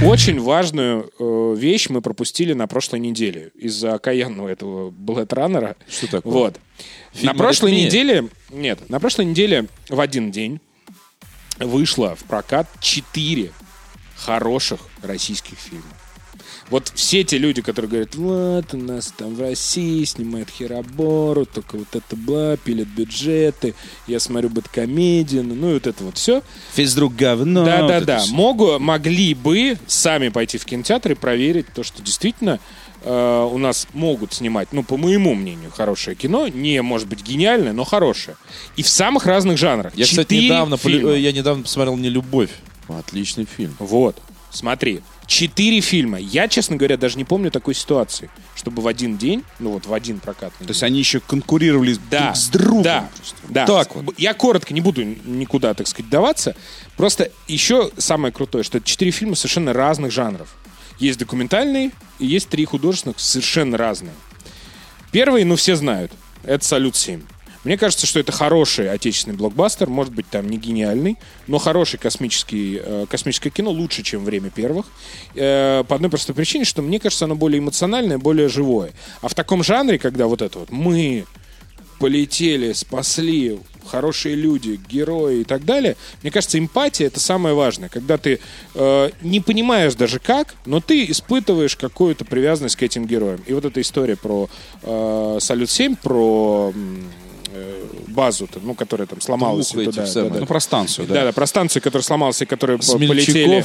Очень 0.03 0.41
важную 0.41 1.13
э, 1.19 1.55
вещь 1.59 1.91
мы 1.91 2.01
пропустили 2.01 2.55
на 2.55 2.67
прошлой 2.67 3.01
неделе 3.01 3.51
из-за 3.55 3.95
окаянного 3.95 4.49
этого 4.49 4.91
Блэд 4.91 5.31
Раннера. 5.35 5.77
Что 5.89 6.11
такое? 6.11 6.33
Вот. 6.33 6.61
Фильм 7.13 7.33
на 7.33 7.35
прошлой 7.39 7.73
«Аритмия»? 7.73 7.87
неделе... 7.87 8.29
Нет, 8.49 8.89
на 8.89 8.99
прошлой 8.99 9.27
неделе 9.27 9.67
в 9.91 10.01
один 10.01 10.31
день 10.31 10.61
вышло 11.59 12.17
в 12.17 12.25
прокат 12.25 12.67
четыре 12.81 13.53
хороших 14.17 14.81
российских 15.03 15.59
фильма. 15.59 15.85
Вот 16.71 16.93
все 16.95 17.25
те 17.25 17.37
люди, 17.37 17.63
которые 17.63 17.91
говорят, 17.91 18.15
вот 18.15 18.75
у 18.75 18.77
нас 18.77 19.13
там 19.17 19.35
в 19.35 19.41
России 19.41 20.05
снимают 20.05 20.49
херобору, 20.49 21.45
только 21.45 21.77
вот 21.77 21.89
это 21.93 22.15
бла, 22.15 22.57
пилят 22.57 22.87
бюджеты, 22.87 23.75
я 24.07 24.21
смотрю 24.21 24.51
бэткомедию, 24.51 25.43
ну 25.43 25.71
и 25.71 25.75
вот 25.75 25.87
это 25.89 26.05
вот 26.05 26.17
все. 26.17 26.43
Физрук 26.75 27.17
говно. 27.17 27.65
Да, 27.65 27.81
вот 27.81 27.89
да, 27.89 27.97
это 27.97 28.07
да. 28.07 28.19
всё. 28.21 28.35
Могу, 28.35 28.79
могли 28.79 29.35
бы 29.35 29.79
сами 29.89 30.29
пойти 30.29 30.59
в 30.59 30.65
кинотеатр 30.65 31.13
и 31.13 31.15
проверить 31.15 31.67
то, 31.75 31.83
что 31.83 32.03
действительно 32.03 32.61
э, 33.03 33.49
у 33.51 33.59
нас 33.59 33.89
могут 33.93 34.33
снимать, 34.33 34.69
ну, 34.73 34.85
по 34.85 34.97
моему 34.97 35.35
мнению, 35.35 35.73
хорошее 35.73 36.15
кино. 36.15 36.47
Не, 36.47 36.83
может 36.83 37.09
быть, 37.09 37.23
гениальное, 37.23 37.73
но 37.73 37.85
хорошее. 37.85 38.37
И 38.77 38.85
в 38.85 38.89
самых 38.89 39.27
разных 39.27 39.59
жанрах. 39.59 39.93
Я, 39.97 40.05
кстати, 40.05 40.35
недавно, 40.35 40.77
фильма. 40.77 41.15
я 41.15 41.33
недавно 41.33 41.65
посмотрел 41.65 41.97
«Не 41.97 42.11
любовь». 42.11 42.51
Отличный 42.89 43.45
фильм. 43.45 43.75
Вот, 43.79 44.21
смотри. 44.51 45.01
Четыре 45.27 45.81
фильма. 45.81 46.19
Я, 46.19 46.49
честно 46.49 46.77
говоря, 46.77 46.97
даже 46.97 47.17
не 47.17 47.25
помню 47.25 47.51
такой 47.53 47.75
ситуации, 47.75 48.31
чтобы 48.57 48.83
в 48.83 48.89
один 48.89 49.17
день, 49.17 49.45
ну 49.61 49.71
вот 49.71 49.87
в 49.87 49.95
один 49.95 50.19
прокатный 50.19 50.67
То 50.67 50.73
есть 50.73 50.83
они 50.83 50.99
еще 50.99 51.21
конкурировали 51.21 51.97
Да, 52.11 52.21
друг 52.25 52.37
с 52.37 52.49
другом. 52.49 52.83
да, 52.83 53.09
просто. 53.17 53.37
да. 53.49 53.67
Так 53.67 53.95
вот. 53.95 54.19
Я 54.19 54.35
коротко 54.35 54.75
не 54.75 54.81
буду 54.81 55.05
никуда, 55.05 55.73
так 55.75 55.87
сказать, 55.87 56.11
даваться. 56.11 56.57
Просто 56.97 57.31
еще 57.47 57.91
самое 57.97 58.33
крутое, 58.33 58.65
что 58.65 58.79
это 58.79 58.87
четыре 58.89 59.13
фильма 59.13 59.37
совершенно 59.37 59.73
разных 59.73 60.11
жанров. 60.11 60.49
Есть 60.99 61.19
документальные 61.21 61.93
и 62.19 62.27
есть 62.27 62.49
три 62.49 62.65
художественных 62.65 63.21
совершенно 63.21 63.79
разные. 63.79 64.13
Первый, 65.13 65.45
ну, 65.45 65.57
все 65.57 65.77
знают. 65.77 66.13
Это 66.43 66.65
«Салют-7». 66.65 67.23
Мне 67.65 67.77
кажется, 67.77 68.07
что 68.07 68.21
это 68.21 68.33
хороший 68.33 68.91
отечественный 68.91 69.37
блокбастер, 69.37 69.89
может 69.89 70.15
быть, 70.15 70.29
там 70.29 70.49
не 70.49 70.57
гениальный, 70.57 71.17
но 71.47 71.59
хороший 71.59 71.99
космический, 71.99 72.81
э, 72.83 73.07
космическое 73.09 73.51
кино 73.51 73.71
лучше, 73.71 74.03
чем 74.03 74.25
«Время 74.25 74.51
первых». 74.51 74.87
Э, 75.35 75.85
по 75.87 75.95
одной 75.97 76.11
простой 76.11 76.35
причине, 76.35 76.65
что 76.65 76.81
мне 76.83 76.99
кажется, 76.99 77.27
оно 77.27 77.35
более 77.35 77.59
эмоциональное, 77.59 78.19
более 78.19 78.49
живое. 78.49 78.93
А 79.21 79.29
в 79.29 79.35
таком 79.35 79.63
жанре, 79.63 79.99
когда 79.99 80.27
вот 80.27 80.41
это 80.41 80.61
вот 80.61 80.71
«мы 80.71 81.27
полетели, 81.99 82.73
спасли 82.73 83.61
хорошие 83.87 84.35
люди, 84.35 84.81
герои 84.89 85.41
и 85.41 85.45
так 85.45 85.65
далее. 85.65 85.97
Мне 86.23 86.31
кажется, 86.31 86.59
эмпатия 86.59 87.07
это 87.07 87.21
самое 87.21 87.55
важное. 87.55 87.89
Когда 87.89 88.17
ты 88.17 88.41
э, 88.75 89.11
не 89.21 89.41
понимаешь 89.41 89.95
даже 89.95 90.19
как, 90.19 90.55
но 90.65 90.81
ты 90.81 91.05
испытываешь 91.11 91.77
какую-то 91.77 92.25
привязанность 92.25 92.77
к 92.77 92.83
этим 92.83 93.07
героям. 93.07 93.43
И 93.47 93.53
вот 93.53 93.65
эта 93.65 93.81
история 93.81 94.17
про 94.17 94.49
э, 94.83 95.39
Салют-7, 95.41 95.99
про 96.03 96.73
м, 96.75 97.05
э, 97.05 97.30
базу, 98.09 98.49
ну, 98.63 98.75
которая 98.75 99.07
там 99.07 99.21
сломалась. 99.21 99.71
Двух 99.71 99.87
туда, 99.87 100.07
да, 100.07 100.25
да. 100.29 100.41
Ну, 100.41 100.47
про 100.47 100.61
станцию, 100.61 101.07
да. 101.09 101.15
Да, 101.15 101.25
да, 101.25 101.33
про 101.33 101.47
станцию, 101.47 101.83
которая 101.83 102.03
сломалась 102.03 102.41
и 102.43 102.47
Смельчаков. 102.47 103.09
полетели, 103.09 103.65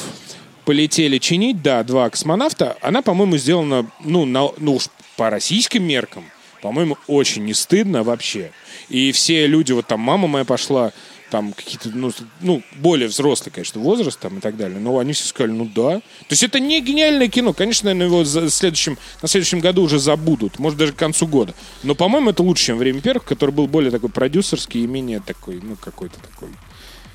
полетели 0.65 1.17
чинить, 1.17 1.61
да, 1.61 1.83
два 1.83 2.09
космонавта. 2.09 2.77
Она, 2.81 3.01
по-моему, 3.01 3.37
сделана, 3.37 3.89
ну, 4.03 4.25
на, 4.25 4.49
ну 4.57 4.75
уж 4.75 4.87
по 5.17 5.29
российским 5.29 5.83
меркам, 5.83 6.25
по-моему, 6.61 6.97
очень 7.07 7.45
не 7.45 7.53
стыдно 7.53 8.03
вообще. 8.03 8.51
И 8.89 9.11
все 9.11 9.47
люди, 9.47 9.71
вот 9.71 9.87
там 9.87 9.99
мама 9.99 10.27
моя 10.27 10.45
пошла, 10.45 10.91
там 11.31 11.53
какие-то, 11.53 11.89
ну, 11.89 12.11
ну, 12.41 12.61
более 12.77 13.07
взрослый, 13.07 13.51
конечно, 13.51 13.81
возраст 13.81 14.19
там 14.19 14.37
и 14.37 14.41
так 14.41 14.57
далее, 14.57 14.79
но 14.79 14.99
они 14.99 15.13
все 15.13 15.25
сказали, 15.27 15.51
ну 15.51 15.65
да. 15.65 15.99
То 15.99 16.31
есть 16.31 16.43
это 16.43 16.59
не 16.59 16.81
гениальное 16.81 17.27
кино, 17.27 17.53
конечно, 17.53 17.87
наверное, 17.89 18.07
его 18.07 18.23
за- 18.23 18.49
следующем, 18.49 18.97
на 19.21 19.27
следующем 19.27 19.59
году 19.59 19.83
уже 19.83 19.99
забудут, 19.99 20.59
может, 20.59 20.77
даже 20.77 20.93
к 20.93 20.97
концу 20.97 21.27
года. 21.27 21.53
Но, 21.83 21.95
по-моему, 21.95 22.29
это 22.29 22.43
лучше, 22.43 22.65
чем 22.65 22.77
«Время 22.77 23.01
первых», 23.01 23.25
который 23.25 23.51
был 23.51 23.67
более 23.67 23.91
такой 23.91 24.09
продюсерский 24.09 24.83
и 24.83 24.87
менее 24.87 25.19
такой, 25.19 25.59
ну, 25.61 25.75
какой-то 25.75 26.19
такой. 26.19 26.49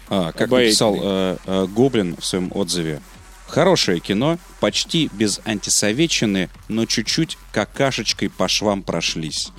А, 0.09 0.33
как 0.33 0.51
написал 0.67 0.97
э, 1.01 1.37
э, 1.47 1.67
Гоблин 1.67 2.17
в 2.19 2.25
своем 2.25 2.51
отзыве. 2.53 3.01
Хорошее 3.51 4.01
кино, 4.01 4.39
почти 4.61 5.11
без 5.13 5.41
антисоветчины, 5.45 6.49
но 6.69 6.87
чуть-чуть 6.87 7.37
какашечкой 7.53 8.31
по 8.31 8.47
швам 8.49 8.83
прошлись. 8.83 9.51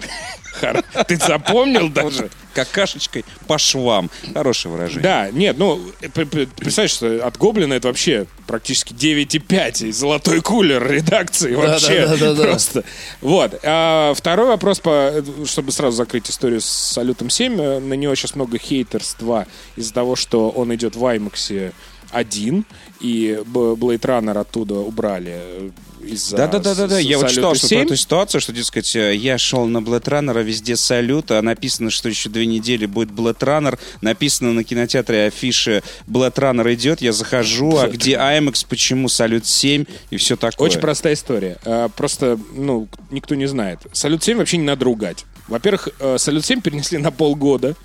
Ты 1.08 1.18
запомнил 1.18 1.89
даже? 1.89 2.30
Какашечкой 2.54 3.24
по 3.48 3.58
швам. 3.58 4.10
Хорошее 4.34 4.74
выражение. 4.74 5.04
Да, 5.04 5.32
нет, 5.32 5.58
ну, 5.58 5.82
э, 6.02 6.10
п- 6.10 6.26
п- 6.26 6.46
представь, 6.46 6.92
что 6.92 7.26
от 7.26 7.38
Гоблина 7.38 7.74
это 7.74 7.88
вообще 7.88 8.28
практически 8.48 8.94
9,5 8.94 9.88
и 9.88 9.92
золотой 9.92 10.42
кулер 10.42 10.86
редакции 10.92 11.56
вообще 11.56 12.08
просто. 12.36 12.84
Вот. 13.22 13.60
А 13.64 14.14
второй 14.14 14.48
вопрос, 14.48 14.82
по, 14.82 15.24
чтобы 15.46 15.72
сразу 15.72 15.96
закрыть 15.98 16.30
историю 16.30 16.60
с 16.62 16.66
Салютом 16.66 17.30
7, 17.30 17.60
э, 17.62 17.80
на 17.80 17.94
него 17.94 18.14
сейчас 18.16 18.36
много 18.36 18.58
хейтерства 18.58 19.48
из-за 19.78 19.94
того, 19.94 20.16
что 20.18 20.50
он 20.50 20.74
идет 20.76 20.96
в 20.98 21.04
IMAX 21.04 21.74
один, 22.12 22.66
и 22.99 23.39
Blade 23.45 23.99
Runner 23.99 24.38
оттуда 24.38 24.76
убрали 24.76 25.34
э, 25.34 25.70
из-за 26.03 26.38
Да, 26.38 26.47
да, 26.47 26.59
да, 26.59 26.76
да, 26.76 26.88
да. 26.88 26.99
Я 26.99 27.18
вот 27.18 27.30
читал 27.30 27.55
что 27.55 27.68
7. 27.68 27.78
про 27.80 27.86
эту 27.86 27.95
ситуацию, 27.95 28.41
что, 28.41 28.53
дескать, 28.53 28.95
э, 28.95 29.16
я 29.16 29.38
шел 29.38 29.66
на 29.68 29.80
Blade 29.80 30.03
Runner, 30.03 30.38
а 30.38 30.41
везде 30.41 30.76
салют, 30.76 31.32
а 31.32 31.41
написано, 31.41 31.89
что 31.89 32.09
еще 32.09 32.30
две 32.30 32.45
недели 32.45 32.86
будет 32.86 33.09
Blade 33.09 33.39
Runner, 33.39 33.80
написано 34.01 34.53
на 34.53 34.64
кинотеатре 34.64 35.26
афише 35.26 35.84
Blade 36.07 36.36
Runner 36.36 36.74
идет, 36.74 37.01
я 37.01 37.12
захожу, 37.12 37.78
а 37.78 37.88
где 37.88 38.14
IMAX, 38.14 38.66
почему 38.68 39.09
салют 39.09 39.45
7 39.45 39.86
и 40.09 40.18
все 40.18 40.36
такое. 40.36 40.70
Очень 40.70 40.80
простая 40.80 41.14
история. 41.14 41.57
А, 41.66 41.89
Просто, 41.89 42.39
ну, 42.55 42.88
никто 43.09 43.36
не 43.36 43.47
знает. 43.47 43.80
Салют 43.91 44.24
7 44.24 44.38
вообще 44.38 44.57
не 44.57 44.66
надо 44.66 44.86
ругать. 44.86 45.26
Во-первых, 45.47 45.89
э, 45.99 46.18
Салют 46.18 46.45
7 46.45 46.62
перенесли 46.62 46.97
на 46.97 47.12
полгода 47.12 47.76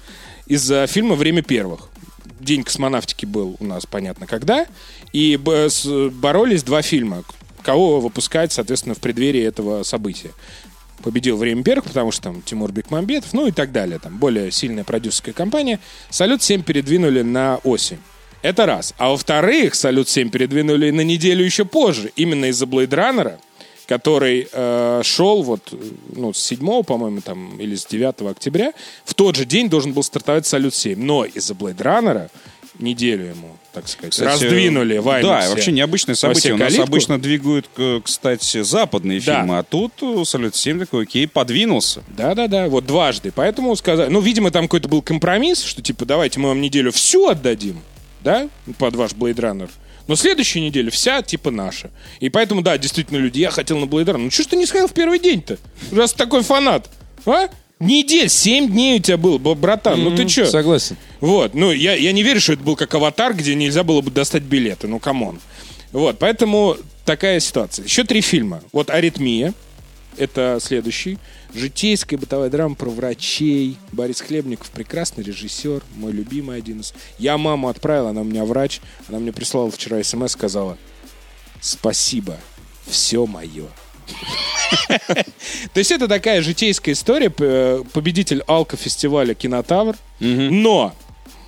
из-за 0.46 0.86
фильма 0.86 1.16
«Время 1.16 1.42
первых». 1.42 1.88
День 2.40 2.64
космонавтики 2.64 3.26
был 3.26 3.56
у 3.60 3.64
нас, 3.64 3.86
понятно, 3.86 4.26
когда. 4.26 4.66
И 5.12 5.36
боролись 5.36 6.62
два 6.62 6.82
фильма. 6.82 7.24
Кого 7.62 8.00
выпускать, 8.00 8.52
соответственно, 8.52 8.94
в 8.94 9.00
преддверии 9.00 9.42
этого 9.42 9.82
события. 9.82 10.30
Победил 11.02 11.36
«Время 11.36 11.62
первых», 11.62 11.86
потому 11.86 12.10
что 12.12 12.22
там 12.24 12.42
Тимур 12.42 12.72
Бекмамбетов, 12.72 13.32
ну 13.32 13.46
и 13.46 13.50
так 13.50 13.72
далее. 13.72 13.98
Там 13.98 14.18
более 14.18 14.50
сильная 14.50 14.84
продюсерская 14.84 15.34
компания. 15.34 15.80
«Салют 16.10 16.40
7» 16.40 16.62
передвинули 16.62 17.22
на 17.22 17.56
осень. 17.64 17.98
Это 18.42 18.66
раз. 18.66 18.94
А 18.98 19.08
во-вторых, 19.10 19.74
«Салют 19.74 20.08
7» 20.08 20.30
передвинули 20.30 20.90
на 20.90 21.00
неделю 21.00 21.44
еще 21.44 21.64
позже. 21.64 22.12
Именно 22.16 22.46
из-за 22.46 22.66
«Блейдраннера», 22.66 23.40
который 23.86 24.48
э, 24.52 25.00
шел 25.04 25.42
вот, 25.42 25.60
э, 25.72 25.76
ну, 26.14 26.32
с 26.32 26.38
7, 26.38 26.82
по-моему, 26.82 27.20
там, 27.20 27.56
или 27.60 27.74
с 27.76 27.86
9 27.86 28.22
октября. 28.30 28.72
В 29.04 29.14
тот 29.14 29.36
же 29.36 29.44
день 29.44 29.68
должен 29.68 29.92
был 29.92 30.02
стартовать 30.02 30.46
«Салют 30.46 30.74
7». 30.74 30.96
Но 30.96 31.24
из-за 31.24 31.54
«Блейдраннера» 31.54 32.30
неделю 32.78 33.26
ему, 33.26 33.56
так 33.72 33.88
сказать, 33.88 34.10
Кстати, 34.12 34.28
раздвинули 34.44 34.98
в 34.98 35.04
Да, 35.04 35.48
вообще 35.48 35.72
необычное 35.72 36.14
событие. 36.14 36.52
У 36.52 36.58
нас 36.58 36.78
обычно 36.78 37.18
двигают, 37.18 37.68
к- 37.74 38.02
кстати, 38.04 38.62
западные 38.62 39.20
Да. 39.20 39.38
фильмы, 39.40 39.58
а 39.58 39.62
тут 39.62 39.92
э, 40.02 40.24
Салют 40.26 40.54
7 40.56 40.80
такой, 40.80 41.04
окей, 41.04 41.26
подвинулся. 41.26 42.02
Да-да-да, 42.08 42.68
вот 42.68 42.84
дважды. 42.86 43.32
Поэтому 43.34 43.74
сказали... 43.76 44.10
Ну, 44.10 44.20
видимо, 44.20 44.50
там 44.50 44.64
какой-то 44.64 44.88
был 44.88 45.00
компромисс, 45.00 45.62
что 45.62 45.80
типа 45.80 46.04
давайте 46.04 46.38
мы 46.38 46.48
вам 46.48 46.60
неделю 46.60 46.92
всю 46.92 47.28
отдадим, 47.28 47.80
да, 48.22 48.48
под 48.78 48.96
ваш 48.96 49.12
Blade 49.12 49.36
Runner. 49.36 49.70
Но 50.06 50.16
следующую 50.16 50.62
неделю 50.64 50.90
вся 50.90 51.22
типа 51.22 51.50
наша. 51.50 51.90
И 52.20 52.28
поэтому, 52.28 52.62
да, 52.62 52.78
действительно, 52.78 53.18
люди, 53.18 53.40
я 53.40 53.50
хотел 53.50 53.78
на 53.78 53.84
Runner. 53.84 54.16
Ну, 54.16 54.30
что 54.30 54.42
ж 54.42 54.46
ты 54.46 54.56
не 54.56 54.66
сказал 54.66 54.88
в 54.88 54.92
первый 54.92 55.18
день-то? 55.18 55.58
Раз 55.92 56.12
такой 56.12 56.42
фанат, 56.42 56.88
а? 57.24 57.48
Недель, 57.78 58.30
семь 58.30 58.70
дней 58.70 58.98
у 58.98 59.02
тебя 59.02 59.18
был, 59.18 59.38
б- 59.38 59.54
братан, 59.54 60.02
ну 60.02 60.16
ты 60.16 60.24
чё? 60.24 60.46
Согласен. 60.46 60.96
Вот, 61.20 61.52
ну, 61.54 61.72
я, 61.72 61.94
я 61.94 62.12
не 62.12 62.22
верю, 62.22 62.40
что 62.40 62.54
это 62.54 62.62
был 62.62 62.74
как 62.74 62.94
аватар, 62.94 63.34
где 63.34 63.54
нельзя 63.54 63.82
было 63.82 64.00
бы 64.00 64.10
достать 64.10 64.44
билеты, 64.44 64.88
ну, 64.88 64.98
come 64.98 65.22
on. 65.22 65.40
Вот, 65.92 66.18
поэтому 66.18 66.76
такая 67.04 67.38
ситуация. 67.38 67.84
Еще 67.84 68.04
три 68.04 68.22
фильма. 68.22 68.62
Вот 68.72 68.88
«Аритмия», 68.88 69.52
это 70.18 70.58
следующий. 70.60 71.18
Житейская 71.54 72.18
бытовая 72.18 72.50
драма 72.50 72.74
про 72.74 72.90
врачей. 72.90 73.76
Борис 73.92 74.20
Хлебников, 74.20 74.70
прекрасный 74.70 75.24
режиссер, 75.24 75.82
мой 75.96 76.12
любимый 76.12 76.58
один 76.58 76.80
из. 76.80 76.94
Я 77.18 77.38
маму 77.38 77.68
отправил, 77.68 78.08
она 78.08 78.20
у 78.20 78.24
меня 78.24 78.44
врач. 78.44 78.80
Она 79.08 79.18
мне 79.18 79.32
прислала 79.32 79.70
вчера 79.70 80.02
смс, 80.02 80.32
сказала, 80.32 80.76
спасибо, 81.60 82.36
все 82.86 83.26
мое. 83.26 83.66
То 85.72 85.78
есть 85.78 85.90
это 85.90 86.08
такая 86.08 86.42
житейская 86.42 86.94
история. 86.94 87.30
П- 87.30 87.82
Победитель 87.92 88.42
Алка-фестиваля 88.46 89.34
«Кинотавр». 89.34 89.96
Но 90.20 90.94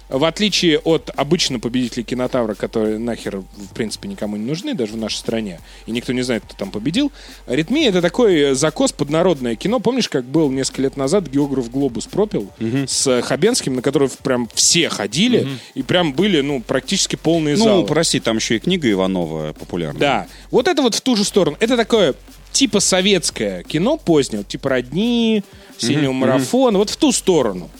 в 0.08 0.24
отличие 0.24 0.78
от 0.78 1.10
обычно 1.14 1.60
победителей 1.60 2.04
кинотавра, 2.04 2.54
которые 2.54 2.98
нахер, 2.98 3.38
в 3.38 3.74
принципе, 3.74 4.08
никому 4.08 4.36
не 4.36 4.44
нужны, 4.44 4.74
даже 4.74 4.92
в 4.92 4.96
нашей 4.96 5.16
стране, 5.16 5.60
и 5.86 5.90
никто 5.90 6.12
не 6.12 6.22
знает, 6.22 6.42
кто 6.46 6.54
там 6.56 6.70
победил, 6.70 7.12
«Аритмия»— 7.46 7.88
это 7.90 8.00
такой 8.00 8.54
закос 8.54 8.92
поднародное 8.92 9.56
кино. 9.56 9.80
Помнишь, 9.80 10.08
как 10.08 10.24
был 10.24 10.50
несколько 10.50 10.82
лет 10.82 10.96
назад 10.96 11.28
географ 11.28 11.70
«Глобус» 11.70 12.06
пропил 12.06 12.50
с 12.86 13.22
Хабенским, 13.22 13.76
на 13.76 13.82
который 13.82 14.08
прям 14.22 14.48
все 14.54 14.88
ходили, 14.88 15.48
и 15.74 15.82
прям 15.82 16.12
были, 16.12 16.40
ну, 16.40 16.60
практически 16.60 17.16
полные 17.16 17.56
Ну, 17.56 17.64
залы. 17.64 17.86
прости, 17.86 18.20
там 18.20 18.36
еще 18.36 18.56
и 18.56 18.58
книга 18.58 18.90
Иванова 18.90 19.52
популярна. 19.52 19.98
Да. 19.98 20.26
Вот 20.50 20.68
это 20.68 20.82
вот 20.82 20.94
в 20.94 21.00
ту 21.00 21.16
же 21.16 21.24
сторону. 21.24 21.56
Это 21.60 21.76
такое 21.76 22.14
типа 22.52 22.80
советское 22.80 23.62
кино 23.64 23.96
позднее, 23.98 24.42
типа 24.44 24.70
«Родни», 24.70 25.44
«Синего 25.76 26.12
марафона», 26.12 26.78
вот 26.78 26.90
в 26.90 26.96
ту 26.96 27.12
сторону. 27.12 27.70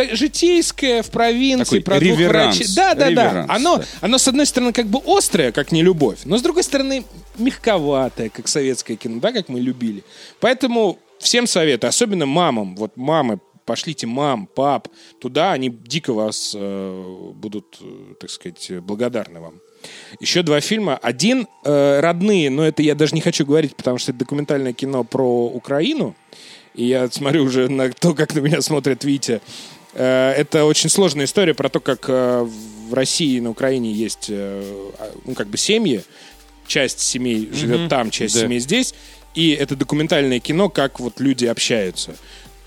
Так, 0.00 0.16
житейское 0.16 1.02
в 1.02 1.10
провинции 1.10 1.80
Такой 1.80 1.82
про 1.82 2.00
двух 2.00 2.18
реверанс. 2.18 2.56
врачей. 2.56 2.74
Да, 2.74 2.94
да, 2.94 3.10
да. 3.10 3.10
Реверанс, 3.10 3.50
Оно, 3.50 3.76
да. 3.76 3.84
оно, 4.00 4.16
с 4.16 4.28
одной 4.28 4.46
стороны, 4.46 4.72
как 4.72 4.86
бы 4.86 4.98
острое, 5.04 5.52
как 5.52 5.72
не 5.72 5.82
любовь, 5.82 6.20
но 6.24 6.38
с 6.38 6.42
другой 6.42 6.62
стороны, 6.62 7.04
мягковатое, 7.36 8.30
как 8.30 8.48
советское 8.48 8.96
кино, 8.96 9.20
да, 9.20 9.30
как 9.30 9.50
мы 9.50 9.60
любили. 9.60 10.02
Поэтому 10.40 10.98
всем 11.18 11.46
советую, 11.46 11.90
особенно 11.90 12.24
мамам. 12.24 12.76
Вот 12.76 12.96
мамы, 12.96 13.40
пошлите 13.66 14.06
мам, 14.06 14.46
пап 14.46 14.88
туда, 15.20 15.52
они 15.52 15.68
дико 15.68 16.14
вас 16.14 16.54
э, 16.56 17.32
будут, 17.34 17.76
э, 17.82 18.14
так 18.18 18.30
сказать, 18.30 18.70
благодарны 18.80 19.40
вам. 19.40 19.60
Еще 20.18 20.42
два 20.42 20.62
фильма. 20.62 20.96
Один 20.96 21.46
э, 21.62 22.00
родные, 22.00 22.48
но 22.48 22.64
это 22.64 22.80
я 22.80 22.94
даже 22.94 23.14
не 23.14 23.20
хочу 23.20 23.44
говорить, 23.44 23.76
потому 23.76 23.98
что 23.98 24.12
это 24.12 24.20
документальное 24.20 24.72
кино 24.72 25.04
про 25.04 25.46
Украину. 25.46 26.16
И 26.74 26.86
я 26.86 27.10
смотрю 27.10 27.44
уже 27.44 27.68
на 27.68 27.90
то, 27.90 28.14
как 28.14 28.34
на 28.34 28.38
меня 28.38 28.62
смотрит 28.62 29.04
Витя. 29.04 29.42
Э, 29.94 30.32
это 30.32 30.64
очень 30.64 30.88
сложная 30.88 31.24
история 31.24 31.54
про 31.54 31.68
то, 31.68 31.80
как 31.80 32.06
э, 32.08 32.46
в 32.88 32.94
России 32.94 33.36
и 33.36 33.40
на 33.40 33.50
Украине 33.50 33.92
есть, 33.92 34.26
э, 34.28 34.90
а, 34.98 35.12
ну, 35.24 35.34
как 35.34 35.48
бы 35.48 35.56
семьи. 35.56 36.02
Часть 36.66 37.00
семей 37.00 37.50
живет 37.52 37.88
там, 37.88 38.10
часть 38.10 38.34
Да. 38.34 38.42
семей 38.42 38.60
здесь. 38.60 38.94
И 39.34 39.50
это 39.50 39.76
документальное 39.76 40.40
кино, 40.40 40.68
как 40.68 41.00
вот 41.00 41.20
люди 41.20 41.46
общаются. 41.46 42.14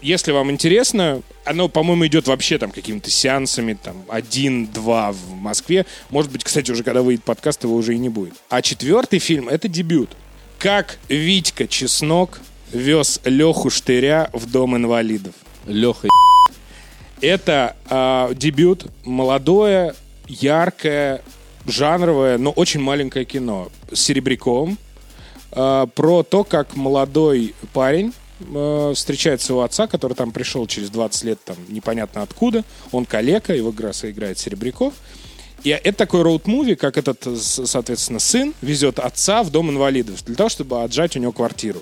Если 0.01 0.34
вам 0.34 0.51
интересно, 0.51 1.21
оно, 1.45 1.69
по-моему, 1.69 2.05
идет 2.07 2.28
вообще 2.28 2.57
там 2.57 2.71
какими-то 2.71 3.09
сеансами, 3.09 3.78
там, 3.82 4.03
один-два 4.09 5.13
в 5.13 5.32
Москве. 5.36 5.86
Может 6.09 6.30
быть, 6.32 6.43
кстати, 6.43 6.71
уже 6.71 6.84
когда 6.84 7.01
выйдет 7.01 7.24
подкаст, 7.24 7.63
его 7.63 7.76
уже 7.76 7.95
и 7.95 7.97
не 7.97 8.09
будет. 8.09 8.34
А 8.49 8.61
четвертый 8.61 9.19
фильм— 9.19 9.47
это 9.49 9.69
дебют. 9.69 10.09
Как 10.59 10.97
Витька 11.07 11.67
Чеснок 11.67 12.41
вез 12.74 13.21
Леху 13.24 13.69
Штыря 13.69 14.30
в 14.34 14.49
дом 14.51 14.76
инвалидов. 14.76 15.36
Леха, 15.67 16.09
Это 17.24 17.78
а, 17.89 18.34
дебют, 18.34 18.86
молодое, 19.05 19.95
яркое, 20.28 21.21
жанровое, 21.65 22.38
но 22.38 22.51
очень 22.51 22.82
маленькое 22.82 23.24
кино 23.24 23.69
с 23.93 24.01
Серебряковым. 24.01 24.78
а, 25.53 25.86
про 25.86 26.24
то, 26.24 26.43
как 26.43 26.76
молодой 26.76 27.55
парень 27.71 28.11
э, 28.41 28.93
встречает 28.93 29.39
своего 29.39 29.63
отца, 29.63 29.88
который 29.88 30.15
там 30.15 30.34
пришел 30.34 30.67
через 30.67 30.89
20 30.89 31.24
лет, 31.24 31.39
там 31.45 31.55
непонятно 31.69 32.24
откуда. 32.24 32.65
Он 32.91 33.05
калека, 33.05 33.53
его 33.53 33.71
игра 33.71 33.91
играет 33.91 34.38
Серебряков. 34.38 34.93
И 35.63 35.69
это 35.69 35.97
такой 35.97 36.24
роуд-муви, 36.24 36.76
как 36.76 36.97
этот, 36.97 37.26
соответственно, 37.39 38.19
сын 38.19 38.53
везет 38.61 38.99
отца 38.99 39.43
в 39.43 39.49
дом 39.49 39.69
инвалидов 39.69 40.26
для 40.26 40.36
того, 40.36 40.49
чтобы 40.49 40.84
отжать 40.84 41.15
у 41.15 41.19
него 41.19 41.32
квартиру. 41.32 41.82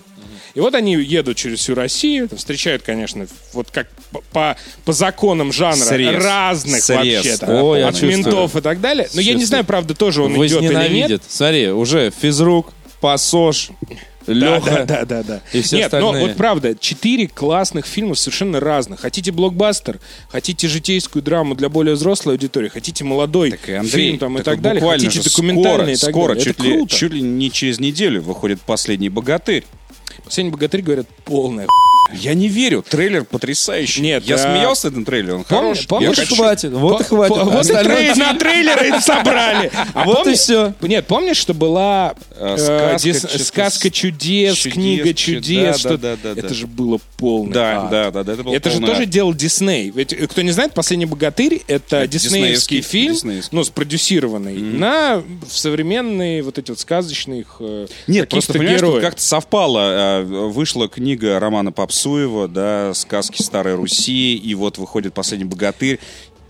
И 0.53 0.59
вот 0.59 0.75
они 0.75 0.95
едут 0.95 1.37
через 1.37 1.59
всю 1.59 1.75
Россию, 1.75 2.29
встречают, 2.35 2.83
конечно, 2.83 3.25
вот 3.53 3.67
как 3.71 3.87
по- 4.11 4.21
по, 4.33 4.57
по 4.83 4.91
законам 4.93 5.53
жанра 5.53 5.85
Срез. 5.85 6.21
разных 6.23 6.83
Срез. 6.83 7.15
вообще, 7.25 7.37
там, 7.37 7.49
Ой, 7.63 7.79
я 7.79 7.87
от 7.87 7.93
чувствую. 7.93 8.17
ментов 8.17 8.55
и 8.57 8.61
так 8.61 8.81
далее. 8.81 9.07
Но 9.13 9.21
я 9.21 9.27
не 9.27 9.39
Чувствую. 9.41 9.47
знаю, 9.47 9.65
правда, 9.65 9.95
тоже 9.95 10.21
он 10.23 10.33
идет 10.45 10.61
или 10.63 10.93
нет. 10.93 11.21
Смотри, 11.27 11.69
уже 11.69 12.11
физрук, 12.21 12.73
пассож, 12.99 13.69
Да, 14.27 14.33
Леха. 14.33 14.69
да, 14.69 14.85
да, 14.85 15.05
да, 15.05 15.23
да. 15.23 15.41
И 15.53 15.61
все 15.61 15.77
Нет, 15.77 15.85
остальные. 15.85 16.11
но 16.21 16.27
вот 16.27 16.35
правда, 16.37 16.75
четыре 16.77 17.27
классных 17.27 17.85
фильма 17.87 18.13
совершенно 18.15 18.59
разных. 18.59 18.99
Хотите 18.99 19.31
блокбастер, 19.31 19.99
хотите 20.29 20.67
житейскую 20.67 21.23
драму 21.23 21.55
для 21.55 21.69
более 21.69 21.95
взрослой 21.95 22.33
аудитории, 22.33 22.67
хотите 22.67 23.03
молодой 23.03 23.51
Так 23.51 23.67
и 23.69 23.73
Андрей, 23.73 24.07
фильм 24.07 24.19
там, 24.19 24.35
и 24.35 24.37
так 24.39 24.45
так 24.45 24.55
вот 24.57 24.61
далее, 24.63 24.81
хотите 24.81 25.21
документальный 25.27 25.95
скоро, 25.95 25.95
и 25.95 25.95
так 25.95 26.09
скоро, 26.11 26.27
далее. 26.35 26.43
чуть 26.43 26.55
Это 26.59 26.63
ли, 26.67 26.73
круто. 26.75 26.95
чуть 26.95 27.13
ли 27.13 27.21
не 27.21 27.51
через 27.51 27.79
неделю 27.79 28.21
выходит 28.21 28.59
«Последний 28.61 29.09
богатырь». 29.09 29.63
Последний 30.23 30.51
богатырь 30.51 30.81
говорят 30.81 31.07
полная 31.25 31.67
Я 32.13 32.33
не 32.33 32.47
верю, 32.47 32.83
трейлер 32.87 33.23
потрясающий. 33.25 34.01
Нет, 34.01 34.23
я 34.25 34.35
а- 34.35 34.37
смеялся 34.37 34.89
над 34.89 35.05
трейлером, 35.05 35.39
он 35.39 35.43
Помнишь- 35.45 35.61
хороший. 35.85 35.87
помнишь, 35.87 36.15
хочу- 36.17 36.35
хватит, 36.35 36.71
вот 36.73 36.95
и 37.01 37.03
По- 37.03 37.03
хватит. 37.03 37.35
по- 37.35 37.43
Вот 37.45 37.53
и 37.55 37.57
Остальное- 37.59 38.13
трей- 38.13 38.15
на 38.19 38.33
трейлеры 38.35 38.97
и 38.97 38.99
собрали. 39.01 39.71
А 39.93 40.05
Вот 40.05 40.19
и 40.19 40.23
помнишь- 40.23 40.39
всё. 40.39 40.73
Нет, 40.81 41.07
помнишь, 41.07 41.37
что 41.37 41.53
была 41.53 42.13
Э, 42.35 42.55
э, 42.55 42.57
сказка 42.57 43.07
дис- 43.09 43.17
что-то 43.29 43.43
сказка 43.43 43.89
чудес, 43.91 44.55
чудес, 44.57 44.73
книга 44.73 45.13
чу- 45.13 45.33
чудес? 45.35 45.73
да, 45.73 45.77
что- 45.79 45.97
да, 45.97 46.15
да, 46.21 46.33
да, 46.33 46.39
Это 46.39 46.49
да. 46.49 46.53
же 46.53 46.67
было 46.67 46.99
полный 47.17 47.53
Да, 47.53 47.87
да, 47.89 48.11
да, 48.11 48.23
да, 48.23 48.33
это 48.33 48.49
Это 48.51 48.69
же 48.69 48.79
тоже 48.79 49.05
делал 49.05 49.33
Дисней. 49.33 49.89
Ведь 49.93 50.15
кто 50.29 50.41
не 50.41 50.51
знает, 50.51 50.73
«Последний 50.73 51.05
богатырь»— 51.05 51.61
это 51.67 52.07
диснеевский 52.07 52.77
диснеевский, 52.77 52.81
фильм, 52.81 53.13
диснеевский. 53.13 53.55
ну, 53.57 53.63
спродюсированный 53.63 54.55
на 54.57 55.21
современные 55.49 56.43
вот 56.43 56.57
эти 56.57 56.71
вот 56.71 56.79
сказочных 56.79 57.61
Нет, 58.07 58.29
просто 58.29 58.57
героев. 58.59 59.01
как-то 59.01 59.21
совпало. 59.21 60.21
Вышла 60.23 60.87
книга 60.87 61.39
Романа 61.39 61.71
Попсуева, 62.01 62.47
да, 62.47 62.95
«Сказки 62.95 63.43
Старой 63.43 63.75
Руси», 63.75 64.35
и 64.35 64.55
вот 64.55 64.79
выходит 64.79 65.13
«Последний 65.13 65.45
богатырь». 65.45 65.99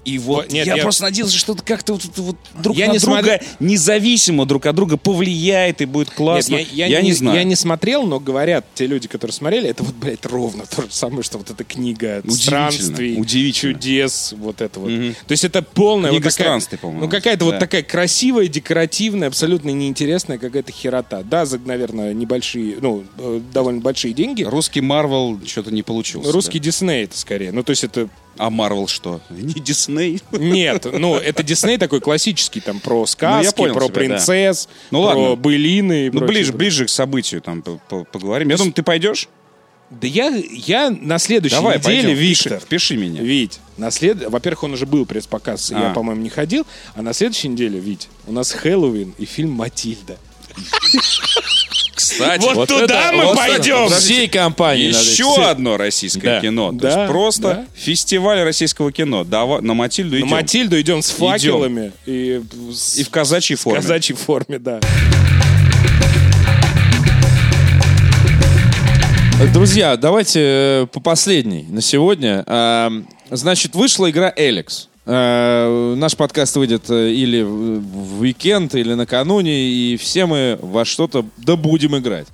И 0.04 0.18
вот 0.18 0.52
нет, 0.52 0.66
я, 0.66 0.76
я- 0.78 0.82
просто 0.84 1.04
надеялся, 1.04 1.38
что 1.38 1.54
это 1.54 1.62
как-то 1.64 1.94
вот, 1.94 2.02
вот 2.18 2.36
друг 2.64 2.76
Я 2.76 2.88
на 2.88 2.94
не 2.94 2.98
друга 3.00 3.22
смотрю- 3.22 3.40
независимо 3.60 4.46
друг 4.46 4.66
от 4.66 4.76
друга 4.76 4.98
повлияет 4.98 5.82
и 5.82 5.86
будет 5.86 6.10
классно. 6.10 6.56
Нет, 6.56 6.70
я, 6.74 6.88
я 6.88 7.02
не, 7.02 7.14
знаю. 7.14 7.38
Я 7.38 7.44
не 7.44 7.56
смотрел, 7.56 8.04
но 8.08 8.20
говорят 8.20 8.66
те 8.74 8.88
люди, 8.88 9.08
которые 9.08 9.34
смотрели, 9.34 9.70
это 9.70 9.84
вот, 9.84 9.94
блядь, 9.96 10.26
ровно 10.26 10.66
то 10.66 10.82
же 10.82 10.88
самое, 10.90 11.22
что 11.24 11.38
вот 11.38 11.52
эта 11.52 11.64
книга 11.64 12.24
странствий, 12.30 13.20
удивительно. 13.20 13.74
чудес, 13.74 14.34
вот 14.38 14.62
это 14.62 14.80
вот. 14.80 14.90
То 15.28 15.32
есть 15.32 15.44
это 15.44 15.62
полная... 15.62 16.10
Книга 16.12 16.24
вот 16.26 16.34
такая- 16.36 16.60
по-моему, 16.82 17.04
Ну, 17.06 17.10
какая-то 17.10 17.40
да. 17.40 17.46
вот 17.46 17.60
такая 17.60 17.84
красивая, 17.84 18.48
декоративная, 18.48 19.28
абсолютно 19.28 19.70
неинтересная 19.70 20.38
какая-то 20.38 20.72
херота. 20.72 21.24
Да, 21.24 21.46
за, 21.46 21.60
наверное, 21.60 22.14
небольшие, 22.14 22.78
ну, 22.82 23.04
э, 23.18 23.42
довольно 23.54 23.82
большие 23.82 24.14
деньги. 24.14 24.44
Русский 24.44 24.82
Марвел 24.82 25.40
что-то 25.46 25.72
не 25.72 25.84
получился. 25.84 26.32
Русский 26.32 26.60
Дисней 26.60 27.04
это 27.06 27.18
скорее. 27.18 27.52
Ну, 27.52 27.64
то 27.64 27.70
есть 27.72 27.84
это... 27.84 28.10
да. 28.38 28.46
А 28.46 28.50
Марвел 28.50 28.88
что? 28.88 29.22
Не 29.30 29.54
Дисней? 29.54 30.22
Нет, 30.32 30.86
ну, 30.92 31.16
это 31.18 31.44
Дисней 31.44 31.78
такой 31.78 32.02
классический, 32.02 32.60
там, 32.62 32.80
про 32.80 33.06
сказки, 33.06 33.48
Ну, 33.48 33.54
понял 33.54 33.74
про 33.76 33.86
тебя, 33.86 33.94
да. 33.94 34.00
принцесс, 34.00 34.70
Ну, 34.92 35.04
про 35.04 35.16
ладно. 35.20 35.36
былины. 35.36 36.06
Ну, 36.12 36.20
прочее, 36.20 36.28
ближе, 36.28 36.54
ближе 36.54 36.86
к 36.86 36.90
событию 36.90 37.42
там 37.42 37.62
по- 37.62 37.80
по- 37.90 38.04
поговорим. 38.06 38.50
Я 38.50 38.58
думаю, 38.58 38.74
ты 38.74 38.84
пойдешь? 38.84 39.28
Да 39.90 40.08
я, 40.08 40.28
я 40.52 40.90
на 40.90 41.20
следующей 41.20 41.56
Давай, 41.58 41.78
неделе, 41.78 42.04
пойдем. 42.04 42.18
Виктор, 42.18 42.54
Впиши, 42.60 42.66
впиши 42.66 42.98
меня. 42.98 43.22
Вить, 43.22 43.60
на 43.78 43.92
след... 43.92 44.24
во-первых, 44.30 44.64
он 44.64 44.74
уже 44.74 44.86
был 44.86 45.06
пресс-показ, 45.06 45.70
я, 45.72 45.92
А. 45.92 45.94
по-моему, 45.94 46.22
не 46.22 46.30
ходил, 46.30 46.66
а 46.96 47.02
на 47.02 47.12
следующей 47.12 47.50
неделе, 47.50 47.78
Вить, 47.80 48.08
у 48.26 48.32
нас 48.32 48.52
Хэллоуин 48.54 49.14
и 49.18 49.26
фильм 49.26 49.52
«Матильда». 49.52 50.18
Кстати, 51.96 52.44
Вот 52.54 52.68
туда 52.70 53.12
мы 53.14 53.26
вот 53.26 53.38
пойдем! 53.38 53.86
это 53.86 53.96
Всей 54.00 54.28
компании 54.28 54.88
надо 54.88 55.00
идти. 55.04 55.12
Еще 55.12 55.44
одно 55.46 55.78
российское 55.78 56.36
Да. 56.36 56.42
кино. 56.42 56.72
То 56.72 56.78
Да, 56.80 56.88
есть 57.02 57.12
просто 57.12 57.42
да. 57.42 57.66
фестиваль 57.76 58.42
российского 58.42 58.92
кино. 58.92 59.24
Давай, 59.24 59.62
на 59.62 59.74
Матильду 59.74 60.16
На 60.16 60.20
идем. 60.20 60.28
Матильду 60.30 60.82
идем 60.82 61.02
с 61.02 61.12
факелами 61.12 61.92
и, 62.06 62.42
с- 62.74 62.98
И 62.98 63.04
в 63.04 63.10
казачьей 63.10 63.56
в 63.58 63.62
форме. 63.62 63.82
казачьей 63.82 64.18
форме, 64.18 64.58
да. 64.60 64.80
Друзья, 69.54 69.98
давайте 69.98 70.40
э, 70.84 70.88
по 70.92 71.00
последней 71.00 71.64
на 71.64 71.82
сегодня. 71.82 72.44
А, 72.46 72.92
Значит, 73.34 73.76
вышла 73.76 74.10
игра 74.12 74.32
Эликс. 74.36 74.90
А, 75.06 75.96
Наш 75.96 76.16
подкаст 76.16 76.56
выйдет 76.56 76.90
э, 76.90 77.10
или 77.12 77.42
в 77.42 78.22
уикенд, 78.22 78.76
или 78.76 78.94
накануне, 78.94 79.68
и 79.68 79.98
все 79.98 80.26
мы 80.26 80.60
во 80.62 80.86
что-то 80.86 81.26
да 81.38 81.56
будем 81.56 81.98
играть. 81.98 82.28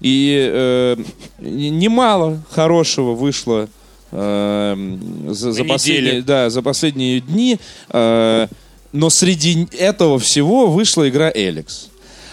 И 0.00 0.48
э, 0.52 0.96
немало 1.40 2.42
хорошего 2.50 3.14
вышло 3.14 3.68
э, 4.12 4.96
за, 5.28 5.52
за 5.52 5.64
последние, 5.64 6.22
да, 6.22 6.50
за 6.50 6.62
последние 6.62 7.20
дни. 7.20 7.58
Э, 7.90 8.46
но 8.92 9.10
среди 9.10 9.66
этого 9.76 10.20
всего 10.20 10.68
вышла 10.68 11.08
игра 11.08 11.32
Эликс. 11.34 11.88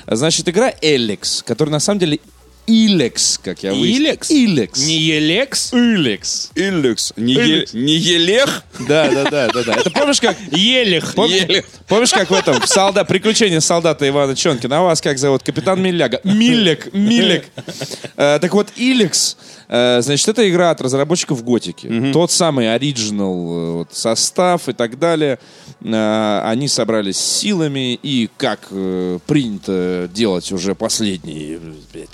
Значит, 0.05 0.47
игра 0.47 0.71
Эликс, 0.81 1.41
которая 1.41 1.73
на 1.73 1.79
самом 1.79 1.99
деле 1.99 2.19
Илекс, 2.71 3.37
как 3.43 3.63
я 3.63 3.73
выяснил. 3.73 4.05
Илекс? 4.07 4.31
Илекс. 4.31 4.79
Не 4.85 4.97
Елекс? 4.97 5.73
Илекс. 5.73 6.51
Иллюкс. 6.55 7.13
Не, 7.17 7.33
е- 7.33 7.65
не 7.73 7.95
Елех? 7.97 8.63
Да, 8.87 9.09
да, 9.11 9.29
да, 9.29 9.47
да, 9.49 9.63
да. 9.63 9.73
Это 9.73 9.91
помнишь, 9.91 10.21
как... 10.21 10.37
Елех. 10.51 11.13
Пом- 11.15 11.29
Еле. 11.29 11.65
Помнишь, 11.87 12.11
как 12.11 12.29
в 12.29 12.33
этом 12.33 12.61
в 12.61 12.67
солдат, 12.67 13.07
приключения 13.07 13.59
солдата 13.59 14.07
Ивана 14.07 14.35
Чонкина? 14.35 14.79
А 14.79 14.81
вас 14.83 15.01
как 15.01 15.17
зовут? 15.17 15.43
Капитан 15.43 15.81
Миляга. 15.81 16.21
Милек, 16.23 16.93
Милек. 16.93 17.45
Э, 18.15 18.39
так 18.39 18.53
вот, 18.53 18.69
Иликс, 18.77 19.35
э, 19.67 20.01
значит, 20.01 20.27
это 20.29 20.49
игра 20.49 20.71
от 20.71 20.79
разработчиков 20.81 21.43
Готики. 21.43 22.11
Тот 22.13 22.31
самый 22.31 22.73
оригинал 22.73 23.33
э, 23.35 23.71
вот, 23.73 23.89
состав 23.93 24.69
и 24.69 24.73
так 24.73 24.97
далее. 24.97 25.39
Э, 25.83 26.41
они 26.45 26.67
собрались 26.69 27.17
силами 27.17 27.99
и, 28.01 28.29
как 28.37 28.67
э, 28.71 29.19
принято 29.27 30.09
делать 30.13 30.51
уже 30.51 30.75
последние 30.75 31.57
э, 31.57 31.59
блядь, 31.93 32.09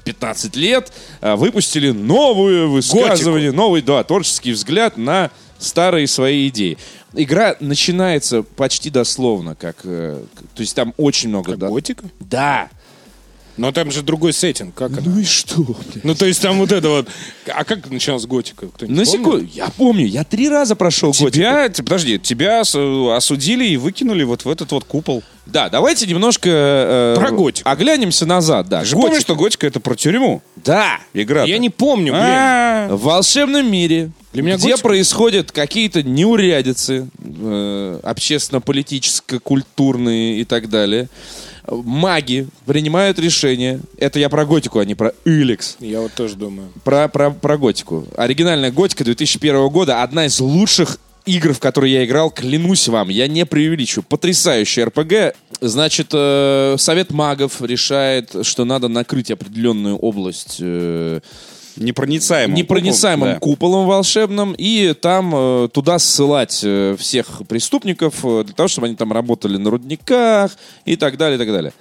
15 0.47 0.55
лет, 0.55 0.91
э, 1.21 1.35
выпустили 1.35 1.91
новую 1.91 2.71
высказывание, 2.71 3.51
новый, 3.51 3.81
да, 3.81 4.03
творческий 4.03 4.51
взгляд 4.51 4.97
на 4.97 5.31
старые 5.59 6.07
свои 6.07 6.47
идеи. 6.49 6.77
Игра 7.13 7.55
начинается 7.59 8.43
почти 8.43 8.89
дословно, 8.89 9.55
как, 9.55 9.77
э, 9.83 10.21
то 10.55 10.61
есть 10.61 10.75
там 10.75 10.93
очень 10.97 11.29
много. 11.29 11.55
да- 11.57 11.69
Готика? 11.69 12.03
Да. 12.19 12.69
Но 13.57 13.71
там 13.71 13.91
же 13.91 14.03
другой 14.03 14.33
сеттинг. 14.33 14.75
Как 14.75 14.91
это? 14.91 15.01
Ну 15.09 15.19
и 15.19 15.23
что? 15.23 15.61
блядь? 15.63 16.03
Ну, 16.03 16.13
то 16.15 16.25
есть 16.25 16.41
там 16.41 16.59
вот 16.59 16.71
это 16.71 16.89
вот... 16.89 17.07
А 17.47 17.63
как 17.63 17.89
началась 17.89 18.25
готика? 18.25 18.67
На 18.81 19.03
секунду, 19.05 19.47
я 19.53 19.69
помню, 19.75 20.05
я 20.05 20.23
три 20.23 20.47
раза 20.47 20.75
прошел 20.75 21.09
Готику. 21.09 21.31
Тебя, 21.31 21.67
т- 21.69 21.81
подожди, 21.81 22.19
тебя 22.19 22.61
ос- 22.61 22.75
осудили 22.75 23.65
и 23.65 23.77
выкинули 23.77 24.23
вот 24.23 24.45
в 24.45 24.49
этот 24.49 24.71
вот 24.71 24.83
купол. 24.83 25.23
Да, 25.47 25.69
давайте 25.69 26.05
немножко 26.05 26.49
э, 26.49 27.15
Про 27.17 27.31
Готику. 27.31 27.67
Оглянемся 27.69 28.25
назад, 28.25 28.67
да. 28.69 28.81
Ты 28.81 28.85
же 28.87 28.91
Готика. 28.95 29.07
помнишь, 29.07 29.21
что 29.23 29.35
Готика 29.35 29.65
это 29.65 29.79
про 29.79 29.95
тюрьму? 29.95 30.41
Да. 30.57 30.99
Игра. 31.13 31.45
Я 31.45 31.57
не 31.57 31.69
помню, 31.71 32.11
блин. 32.13 32.23
А, 32.25 32.89
В 32.91 33.01
волшебном 33.01 33.71
мире, 33.71 34.11
Для 34.33 34.43
меня 34.43 34.57
где 34.57 34.71
Готика- 34.73 34.83
происходят 34.83 35.51
какие-то 35.51 36.03
неурядицы, 36.03 37.07
э, 37.25 37.99
общественно-политическо-культурные 38.03 40.41
и 40.41 40.45
так 40.45 40.69
далее, 40.69 41.03
э, 41.03 41.07
маги 41.70 42.47
принимают 42.65 43.20
решение. 43.20 43.80
Это 43.97 44.20
я 44.20 44.30
про 44.30 44.45
готику, 44.45 44.80
а 44.80 44.86
не 44.86 44.95
про 44.95 45.13
Илекс. 45.26 45.78
Я 45.80 46.01
вот 46.01 46.13
тоже 46.13 46.36
думаю. 46.36 46.70
Про, 46.84 47.07
про, 47.07 47.32
про 47.32 47.57
готику. 47.57 48.07
Оригинальная 48.15 48.72
готика 48.72 49.03
2001 49.03 49.68
года. 49.70 50.03
Одна 50.03 50.26
из 50.26 50.39
лучших 50.39 50.99
игр, 51.26 51.53
в 51.53 51.59
которые 51.59 51.93
я 51.93 52.05
играл, 52.05 52.32
клянусь 52.32 52.88
вам, 52.88 53.09
я 53.09 53.28
не 53.28 53.45
преувеличу. 53.45 54.01
Потрясающая 54.01 54.86
РПГ. 54.86 55.36
Значит, 55.61 56.09
э, 56.13 56.76
Совет 56.80 57.11
магов 57.11 57.61
решает, 57.61 58.34
что 58.43 58.65
надо 58.65 58.88
накрыть 58.88 59.30
определенную 59.30 59.97
область 59.97 60.57
э, 60.59 61.20
непроницаемым. 61.78 62.55
непроницаемым 62.55 63.19
куполом, 63.19 63.34
да. 63.34 63.39
куполом 63.39 63.88
волшебным, 63.88 64.55
и 64.57 64.93
там 64.93 65.32
э, 65.34 65.69
туда 65.71 65.99
ссылать 65.99 66.61
э, 66.63 66.95
всех 66.97 67.41
преступников 67.47 68.23
э, 68.23 68.43
для 68.43 68.53
того, 68.53 68.67
чтобы 68.67 68.88
они 68.88 68.95
там 68.95 69.11
работали 69.11 69.57
на 69.57 69.69
рудниках 69.69 70.57
и 70.86 70.95
так 70.95 71.17
далее, 71.17 71.36
и 71.36 71.39
так 71.39 71.51
далее. 71.51 71.73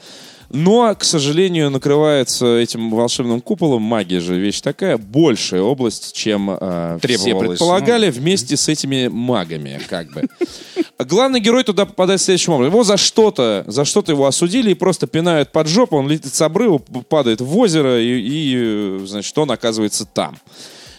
Но, 0.50 0.94
к 0.94 1.04
сожалению, 1.04 1.70
накрывается 1.70 2.58
этим 2.58 2.90
волшебным 2.90 3.40
куполом, 3.40 3.82
магия 3.82 4.20
же 4.20 4.38
вещь 4.38 4.60
такая, 4.60 4.96
большая 4.96 5.62
область, 5.62 6.14
чем 6.14 6.50
э, 6.50 6.98
все 7.02 7.38
предполагали, 7.38 8.10
вместе 8.10 8.56
с 8.56 8.68
этими 8.68 9.08
магами, 9.08 9.80
как 9.88 10.12
бы. 10.12 10.24
Главный 10.98 11.40
герой 11.40 11.64
туда 11.64 11.84
попадает 11.84 12.20
следующим 12.20 12.54
образом. 12.54 12.72
Его 12.72 12.84
за 12.84 12.96
что-то, 12.96 13.64
за 13.66 13.84
что-то 13.84 14.12
его 14.12 14.26
осудили 14.26 14.70
и 14.70 14.74
просто 14.74 15.06
пинают 15.06 15.52
под 15.52 15.68
жопу, 15.68 15.96
он 15.96 16.08
летит 16.08 16.32
с 16.32 16.40
обрыва, 16.40 16.78
падает 16.78 17.40
в 17.40 17.56
озеро, 17.56 18.00
и, 18.00 18.20
и, 18.20 19.06
значит, 19.06 19.36
он 19.36 19.50
оказывается 19.50 20.06
там. 20.06 20.36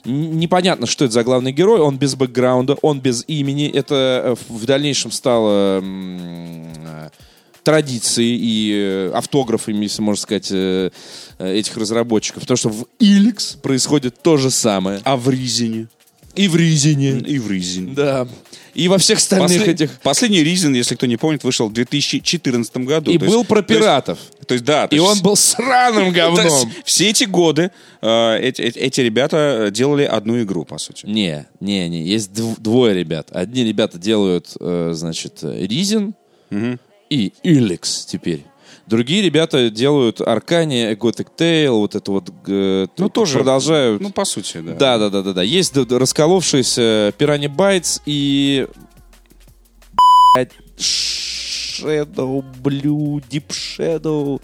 Непонятно, 0.05 0.87
что 0.87 1.05
это 1.05 1.13
за 1.13 1.23
главный 1.23 1.51
герой. 1.51 1.81
Он 1.81 1.97
без 1.97 2.15
бэкграунда, 2.15 2.77
он 2.81 3.01
без 3.01 3.25
имени. 3.27 3.67
Это 3.67 4.21
э, 4.23 4.35
в 4.47 4.65
дальнейшем 4.65 5.11
стало 5.11 5.83
м, 7.67 7.73
традицией 7.73 8.37
и 8.41 8.71
э, 8.73 9.11
автографами, 9.13 9.83
если 9.83 10.01
можно 10.01 10.21
сказать, 10.21 10.47
э, 10.51 10.89
э, 11.39 11.53
этих 11.57 11.77
разработчиков. 11.77 12.41
Потому 12.41 12.57
что 12.57 12.69
в 12.69 12.85
Иликс 12.99 13.53
происходит 13.61 14.21
то 14.21 14.37
же 14.37 14.49
самое. 14.51 15.01
А 15.03 15.15
в 15.17 15.29
Ризине? 15.29 15.87
И 16.35 16.47
в 16.47 16.55
Ризине. 16.55 17.19
И 17.19 17.39
в 17.39 17.49
Ризине. 17.51 17.93
Да. 17.95 18.27
И 18.75 18.87
во 18.89 18.99
всех 18.99 19.17
остальных 19.17 19.63
Послед- 19.63 19.67
этих... 19.73 19.99
Последний 20.01 20.43
Ризин, 20.43 20.75
если 20.75 20.93
кто 20.93 21.07
не 21.07 21.17
помнит, 21.17 21.43
вышел 21.43 21.67
в 21.67 21.73
2014 21.73 22.77
году. 22.85 23.09
И 23.11 23.17
То 23.17 23.25
был 23.25 23.37
есть- 23.37 23.47
про 23.47 23.63
то 23.63 23.73
есть- 23.73 23.83
пиратов. 23.83 24.19
То 24.45 24.53
есть, 24.53 24.63
да. 24.63 24.87
то 24.87 24.95
И 24.95 24.99
есть- 24.99 25.11
он 25.11 25.19
был 25.23 25.35
сраным 25.35 26.11
говном. 26.11 26.71
все 26.85 27.09
эти 27.09 27.23
годы 27.23 27.71
э, 28.03 28.37
эти, 28.39 28.61
эти- 28.61 29.01
ребята 29.01 29.69
делали 29.73 30.03
одну 30.03 30.39
игру, 30.43 30.63
по 30.63 30.77
сути. 30.77 31.07
Не, 31.07 31.47
не, 31.59 31.89
не. 31.89 32.03
Есть 32.07 32.29
дв- 32.31 32.59
двое 32.59 32.93
ребят. 32.93 33.29
Одни 33.31 33.63
ребята 33.63 33.97
делают, 33.97 34.53
э, 34.59 34.91
значит, 34.93 35.39
Ризин 35.41 36.13
и 37.09 37.33
Иликс 37.43 38.05
теперь. 38.05 38.45
Другие 38.87 39.21
ребята 39.21 39.69
делают 39.69 40.21
Аркани, 40.21 40.93
Gothic 40.93 41.27
Tale, 41.37 41.69
вот 41.71 41.95
это 41.95 42.09
вот 42.11 42.29
э, 42.47 42.87
Ну, 42.97 43.09
тоже. 43.09 43.33
продолжают. 43.39 44.01
Ну, 44.01 44.11
по 44.11 44.23
сути, 44.23 44.59
да. 44.61 44.73
да, 44.75 44.97
да, 44.97 45.09
да, 45.09 45.21
да, 45.23 45.33
да. 45.33 45.43
Есть 45.43 45.75
расколовшиеся 45.75 47.13
Piranha 47.17 47.53
Bytes 47.53 48.01
и 48.05 48.65
Shadow 50.77 52.43
Blue, 52.63 53.21
Deep 53.29 53.47
Shadow. 53.49 54.39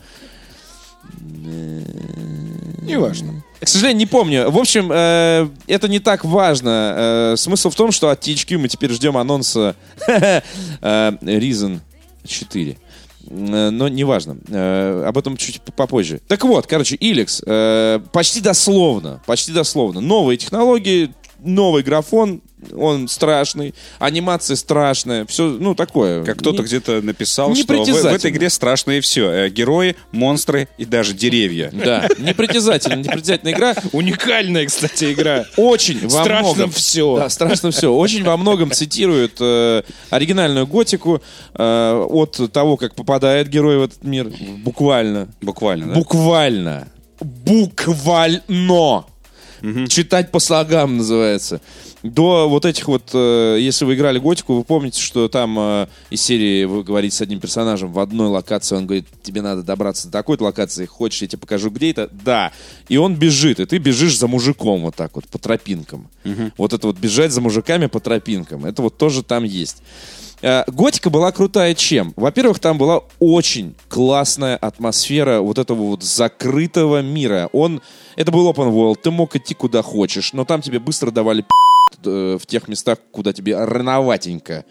Неважно. 2.81 3.43
К 3.61 3.67
сожалению, 3.67 3.99
не 3.99 4.05
помню. 4.07 4.51
В 4.51 4.57
общем, 4.57 4.91
э, 4.91 5.47
это 5.67 5.87
не 5.87 5.99
так 5.99 6.25
важно. 6.25 7.31
Э, 7.33 7.35
смысл 7.37 7.69
в 7.69 7.75
том, 7.75 7.91
что 7.93 8.09
от 8.09 8.27
THQ 8.27 8.57
мы 8.57 8.67
теперь 8.67 8.91
ждем 8.91 9.15
анонса 9.15 9.75
э, 10.07 10.41
Reason 10.81 11.79
4. 12.25 12.77
Э, 13.27 13.69
Но 13.69 13.87
неважно. 13.87 14.37
Э, 14.47 15.05
об 15.07 15.17
этом 15.17 15.37
чуть 15.37 15.61
попозже. 15.61 16.21
Так 16.27 16.43
вот, 16.43 16.67
короче, 16.67 16.95
Иликс. 16.95 17.41
э, 17.45 17.99
почти 18.11 18.41
дословно. 18.41 19.21
Почти 19.25 19.51
дословно. 19.51 20.01
Новые 20.01 20.37
технологии, 20.37 21.13
новый 21.39 21.83
графон. 21.83 22.41
Он 22.75 23.07
страшный. 23.07 23.73
Анимация 23.99 24.55
страшная. 24.55 25.25
Все, 25.25 25.47
ну, 25.47 25.75
такое. 25.75 26.23
Как 26.23 26.37
кто-то 26.39 26.61
Не- 26.61 26.67
где-то 26.67 27.01
написал, 27.01 27.55
что 27.55 27.73
в, 27.83 27.85
в 27.87 28.05
этой 28.05 28.31
игре 28.31 28.49
страшное 28.49 29.01
все. 29.01 29.49
Герои, 29.49 29.95
монстры 30.11 30.67
и 30.77 30.85
даже 30.85 31.13
деревья. 31.13 31.71
Да, 31.73 32.07
непритязательная, 32.17 32.97
непритязательная 33.03 33.53
игра. 33.53 33.75
Уникальная, 33.91 34.65
кстати, 34.65 35.13
игра. 35.13 35.45
очень 35.57 35.99
во 36.03 36.23
Страшно 36.23 36.53
многом... 36.53 36.71
всё. 36.71 37.17
Да, 37.17 37.29
страшно 37.29 37.71
все. 37.71 37.93
Очень 37.93 38.23
во 38.23 38.37
многом 38.37 38.71
цитирует 38.71 39.37
э, 39.39 39.83
оригинальную 40.09 40.67
готику 40.67 41.21
э, 41.53 42.05
от 42.09 42.39
того, 42.51 42.77
как 42.77 42.95
попадает 42.95 43.49
герой 43.49 43.77
в 43.77 43.83
этот 43.83 44.03
мир. 44.03 44.31
Буквально. 44.63 45.27
Буквально, 45.41 45.87
да? 45.87 45.93
Буквально. 45.93 46.87
Буквально. 47.21 49.05
Читать 49.87 50.29
по 50.31 50.39
слогам 50.39 50.97
называется. 50.97 51.61
До 52.03 52.49
вот 52.49 52.65
этих 52.65 52.89
вот, 52.89 53.11
э, 53.13 53.57
если 53.61 53.85
вы 53.85 53.95
играли 53.95 54.19
готику, 54.19 54.55
вы 54.55 54.65
помните, 54.65 54.99
что 55.01 55.29
там 55.29 55.57
э, 55.57 55.87
из 56.09 56.21
серии 56.21 56.65
вы 56.65 56.83
говорите 56.83 57.15
с 57.15 57.21
одним 57.21 57.39
персонажем 57.39 57.93
в 57.93 57.99
одной 57.99 58.27
локации, 58.27 58.75
он 58.75 58.85
говорит, 58.85 59.07
тебе 59.21 59.41
надо 59.41 59.63
добраться 59.63 60.07
до 60.07 60.11
такой-то 60.11 60.43
локации, 60.43 60.85
хочешь, 60.85 61.21
я 61.21 61.29
тебе 61.29 61.39
покажу, 61.39 61.69
где 61.69 61.91
это? 61.91 62.09
Да. 62.11 62.51
И 62.89 62.97
он 62.97 63.15
бежит, 63.15 63.61
и 63.61 63.65
ты 63.65 63.77
бежишь 63.77 64.17
за 64.17 64.27
мужиком 64.27 64.81
вот 64.81 64.95
так 64.95 65.15
вот, 65.15 65.27
по 65.29 65.39
тропинкам. 65.39 66.09
Вот 66.57 66.73
это 66.73 66.87
вот 66.87 66.97
бежать 66.97 67.31
за 67.31 67.39
мужиками 67.39 67.85
по 67.85 68.01
тропинкам, 68.01 68.65
это 68.65 68.81
вот 68.81 68.97
тоже 68.97 69.23
там 69.23 69.45
есть. 69.45 69.81
Э, 70.43 70.63
Готика 70.67 71.09
была 71.09 71.31
крутая 71.31 71.73
чем? 71.73 72.13
Во-первых, 72.17 72.59
там 72.59 72.77
была 72.77 73.01
очень 73.19 73.75
классная 73.87 74.57
атмосфера 74.57 75.39
вот 75.39 75.57
этого 75.57 75.83
вот 75.83 76.03
закрытого 76.03 77.01
мира. 77.01 77.49
Он, 77.53 77.81
это 78.17 78.31
был 78.31 78.51
open 78.51 78.71
world, 78.73 78.97
ты 79.01 79.09
мог 79.09 79.35
идти 79.37 79.53
куда 79.53 79.81
хочешь, 79.81 80.33
но 80.33 80.43
там 80.43 80.61
тебе 80.61 80.79
быстро 80.79 81.11
давали 81.11 81.45
э, 82.05 82.37
в 82.37 82.45
тех 82.45 82.67
местах, 82.67 82.97
куда 83.11 83.31
тебе 83.31 83.55
рановатенько 83.63 84.65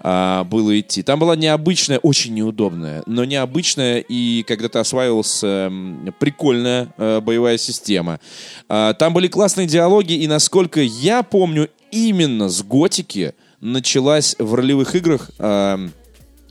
а, 0.00 0.44
было 0.44 0.78
идти. 0.78 1.02
Там 1.02 1.18
была 1.18 1.36
необычная, 1.36 1.98
очень 1.98 2.34
неудобная, 2.34 3.02
но 3.06 3.24
необычная 3.24 4.00
и 4.00 4.42
когда 4.42 4.68
ты 4.68 4.78
осваивался, 4.78 5.72
прикольная 6.18 6.92
э, 6.98 7.20
боевая 7.22 7.56
система. 7.56 8.20
А, 8.68 8.92
Там 8.92 9.14
были 9.14 9.28
классные 9.28 9.66
диалоги, 9.66 10.12
и 10.12 10.28
насколько 10.28 10.82
я 10.82 11.22
помню, 11.22 11.70
именно 11.90 12.50
с 12.50 12.62
готики 12.62 13.32
началась 13.64 14.36
в 14.38 14.54
ролевых 14.54 14.94
играх, 14.94 15.30
эм, 15.38 15.92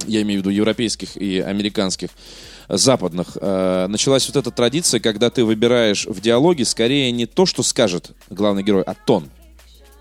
я 0.08 0.22
имею 0.24 0.40
в 0.40 0.44
виду 0.44 0.50
европейских 0.50 1.16
и 1.16 1.40
американских, 1.40 2.10
западных, 2.68 3.38
э, 3.40 3.88
началась 3.88 4.28
вот 4.28 4.36
эта 4.36 4.50
традиция, 4.50 5.00
когда 5.00 5.30
ты 5.30 5.44
выбираешь 5.46 6.06
в 6.08 6.20
диалоге 6.22 6.66
скорее 6.66 7.12
не 7.12 7.26
то, 7.26 7.46
что 7.46 7.62
скажет 7.62 8.12
главный 8.30 8.64
герой, 8.64 8.84
а 8.84 8.96
тон. 8.96 9.30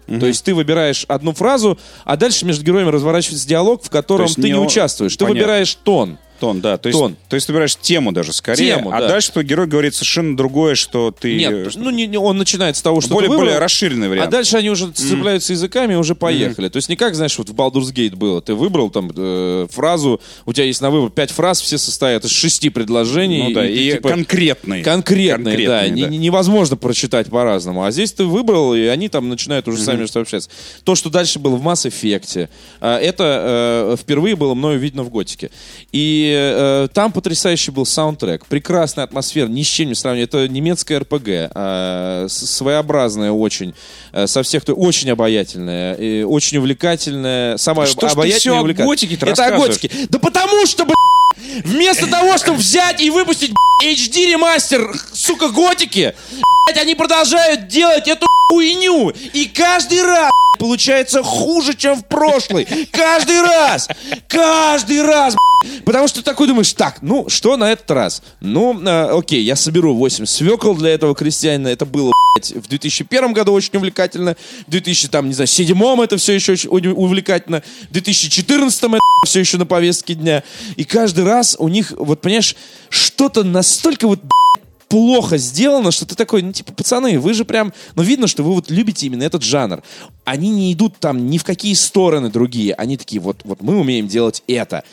То 0.07 0.27
есть 0.27 0.45
ты 0.45 0.55
выбираешь 0.55 1.05
одну 1.09 1.33
фразу, 1.33 1.79
а 2.05 2.17
дальше 2.17 2.45
между 2.45 2.65
героями 2.65 2.89
разворачивается 2.89 3.49
диалог, 3.49 3.83
в 3.85 3.91
котором 3.91 4.29
ты 4.29 4.43
не 4.43 4.51
не 4.53 4.59
участвуешь. 4.59 5.13
Ты 5.13 5.25
Понятно. 5.25 5.41
выбираешь 5.41 5.75
тон. 5.75 6.19
Тон, 6.43 6.61
да. 6.61 6.77
То 6.77 6.89
есть, 6.89 6.99
Тон. 6.99 7.17
то 7.29 7.37
есть 7.37 7.47
ты 7.47 7.53
выбираешь 7.53 7.77
тему 7.77 8.11
даже 8.11 8.33
скорее, 8.33 8.75
Тему, 8.79 8.91
а 8.93 9.01
да. 9.01 9.07
дальше 9.07 9.31
твой 9.31 9.45
герой 9.45 9.69
говорит 9.69 9.95
совершенно 9.95 10.37
другое, 10.37 10.75
что 10.75 11.13
ты... 11.13 11.37
Нет, 11.37 11.71
что- 11.71 11.79
ну 11.81 11.91
не, 11.91 12.09
не- 12.09 12.17
он 12.19 12.37
начинает 12.37 12.77
с 12.77 12.83
того, 12.83 13.01
что 13.01 13.15
более, 13.15 13.31
ты 13.31 13.37
более 13.37 13.59
расширенный 13.61 14.09
А 14.09 14.11
вариант. 14.11 14.31
дальше 14.33 14.57
они 14.57 14.69
уже 14.69 14.91
цепляются 14.91 15.53
языками 15.53 15.93
и 15.93 15.97
уже 15.97 16.17
поехали. 16.17 16.69
То 16.69 16.79
есть 16.79 16.89
не 16.89 16.97
как, 16.97 17.15
знаешь, 17.15 17.39
вот 17.39 17.49
в 17.49 17.55
Baldur's 17.55 17.93
Gate 17.95 18.17
было. 18.17 18.43
Ты 18.43 18.55
выбрал 18.55 18.91
там 18.91 19.13
э, 19.17 19.69
фразу, 19.71 20.21
у 20.45 20.53
тебя 20.53 20.65
есть 20.65 20.81
на 20.81 20.91
выбор 20.91 21.11
пять 21.11 21.31
фраз, 21.31 21.61
все 21.61 21.79
состоят 21.79 22.25
из 22.25 22.33
шести 22.33 22.71
предложений. 22.71 23.45
Ну 23.51 23.55
да, 23.55 23.61
ты, 23.63 23.73
и 23.73 23.93
типа, 23.93 24.09
конкретный. 24.09 24.83
Конкретные, 24.83 25.57
да. 25.57 25.63
Конкретные, 25.79 25.91
Не- 25.91 26.03
да. 26.03 26.09
не- 26.09 26.19
невозможно 26.19 26.77
прочитать 26.77 27.29
по-разному. 27.29 27.85
А 27.85 27.93
здесь 27.93 28.13
ты 28.13 28.25
выбрал, 28.25 28.75
и 28.75 28.81
они 28.87 29.09
там 29.09 29.29
начинают 29.29 29.69
уже 29.69 29.81
сами 29.81 30.07
что 30.07 30.19
общаться. 30.19 30.51
То, 30.83 30.97
что 30.97 31.09
дальше 31.09 31.39
было 31.39 31.55
в 31.55 31.65
Mass 31.65 31.89
Effect, 31.89 32.49
а, 32.81 32.99
это 32.99 33.93
э, 33.93 33.97
впервые 34.01 34.35
было 34.35 34.55
мною 34.55 34.81
видно 34.81 35.05
в 35.05 35.11
Готике. 35.11 35.51
И 35.93 36.32
э, 36.37 36.89
там 36.93 37.13
потрясающий 37.13 37.71
был 37.71 37.87
саундтрек. 37.87 38.47
Прекрасная 38.47 39.05
атмосфера, 39.05 39.47
ни 39.49 39.63
с 39.63 39.67
чем 39.67 39.89
не 39.89 39.95
сравнивать. 39.95 40.29
Это 40.31 40.49
немецкая 40.49 40.99
РПГ. 41.01 41.29
э, 41.29 42.27
своеобразная 42.29 43.33
очень. 43.33 43.75
э, 44.13 44.27
со 44.27 44.43
всех... 44.43 44.65
то- 44.65 44.75
Очень 44.75 45.11
обаятельная. 45.11 45.95
и 45.95 46.23
очень 46.23 46.59
увлекательная. 46.59 47.57
Самая 47.57 47.87
Что 47.87 48.07
обаятельная 48.09 48.57
и 48.57 48.59
о 48.59 48.63
увлекательная. 48.63 48.89
готике-то 48.95 49.27
Это 49.27 49.47
о 49.47 49.59
готике. 49.59 49.91
Да 50.09 50.19
потому 50.19 50.67
что, 50.67 50.85
блядь, 50.85 50.97
Вместо 51.65 52.07
того, 52.07 52.37
чтобы 52.39 52.59
взять 52.59 53.01
и 53.01 53.11
выпустить 53.11 53.53
HD 53.85 54.33
ремастер, 54.33 54.93
сука, 55.13 55.49
готики, 55.49 56.15
блядь, 56.73 56.83
они 56.83 56.95
продолжают 56.95 57.69
делать 57.69 58.09
эту 58.09 58.27
хуйню. 58.49 59.11
И 59.33 59.47
каждый 59.47 60.03
раз 60.03 60.31
получается 60.59 61.23
хуже, 61.23 61.75
чем 61.75 61.97
в 61.97 62.07
прошлый. 62.07 62.67
Каждый 62.91 63.41
раз. 63.43 63.89
Каждый 64.29 65.03
раз. 65.03 65.37
Потому 65.85 66.09
что 66.09 66.21
ты 66.21 66.25
такой 66.25 66.49
думаешь, 66.49 66.73
так, 66.73 67.03
ну, 67.03 67.29
что 67.29 67.57
на 67.57 67.71
этот 67.71 67.91
раз? 67.91 68.23
Ну, 68.41 68.81
э, 68.83 69.17
окей, 69.17 69.43
я 69.43 69.55
соберу 69.55 69.95
8 69.95 70.27
свекол 70.27 70.75
для 70.75 70.91
этого 70.91 71.15
крестьянина. 71.15 71.69
Это 71.69 71.87
было, 71.87 72.13
блядь, 72.35 72.53
в 72.53 72.69
2001 72.69 73.33
году 73.33 73.53
очень 73.53 73.77
увлекательно. 73.77 74.37
В 74.67 74.71
2000, 74.71 75.09
там, 75.09 75.29
не 75.29 75.35
знаю, 75.35 75.47
седьмом 75.47 76.01
это 76.01 76.17
все 76.17 76.33
еще 76.33 76.53
очень 76.69 76.91
увлекательно. 76.91 77.63
В 77.89 77.93
2014 77.93 78.83
это 78.83 78.99
все 79.25 79.41
еще 79.41 79.57
на 79.59 79.67
повестке 79.67 80.15
дня. 80.15 80.43
И 80.77 80.85
каждый 80.85 81.25
раз 81.25 81.57
у 81.59 81.69
них, 81.69 81.93
вот, 81.97 82.21
понимаешь, 82.21 82.57
что-то 82.89 83.45
настолько 83.45 84.09
вот 84.09 84.19
блядь, 84.21 84.52
плохо 84.93 85.39
сделано, 85.39 85.91
что 85.91 86.05
ты 86.05 86.15
такой, 86.15 86.43
ну, 86.43 86.53
типа, 86.53 86.75
пацаны, 86.75 87.19
вы 87.19 87.33
же 87.33 87.47
прям, 87.47 87.73
ну, 87.95 88.03
видно, 88.03 88.27
что 88.27 88.43
вы 88.43 88.53
вот 88.53 88.71
любите 88.71 89.07
именно 89.07 89.23
этот 89.23 89.43
жанр. 89.43 89.83
Они 90.27 90.51
не 90.51 90.71
идут 90.75 90.99
там 90.99 91.31
ни 91.31 91.39
в 91.39 91.45
какие 91.45 91.73
стороны 91.73 92.29
другие. 92.29 92.75
Они 92.75 92.99
такие, 92.99 93.19
вот, 93.19 93.41
вот 93.45 93.63
мы 93.63 93.79
умеем 93.79 94.07
делать 94.07 94.43
это. 94.47 94.85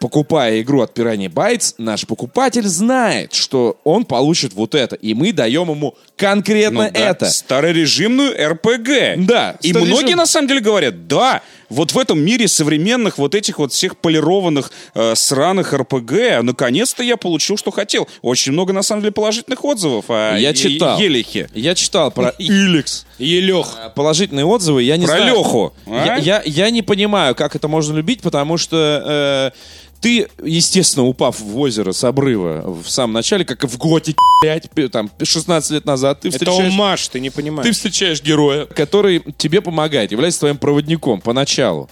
Покупая 0.00 0.62
игру 0.62 0.80
от 0.80 0.98
Piranha 0.98 1.28
Bytes, 1.28 1.74
наш 1.76 2.06
покупатель 2.06 2.66
знает, 2.66 3.34
что 3.34 3.78
он 3.84 4.06
получит 4.06 4.54
вот 4.54 4.74
это. 4.74 4.96
И 4.96 5.12
мы 5.12 5.32
даем 5.32 5.70
ему 5.70 5.94
конкретно 6.16 6.84
Ну 6.84 6.90
да, 6.90 6.98
это. 6.98 7.26
Старорежимную 7.30 8.32
РПГ. 8.52 9.24
Да, 9.26 9.56
И 9.60 9.68
старорежим- 9.72 9.86
многие 9.92 10.14
на 10.14 10.24
самом 10.26 10.48
деле 10.48 10.60
говорят, 10.60 11.06
да, 11.06 11.42
вот 11.68 11.92
в 11.92 11.98
этом 11.98 12.18
мире 12.18 12.48
современных 12.48 13.18
вот 13.18 13.34
этих 13.34 13.58
вот 13.58 13.72
всех 13.74 13.98
полированных 13.98 14.72
э, 14.94 15.14
сраных 15.14 15.72
РПГ, 15.74 16.42
наконец-то 16.42 17.02
я 17.02 17.16
получил, 17.18 17.56
что 17.58 17.70
хотел. 17.70 18.08
Очень 18.22 18.52
много 18.52 18.72
на 18.72 18.82
самом 18.82 19.02
деле 19.02 19.12
положительных 19.12 19.64
отзывов 19.64 20.06
о 20.08 20.36
Я 20.38 20.48
Е- 20.48 20.54
читал. 20.54 20.98
Елихе. 20.98 21.48
Я 21.54 21.74
читал 21.74 22.10
про 22.10 22.30
Иликс. 22.38 23.06
Елех. 23.18 23.66
Положительные 23.94 24.46
отзывы. 24.46 24.82
Я 24.82 24.96
не 24.96 25.04
Про 25.06 25.16
знаю. 25.18 25.34
Леху, 25.36 25.72
а? 25.86 26.06
Я, 26.06 26.16
я, 26.16 26.42
я 26.46 26.70
не 26.70 26.80
понимаю, 26.82 27.34
как 27.34 27.54
это 27.54 27.68
можно 27.68 27.94
любить, 27.96 28.22
потому 28.22 28.56
что 28.56 29.52
э, 29.54 29.58
Ты, 30.00 30.28
естественно, 30.42 31.04
упав 31.06 31.40
в 31.40 31.58
озеро 31.58 31.92
с 31.92 32.02
обрыва 32.04 32.62
в 32.82 32.88
самом 32.88 33.12
начале, 33.12 33.44
как 33.44 33.64
и 33.64 33.66
в 33.66 33.76
Готике, 33.76 34.16
блядь, 34.42 34.90
там, 34.90 35.10
16 35.22 35.70
лет 35.72 35.84
назад, 35.84 36.20
ты 36.20 36.28
Это 36.28 36.38
встречаешь... 36.38 36.72
умаш, 36.72 37.08
ты 37.08 37.20
не 37.20 37.28
Ты 37.30 37.36
понимаешь. 37.36 37.74
встречаешь 37.76 38.22
героя, 38.22 38.64
который 38.64 39.22
тебе 39.36 39.60
помогает, 39.60 40.10
является 40.12 40.40
твоим 40.40 40.56
проводником 40.56 41.20
поначалу. 41.20 41.90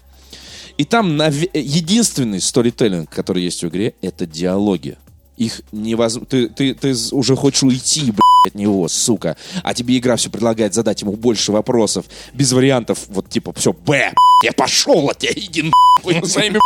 И 0.78 0.84
там 0.84 1.20
наве- 1.20 1.50
единственный 1.52 2.40
сторителлинг, 2.40 3.10
который 3.10 3.42
есть 3.42 3.62
в 3.62 3.68
игре, 3.68 3.94
это 4.00 4.24
диалоги. 4.26 4.96
Их 5.38 5.62
невозможно... 5.72 6.26
Ты, 6.26 6.48
ты, 6.48 6.74
ты 6.74 6.94
уже 7.12 7.36
хочешь 7.36 7.62
уйти, 7.62 8.10
блядь, 8.10 8.46
от 8.46 8.54
него, 8.54 8.88
сука. 8.88 9.36
А 9.62 9.72
тебе 9.72 9.96
игра 9.98 10.16
все 10.16 10.30
предлагает 10.30 10.74
задать 10.74 11.00
ему 11.02 11.12
больше 11.12 11.52
вопросов. 11.52 12.06
Без 12.34 12.52
вариантов, 12.52 12.98
вот 13.08 13.28
типа, 13.28 13.52
все, 13.54 13.72
Б, 13.72 14.12
я 14.44 14.52
пошел 14.52 15.08
от 15.08 15.18
тебя, 15.18 15.32
иди 15.34 15.70
нахуй 16.02 16.28
своими 16.28 16.58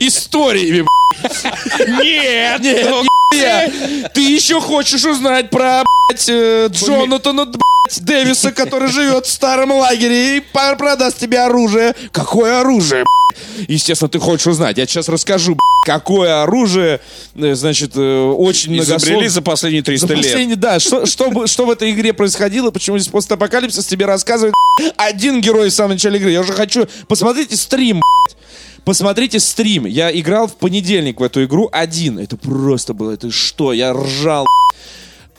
историями, 0.00 0.86
Нет! 2.02 2.60
нет, 2.60 3.08
не, 3.34 4.08
Ты 4.08 4.20
еще 4.20 4.60
хочешь 4.60 5.04
узнать 5.04 5.50
про, 5.50 5.82
блядь, 6.08 6.28
э, 6.28 6.68
Джонатана, 6.70 7.46
блядь, 7.46 8.00
Дэвиса, 8.00 8.52
который 8.52 8.88
живет 8.88 9.26
в 9.26 9.30
старом 9.30 9.72
лагере 9.72 10.38
и 10.38 10.40
продаст 10.40 11.18
тебе 11.18 11.40
оружие. 11.40 11.94
Какое 12.12 12.60
оружие? 12.60 13.04
Естественно, 13.68 14.08
ты 14.08 14.18
хочешь 14.18 14.46
узнать. 14.46 14.78
Я 14.78 14.86
сейчас 14.86 15.08
расскажу, 15.08 15.56
какое 15.84 16.42
оружие, 16.42 17.00
э, 17.34 17.54
значит, 17.54 17.92
э, 17.94 18.17
очень 18.36 18.76
Изобрели 18.78 18.86
многословно. 19.16 19.28
за 19.30 19.42
последние 19.42 19.82
300 19.82 20.06
За 20.06 20.14
лет. 20.14 20.24
последние- 20.24 20.56
да, 20.56 20.78
что, 20.80 21.06
что, 21.06 21.46
что 21.46 21.66
в 21.66 21.70
этой 21.70 21.90
игре 21.92 22.12
происходило, 22.12 22.70
почему 22.70 22.98
здесь 22.98 23.10
постапокалипсис 23.10 23.86
тебе 23.86 24.06
рассказывает 24.06 24.54
один 24.96 25.40
герой 25.40 25.70
в 25.70 25.72
самом 25.74 25.92
начале 25.92 26.18
игры. 26.18 26.30
Я 26.30 26.40
уже 26.40 26.52
хочу... 26.52 26.86
Посмотрите 27.08 27.56
стрим. 27.56 28.02
Посмотрите 28.84 29.38
стрим. 29.40 29.86
Я 29.86 30.10
играл 30.18 30.46
в 30.48 30.56
понедельник 30.56 31.20
в 31.20 31.22
эту 31.22 31.44
игру 31.44 31.68
один. 31.72 32.18
Это 32.18 32.36
просто 32.36 32.94
было... 32.94 33.10
Это 33.12 33.30
что? 33.30 33.72
Я 33.72 33.92
ржал. 33.92 34.46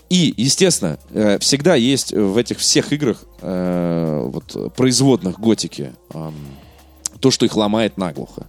И, 0.10 0.34
естественно, 0.38 0.98
э, 1.14 1.38
всегда 1.40 1.76
есть 1.76 2.12
в 2.14 2.36
этих 2.38 2.58
всех 2.60 2.92
играх 2.94 3.24
э, 3.42 4.22
вот, 4.34 4.74
производных 4.76 5.40
готики 5.40 5.94
то, 7.20 7.32
что 7.32 7.46
их 7.46 7.56
ломает 7.56 7.98
наглухо. 7.98 8.48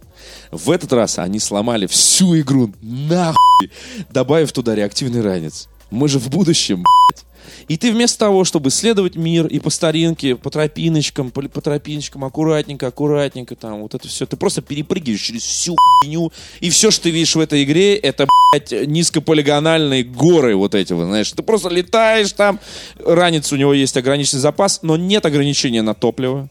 В 0.51 0.71
этот 0.71 0.91
раз 0.93 1.19
они 1.19 1.39
сломали 1.39 1.87
всю 1.87 2.39
игру 2.39 2.71
нахуй, 2.81 3.71
добавив 4.09 4.51
туда 4.51 4.75
реактивный 4.75 5.21
ранец. 5.21 5.67
Мы 5.89 6.07
же 6.07 6.19
в 6.19 6.29
будущем, 6.29 6.83
блядь. 6.83 7.25
И 7.67 7.77
ты 7.77 7.91
вместо 7.91 8.19
того, 8.19 8.43
чтобы 8.43 8.69
исследовать 8.69 9.15
мир 9.15 9.47
и 9.47 9.59
по 9.59 9.69
старинке, 9.69 10.35
по 10.35 10.49
тропиночкам, 10.49 11.31
по, 11.31 11.41
по 11.43 11.61
тропиночкам, 11.61 12.25
аккуратненько, 12.25 12.87
аккуратненько, 12.87 13.55
там, 13.55 13.81
вот 13.81 13.93
это 13.93 14.07
все, 14.07 14.25
ты 14.25 14.35
просто 14.35 14.61
перепрыгиваешь 14.61 15.21
через 15.21 15.43
всю 15.43 15.75
хуйню, 15.75 16.31
и 16.59 16.69
все, 16.69 16.91
что 16.91 17.03
ты 17.03 17.11
видишь 17.11 17.35
в 17.35 17.39
этой 17.39 17.63
игре, 17.63 17.95
это, 17.95 18.27
блядь, 18.51 18.87
низкополигональные 18.87 20.03
горы 20.03 20.55
вот 20.55 20.75
эти, 20.75 20.93
вот, 20.93 21.05
знаешь. 21.05 21.31
Ты 21.31 21.43
просто 21.43 21.69
летаешь 21.69 22.31
там, 22.33 22.59
ранец 23.05 23.51
у 23.51 23.55
него 23.55 23.73
есть 23.73 23.95
ограниченный 23.97 24.41
запас, 24.41 24.79
но 24.81 24.97
нет 24.97 25.25
ограничения 25.25 25.81
на 25.81 25.93
топливо. 25.93 26.49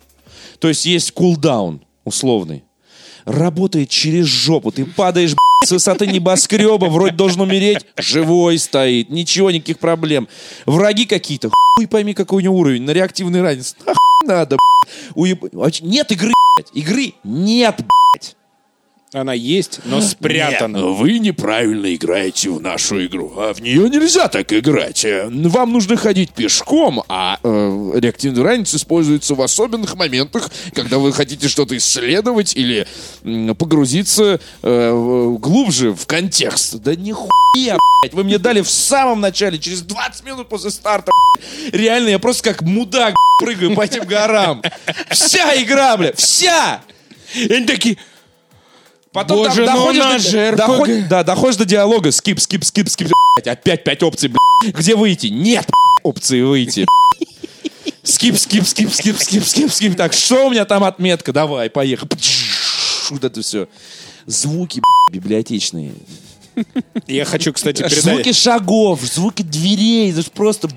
То 0.59 0.69
есть 0.69 0.87
есть 0.87 1.13
кулдаун 1.13 1.83
условный. 2.05 2.65
Работает 3.25 3.89
через 3.89 4.27
жопу. 4.27 4.71
Ты 4.71 4.85
падаешь, 4.85 5.35
с 5.65 5.71
высоты 5.71 6.07
небоскреба, 6.07 6.87
вроде 6.87 7.15
должен 7.15 7.43
умереть, 7.43 7.85
живой 7.97 8.59
стоит, 8.59 9.11
ничего, 9.11 9.51
никаких 9.51 9.79
проблем. 9.79 10.27
Враги 10.65 11.05
какие-то, 11.05 11.51
хуй 11.77 11.87
пойми, 11.87 12.15
какой 12.15 12.39
у 12.43 12.45
него 12.45 12.57
уровень, 12.59 12.83
на 12.83 12.93
реактивный 12.93 13.43
ранец. 13.43 13.77
Нахуй 13.81 13.95
надо, 14.27 14.57
блядь. 14.57 15.13
Уеб- 15.15 15.81
Нет 15.83 16.11
игры, 16.13 16.33
блядь. 16.57 16.71
Игры 16.73 17.15
нет, 17.25 17.77
блядь. 17.79 18.37
Она 19.13 19.33
есть, 19.33 19.81
но 19.87 20.01
спрятана. 20.01 20.87
Вы 20.87 21.19
неправильно 21.19 21.93
играете 21.93 22.49
в 22.51 22.61
нашу 22.61 23.05
игру. 23.07 23.33
А 23.37 23.53
в 23.53 23.61
нее 23.61 23.89
нельзя 23.91 24.29
так 24.29 24.53
играть. 24.53 25.05
Э, 25.05 25.29
Вам 25.29 25.73
нужно 25.73 25.97
ходить 25.97 26.31
пешком, 26.31 27.03
а 27.09 27.41
э, 27.43 27.91
реактивный 27.97 28.45
ранец 28.45 28.73
используется 28.73 29.35
в 29.35 29.43
особенных 29.43 29.97
моментах, 29.97 30.49
когда 30.75 30.99
вы 30.99 31.13
хотите 31.13 31.49
что-то 31.49 31.77
исследовать 31.77 32.55
или 32.55 32.87
м, 33.25 33.57
погрузиться 33.57 34.39
э, 34.63 35.37
глубже 35.41 35.93
в 35.93 36.07
контекст. 36.07 36.77
Да 36.77 36.95
нихуя, 36.95 37.79
блядь. 38.03 38.15
Вы 38.15 38.23
мне 38.23 38.39
дали 38.39 38.61
в 38.61 38.71
самом 38.71 39.21
начале, 39.21 39.59
через 39.59 39.83
20 39.83 40.25
минут 40.25 40.49
после 40.49 40.71
старта. 40.71 41.11
блядь. 41.35 41.75
Реально, 41.75 42.11
я 42.11 42.21
просто 42.21 42.45
как 42.45 42.63
мудак 42.63 43.15
блядь, 43.41 43.57
прыгаю 43.59 43.75
по 43.75 43.81
этим 43.85 44.05
горам. 44.07 44.63
Вся 45.11 45.61
игра, 45.61 45.97
бля, 45.97 46.13
вся! 46.15 46.81
И 47.35 47.53
они 47.53 47.67
такие, 47.67 47.97
Потом 49.13 49.39
Боже, 49.39 49.67
там 49.67 49.75
ну 49.75 49.81
доходишь, 49.81 50.05
наш 50.05 50.23
до, 50.23 50.31
же 50.31 50.57
доход- 50.57 51.09
да, 51.09 51.25
доходишь 51.25 51.57
до 51.57 51.65
диалога. 51.65 52.13
Скип, 52.13 52.39
скип, 52.39 52.65
скип, 52.65 52.89
скип. 52.89 53.09
блядь, 53.37 53.59
Опять 53.59 53.83
пять 53.83 54.03
опций, 54.05 54.29
блядь. 54.29 54.75
Где 54.75 54.95
выйти? 54.95 55.27
Нет 55.27 55.67
блядь, 55.67 56.05
опции 56.05 56.43
выйти. 56.43 56.87
Скип, 58.05 58.39
скип, 58.39 58.65
скип, 58.67 58.91
скип, 58.93 59.17
скип, 59.19 59.45
скип, 59.45 59.73
скип. 59.73 59.97
Так, 59.97 60.13
что 60.13 60.47
у 60.47 60.51
меня 60.51 60.65
там 60.65 60.85
отметка? 60.85 61.33
Давай, 61.33 61.69
поехали. 61.71 62.11
Вот 63.11 63.25
это 63.25 63.43
все. 63.43 63.67
Звуки 64.27 64.81
блядь, 64.81 65.23
библиотечные. 65.23 65.93
я 67.09 67.25
хочу, 67.25 67.53
кстати, 67.53 67.83
передать... 67.83 68.03
Звуки 68.05 68.33
шагов, 68.33 69.01
звуки 69.03 69.43
дверей. 69.43 70.13
Это 70.13 70.23
ж 70.23 70.27
просто 70.27 70.69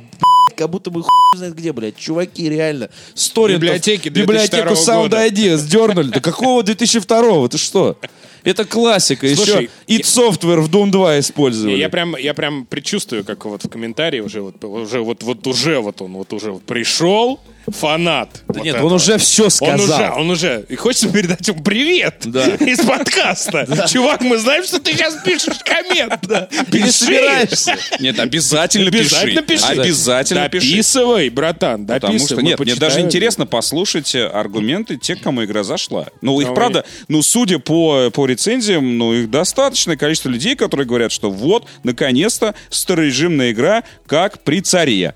как 0.56 0.70
будто 0.70 0.90
бы 0.90 1.04
хуй 1.04 1.38
знает 1.38 1.56
где, 1.56 1.72
блядь. 1.72 1.98
Чуваки, 1.98 2.50
реально. 2.50 2.90
Сторинг. 3.14 3.62
Библиотеки 3.62 4.10
Библиотеку 4.10 4.70
2002 4.70 4.96
Sound 4.96 5.02
года. 5.04 5.28
Ideas 5.28 5.68
дернули. 5.68 6.10
Да 6.10 6.20
какого 6.20 6.64
2002 6.64 7.48
Ты 7.50 7.58
что? 7.58 7.98
Это 8.44 8.66
классика. 8.66 9.28
Слушай, 9.36 9.70
Еще 9.88 10.02
id 10.02 10.04
Software 10.04 10.62
в 10.62 10.70
Doom 10.70 10.92
2 10.92 11.20
использовали. 11.20 11.78
Я 11.78 11.90
прям, 11.90 12.16
я 12.18 12.34
прям 12.34 12.66
предчувствую, 12.66 13.24
как 13.24 13.46
вот 13.46 13.64
в 13.64 13.70
комментарии 13.70 14.20
уже 14.20 14.42
вот, 14.42 14.64
уже 14.64 15.00
вот, 15.00 15.24
вот 15.24 15.48
уже 15.48 15.80
вот 15.80 16.02
он 16.02 16.14
вот 16.14 16.34
уже 16.34 16.52
вот 16.52 16.64
пришел 16.64 17.40
фанат. 17.68 18.30
Да 18.48 18.54
вот 18.56 18.64
нет, 18.64 18.76
этого. 18.76 18.88
он 18.88 18.94
уже 18.94 19.18
все 19.18 19.46
Он 19.46 19.50
сказал. 19.50 19.80
уже, 19.80 20.12
он 20.12 20.30
уже. 20.30 20.66
И 20.70 20.76
хочется 20.76 21.10
передать 21.10 21.48
ему 21.48 21.64
привет 21.64 22.16
Да. 22.26 22.46
из 22.56 22.80
подкаста. 22.80 23.88
Чувак, 23.90 24.22
мы 24.22 24.38
знаем, 24.38 24.64
что 24.64 24.80
ты 24.80 24.94
сейчас 24.94 25.16
пишешь 25.24 25.60
коммент. 25.64 26.24
Или 26.72 26.82
Пиши. 26.84 26.92
собираешься. 26.92 27.76
Нет, 28.00 28.20
обязательно, 28.20 28.88
Обязательно 28.88 29.42
пиши. 29.42 29.62
пиши. 29.68 29.82
Обязательно 29.82 30.50
пиши. 30.50 30.70
Дописывай, 30.72 31.30
братан, 31.30 31.86
Потому 31.88 32.14
дописывай. 32.14 32.26
что, 32.28 32.36
мы 32.36 32.42
нет, 32.44 32.60
мне 32.60 32.68
почитаем. 32.72 32.92
даже 32.92 33.06
интересно 33.06 33.46
послушать 33.46 34.14
э, 34.16 34.26
аргументы 34.28 34.98
тех, 34.98 35.22
кому 35.22 35.44
игра 35.44 35.64
зашла. 35.64 36.08
Ну, 36.22 36.40
их, 36.42 36.50
Ну, 36.50 36.54
правда, 36.56 36.86
ну, 37.08 37.22
судя 37.22 37.60
по, 37.60 38.10
по 38.12 38.26
рецензиям, 38.26 38.98
ну, 38.98 39.14
их 39.14 39.30
достаточное 39.30 39.96
количество 39.98 40.30
людей, 40.30 40.56
которые 40.56 40.86
говорят, 40.88 41.12
что 41.12 41.32
вот, 41.32 41.68
наконец-то, 41.84 42.56
старорежимная 42.70 43.52
игра, 43.52 43.84
как 44.08 44.44
при 44.44 44.62
царе. 44.62 45.16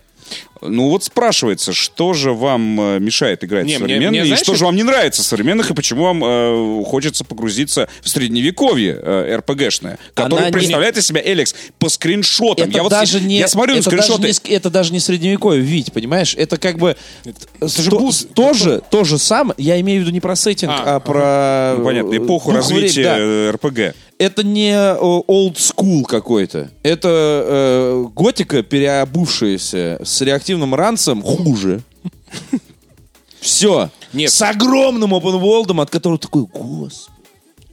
Ну 0.61 0.89
вот 0.89 1.03
спрашивается, 1.03 1.73
что 1.73 2.13
же 2.13 2.33
вам 2.33 2.79
э, 2.79 2.99
мешает 2.99 3.43
играть 3.43 3.65
Не, 3.65 3.77
в 3.77 3.81
мне- 3.81 3.87
современные, 3.95 4.09
мне, 4.09 4.19
и 4.21 4.27
знаешь, 4.31 4.43
что 4.43 4.55
же 4.55 4.65
вам 4.65 4.75
не 4.75 4.83
нравится 4.83 5.21
в 5.21 5.25
современных, 5.25 5.69
и 5.71 5.73
почему 5.73 6.03
вам 6.03 6.23
э, 6.23 6.83
хочется 6.85 7.23
погрузиться 7.25 7.87
в 8.01 8.09
средневековье 8.09 8.99
э, 9.01 9.35
РПГшное, 9.37 9.97
которое 10.13 10.37
Она 10.37 10.45
не- 10.47 10.51
представляет 10.53 10.97
из 10.97 11.07
себя 11.07 11.21
Эликс 11.23 11.55
по 11.79 11.89
скриншотам. 11.89 12.69
Это 12.69 12.77
я 12.77 12.83
вот 12.83 12.89
даже 12.89 13.19
с- 13.19 13.21
не, 13.23 13.39
я 13.39 13.47
смотрю 13.47 13.75
на 13.75 13.79
это 13.79 13.89
даже 13.91 14.03
скриншоты. 14.03 14.27
не 14.27 14.33
ск- 14.33 14.55
это 14.55 14.69
даже 14.69 14.93
не 14.93 14.99
средневековье, 14.99 15.61
Вить, 15.61 15.91
понимаешь? 15.93 16.35
Это 16.37 16.57
как 16.57 16.77
бы 16.77 16.95
же 17.61 18.81
то, 18.89 19.03
же 19.03 19.17
самое. 19.17 19.55
Я 19.57 19.79
имею 19.81 19.99
в 19.99 20.01
виду 20.03 20.11
не 20.11 20.19
про 20.19 20.35
сеттинг, 20.35 20.71
А, 20.73 20.95
а, 20.95 20.99
про 20.99 21.75
Ну, 21.77 21.85
понятно, 21.85 22.13
э, 22.13 22.17
эпоху 22.17 22.51
развития 22.51 23.03
да. 23.03 23.51
РПГ. 23.51 23.95
Это 24.19 24.43
не 24.43 24.71
э, 24.71 24.97
old 24.97 25.55
school 25.57 26.03
какой-то. 26.03 26.71
Это 26.81 27.07
э, 27.45 28.05
готика, 28.15 28.63
переобувшаяся 28.63 29.99
с 30.03 30.21
реактивным 30.57 30.75
ранцем, 30.75 31.21
хуже. 31.21 31.81
Все. 33.39 33.89
Нет. 34.13 34.31
С 34.31 34.41
огромным 34.41 35.13
open 35.13 35.39
world, 35.39 35.81
от 35.81 35.89
которого 35.89 36.17
такой, 36.17 36.45
господи, 36.51 37.11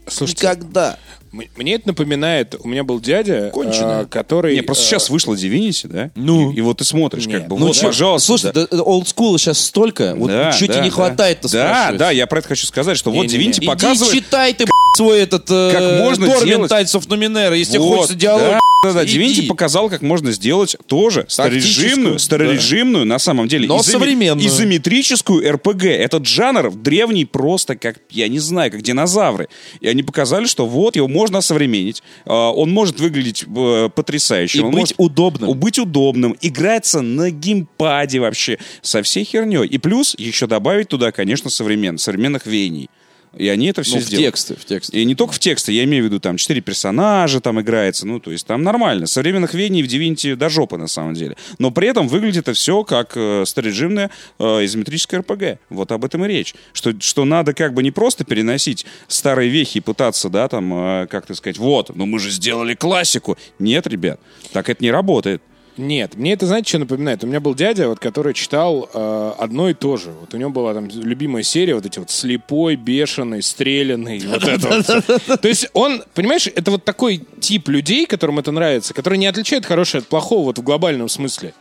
Слушайте, 0.06 0.46
никогда. 0.46 0.98
мне 1.32 1.74
это 1.74 1.88
напоминает, 1.88 2.54
у 2.60 2.68
меня 2.68 2.84
был 2.84 3.00
дядя, 3.00 3.50
э, 3.54 4.06
который... 4.10 4.54
Не, 4.54 4.60
просто 4.62 4.84
э, 4.84 4.86
сейчас 4.86 5.08
вышло 5.08 5.34
Divinity, 5.34 5.88
да? 5.88 6.10
Ну. 6.14 6.52
И, 6.52 6.56
и 6.56 6.60
вот 6.60 6.78
ты 6.78 6.84
смотришь, 6.84 7.26
Не, 7.26 7.38
как 7.38 7.48
бы, 7.48 7.58
ну 7.58 7.68
вот, 7.68 7.76
чё, 7.76 7.86
пожалуйста. 7.86 8.26
Слушай, 8.26 8.52
да. 8.52 8.66
да, 8.70 8.76
old 8.78 9.04
school 9.04 9.38
сейчас 9.38 9.58
столько, 9.58 10.14
вот 10.14 10.28
Да, 10.28 10.52
чуть 10.52 10.68
да, 10.68 10.80
и 10.80 10.82
не 10.82 10.90
да. 10.90 10.94
хватает-то 10.94 11.50
Да, 11.50 11.92
да, 11.92 12.10
я 12.10 12.26
про 12.26 12.40
это 12.40 12.48
хочу 12.48 12.66
сказать, 12.66 12.98
что 12.98 13.10
вот 13.10 13.26
Не-не-не. 13.26 13.46
Divinity 13.52 13.58
Иди 13.58 13.66
показывает... 13.66 14.12
читай 14.12 14.52
ты, 14.52 14.66
свой 14.98 15.20
этот 15.20 15.50
э, 15.50 15.70
Как 15.72 16.00
можно 16.00 16.26
Torment 16.26 16.44
делать- 16.44 16.94
of 16.94 17.08
Numenera, 17.08 17.56
если 17.56 17.78
Вот, 17.78 17.96
хочется 17.96 18.14
диалог. 18.14 18.42
Да, 18.42 18.58
да, 18.92 18.92
да. 19.00 19.04
иди. 19.04 19.18
Divinity 19.18 19.46
показал, 19.46 19.88
как 19.90 20.02
можно 20.02 20.32
сделать 20.32 20.76
тоже 20.86 21.24
старорежимную, 21.28 22.18
старорежимную, 22.18 23.04
на 23.06 23.18
самом 23.18 23.48
деле, 23.48 23.66
Но 23.68 23.78
изоме- 23.78 23.82
современную. 23.92 24.46
изометрическую 24.46 25.52
РПГ. 25.52 25.84
Этот 25.84 26.26
жанр 26.26 26.70
древний 26.72 27.24
просто 27.24 27.76
как, 27.76 28.00
я 28.10 28.28
не 28.28 28.38
знаю, 28.38 28.70
как 28.70 28.82
динозавры. 28.82 29.48
И 29.80 29.88
они 29.88 30.02
показали, 30.02 30.46
что 30.46 30.66
вот 30.66 30.96
его 30.96 31.08
можно 31.08 31.38
осовременить. 31.38 32.02
А, 32.26 32.50
Он 32.52 32.70
может 32.70 33.00
выглядеть 33.00 33.44
э, 33.44 33.88
потрясающе. 33.94 34.58
И 34.58 34.60
Он 34.62 34.70
быть 34.70 34.80
может- 34.80 34.94
удобным. 34.98 35.58
Быть 35.58 35.78
удобным. 35.78 36.36
Играется 36.40 37.00
на 37.00 37.30
геймпаде 37.30 38.20
вообще. 38.20 38.58
Со 38.82 39.02
всей 39.02 39.24
херней. 39.24 39.66
И 39.66 39.78
плюс 39.78 40.14
еще 40.18 40.46
добавить 40.46 40.88
туда, 40.88 41.12
конечно, 41.12 41.50
современ, 41.50 41.98
современных 41.98 42.46
веяний. 42.46 42.88
И 43.36 43.48
они 43.48 43.66
это 43.66 43.82
все 43.82 43.96
Ну, 43.96 44.00
в 44.00 44.04
сделали. 44.04 44.26
тексты, 44.26 44.54
в 44.54 44.64
тексты. 44.64 45.00
И 45.00 45.04
не 45.04 45.14
только 45.14 45.32
в 45.34 45.38
тексте, 45.38 45.72
я 45.72 45.84
имею 45.84 46.04
в 46.04 46.06
виду, 46.06 46.20
там, 46.20 46.36
четыре 46.36 46.60
персонажа 46.60 47.40
там 47.40 47.60
играется, 47.60 48.06
ну, 48.06 48.20
то 48.20 48.30
есть 48.30 48.46
там 48.46 48.62
нормально. 48.62 49.06
Современных 49.06 49.54
вений 49.54 49.82
в 49.82 49.86
Divinity 49.86 50.36
до 50.36 50.48
жопы, 50.48 50.76
на 50.76 50.86
самом 50.86 51.14
деле. 51.14 51.36
Но 51.58 51.70
при 51.70 51.88
этом 51.88 52.08
выглядит 52.08 52.44
это 52.44 52.52
все 52.52 52.84
как 52.84 53.12
э, 53.16 53.44
старорежимное 53.46 54.10
э, 54.38 54.44
изометрическое 54.64 55.20
РПГ. 55.20 55.58
Вот 55.70 55.92
об 55.92 56.04
этом 56.04 56.24
и 56.24 56.28
речь. 56.28 56.54
Что, 56.72 56.92
что 57.00 57.24
надо 57.24 57.54
как 57.54 57.74
бы 57.74 57.82
не 57.82 57.90
просто 57.90 58.24
переносить 58.24 58.86
старые 59.08 59.50
вехи 59.50 59.78
и 59.78 59.80
пытаться, 59.80 60.28
да, 60.28 60.48
там, 60.48 60.72
э, 60.74 61.06
как 61.08 61.26
то 61.26 61.34
сказать, 61.34 61.58
вот, 61.58 61.94
ну 61.94 62.06
мы 62.06 62.18
же 62.18 62.30
сделали 62.30 62.74
классику. 62.74 63.36
Нет, 63.58 63.86
ребят, 63.86 64.20
так 64.52 64.68
это 64.68 64.82
не 64.82 64.90
работает. 64.90 65.42
Нет, 65.76 66.14
мне 66.16 66.32
это, 66.32 66.46
знаете, 66.46 66.68
что 66.68 66.78
напоминает? 66.78 67.24
У 67.24 67.26
меня 67.26 67.40
был 67.40 67.54
дядя, 67.54 67.88
вот, 67.88 67.98
который 67.98 68.32
читал 68.32 68.88
э, 68.92 69.32
одно 69.38 69.68
и 69.68 69.74
то 69.74 69.96
же. 69.96 70.12
Вот 70.12 70.32
у 70.32 70.36
него 70.36 70.50
была 70.50 70.72
там 70.72 70.88
любимая 70.88 71.42
серия, 71.42 71.74
вот 71.74 71.84
эти 71.84 71.98
вот 71.98 72.10
слепой, 72.10 72.76
бешеный, 72.76 73.42
стрелянный, 73.42 74.20
вот 74.26 74.44
это 74.44 74.68
вот. 74.68 75.40
То 75.40 75.48
есть 75.48 75.68
он, 75.72 76.04
понимаешь, 76.14 76.46
это 76.46 76.70
вот 76.70 76.84
такой 76.84 77.26
тип 77.40 77.68
людей, 77.68 78.06
которым 78.06 78.38
это 78.38 78.52
нравится, 78.52 78.94
которые 78.94 79.18
не 79.18 79.26
отличают 79.26 79.66
хорошее 79.66 80.02
от 80.02 80.06
плохого 80.08 80.44
вот 80.44 80.58
в 80.58 80.62
глобальном 80.62 81.08
смысле. 81.08 81.54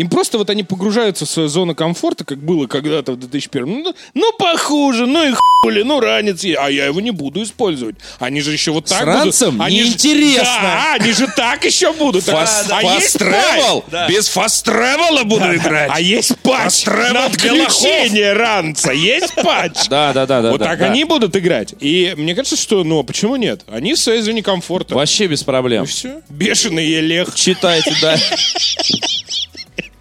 Им 0.00 0.08
просто 0.08 0.38
вот 0.38 0.48
они 0.48 0.62
погружаются 0.62 1.26
в 1.26 1.28
свою 1.28 1.50
зону 1.50 1.74
комфорта, 1.74 2.24
как 2.24 2.38
было 2.38 2.66
когда-то 2.66 3.12
в 3.12 3.18
2001. 3.18 3.82
Ну, 3.82 3.94
ну 4.14 4.32
похуже, 4.38 5.04
ну 5.04 5.28
и 5.28 5.34
хули, 5.34 5.82
ну 5.82 6.00
ранец, 6.00 6.42
я- 6.42 6.64
а 6.64 6.70
я 6.70 6.86
его 6.86 7.02
не 7.02 7.10
буду 7.10 7.42
использовать. 7.42 7.96
Они 8.18 8.40
же 8.40 8.50
еще 8.50 8.70
вот 8.70 8.86
так 8.86 9.02
С 9.02 9.04
ранцем 9.04 9.58
будут. 9.58 9.66
Они 9.66 9.82
же- 9.82 9.88
неинтересно. 9.88 10.44
Да, 10.62 10.94
они 10.94 11.12
же 11.12 11.26
так 11.36 11.62
еще 11.66 11.92
будут. 11.92 12.24
Фаст 12.24 12.70
а 12.70 12.82
есть 12.82 13.18
тревел? 13.18 13.82
патч. 13.90 14.08
Без 14.10 14.28
фаст 14.28 14.64
тревела 14.64 15.24
буду 15.24 15.54
играть. 15.54 15.90
А 15.92 16.00
есть 16.00 16.34
патч 16.38 16.86
на 16.86 17.26
отключение 17.26 18.32
ранца. 18.32 18.92
Есть 18.92 19.34
патч. 19.34 19.86
Да, 19.90 20.14
да, 20.14 20.24
да, 20.24 20.40
да. 20.40 20.50
Вот 20.52 20.60
да, 20.60 20.64
так 20.64 20.78
да. 20.78 20.86
они 20.86 21.04
будут 21.04 21.36
играть. 21.36 21.74
И 21.78 22.14
мне 22.16 22.34
кажется, 22.34 22.56
что, 22.56 22.84
ну, 22.84 23.00
а 23.00 23.02
почему 23.02 23.36
нет? 23.36 23.66
Они 23.70 23.92
в 23.92 23.98
своей 23.98 24.22
зоне 24.22 24.42
комфорта. 24.42 24.94
Вообще 24.94 25.26
без 25.26 25.42
проблем. 25.42 25.84
Все. 25.84 26.22
Бешеный 26.30 26.86
Елех. 26.86 27.34
Читайте, 27.34 27.94
да. 28.00 28.16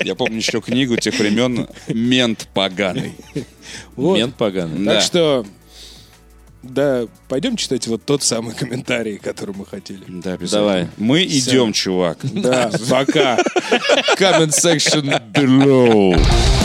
Я 0.03 0.15
помню 0.15 0.37
еще 0.37 0.61
книгу 0.61 0.95
тех 0.97 1.17
времен 1.19 1.67
«Мент 1.87 2.47
поганый». 2.53 3.13
Вот. 3.95 4.17
Мент 4.17 4.35
поганый. 4.35 4.77
Так 4.85 4.95
Да. 4.95 5.01
что, 5.01 5.45
да, 6.63 7.05
пойдем 7.27 7.55
читать 7.55 7.87
вот 7.87 8.03
тот 8.05 8.23
самый 8.23 8.53
комментарий, 8.55 9.17
который 9.17 9.55
мы 9.55 9.65
хотели. 9.65 10.03
Да, 10.07 10.33
обязательно. 10.33 10.49
Давай. 10.49 10.87
Мы 10.97 11.23
идем, 11.25 11.73
чувак. 11.73 12.17
Да, 12.23 12.71
пока. 12.89 13.37
Comment 14.17 14.49
section 14.51 15.21
below. 15.33 16.58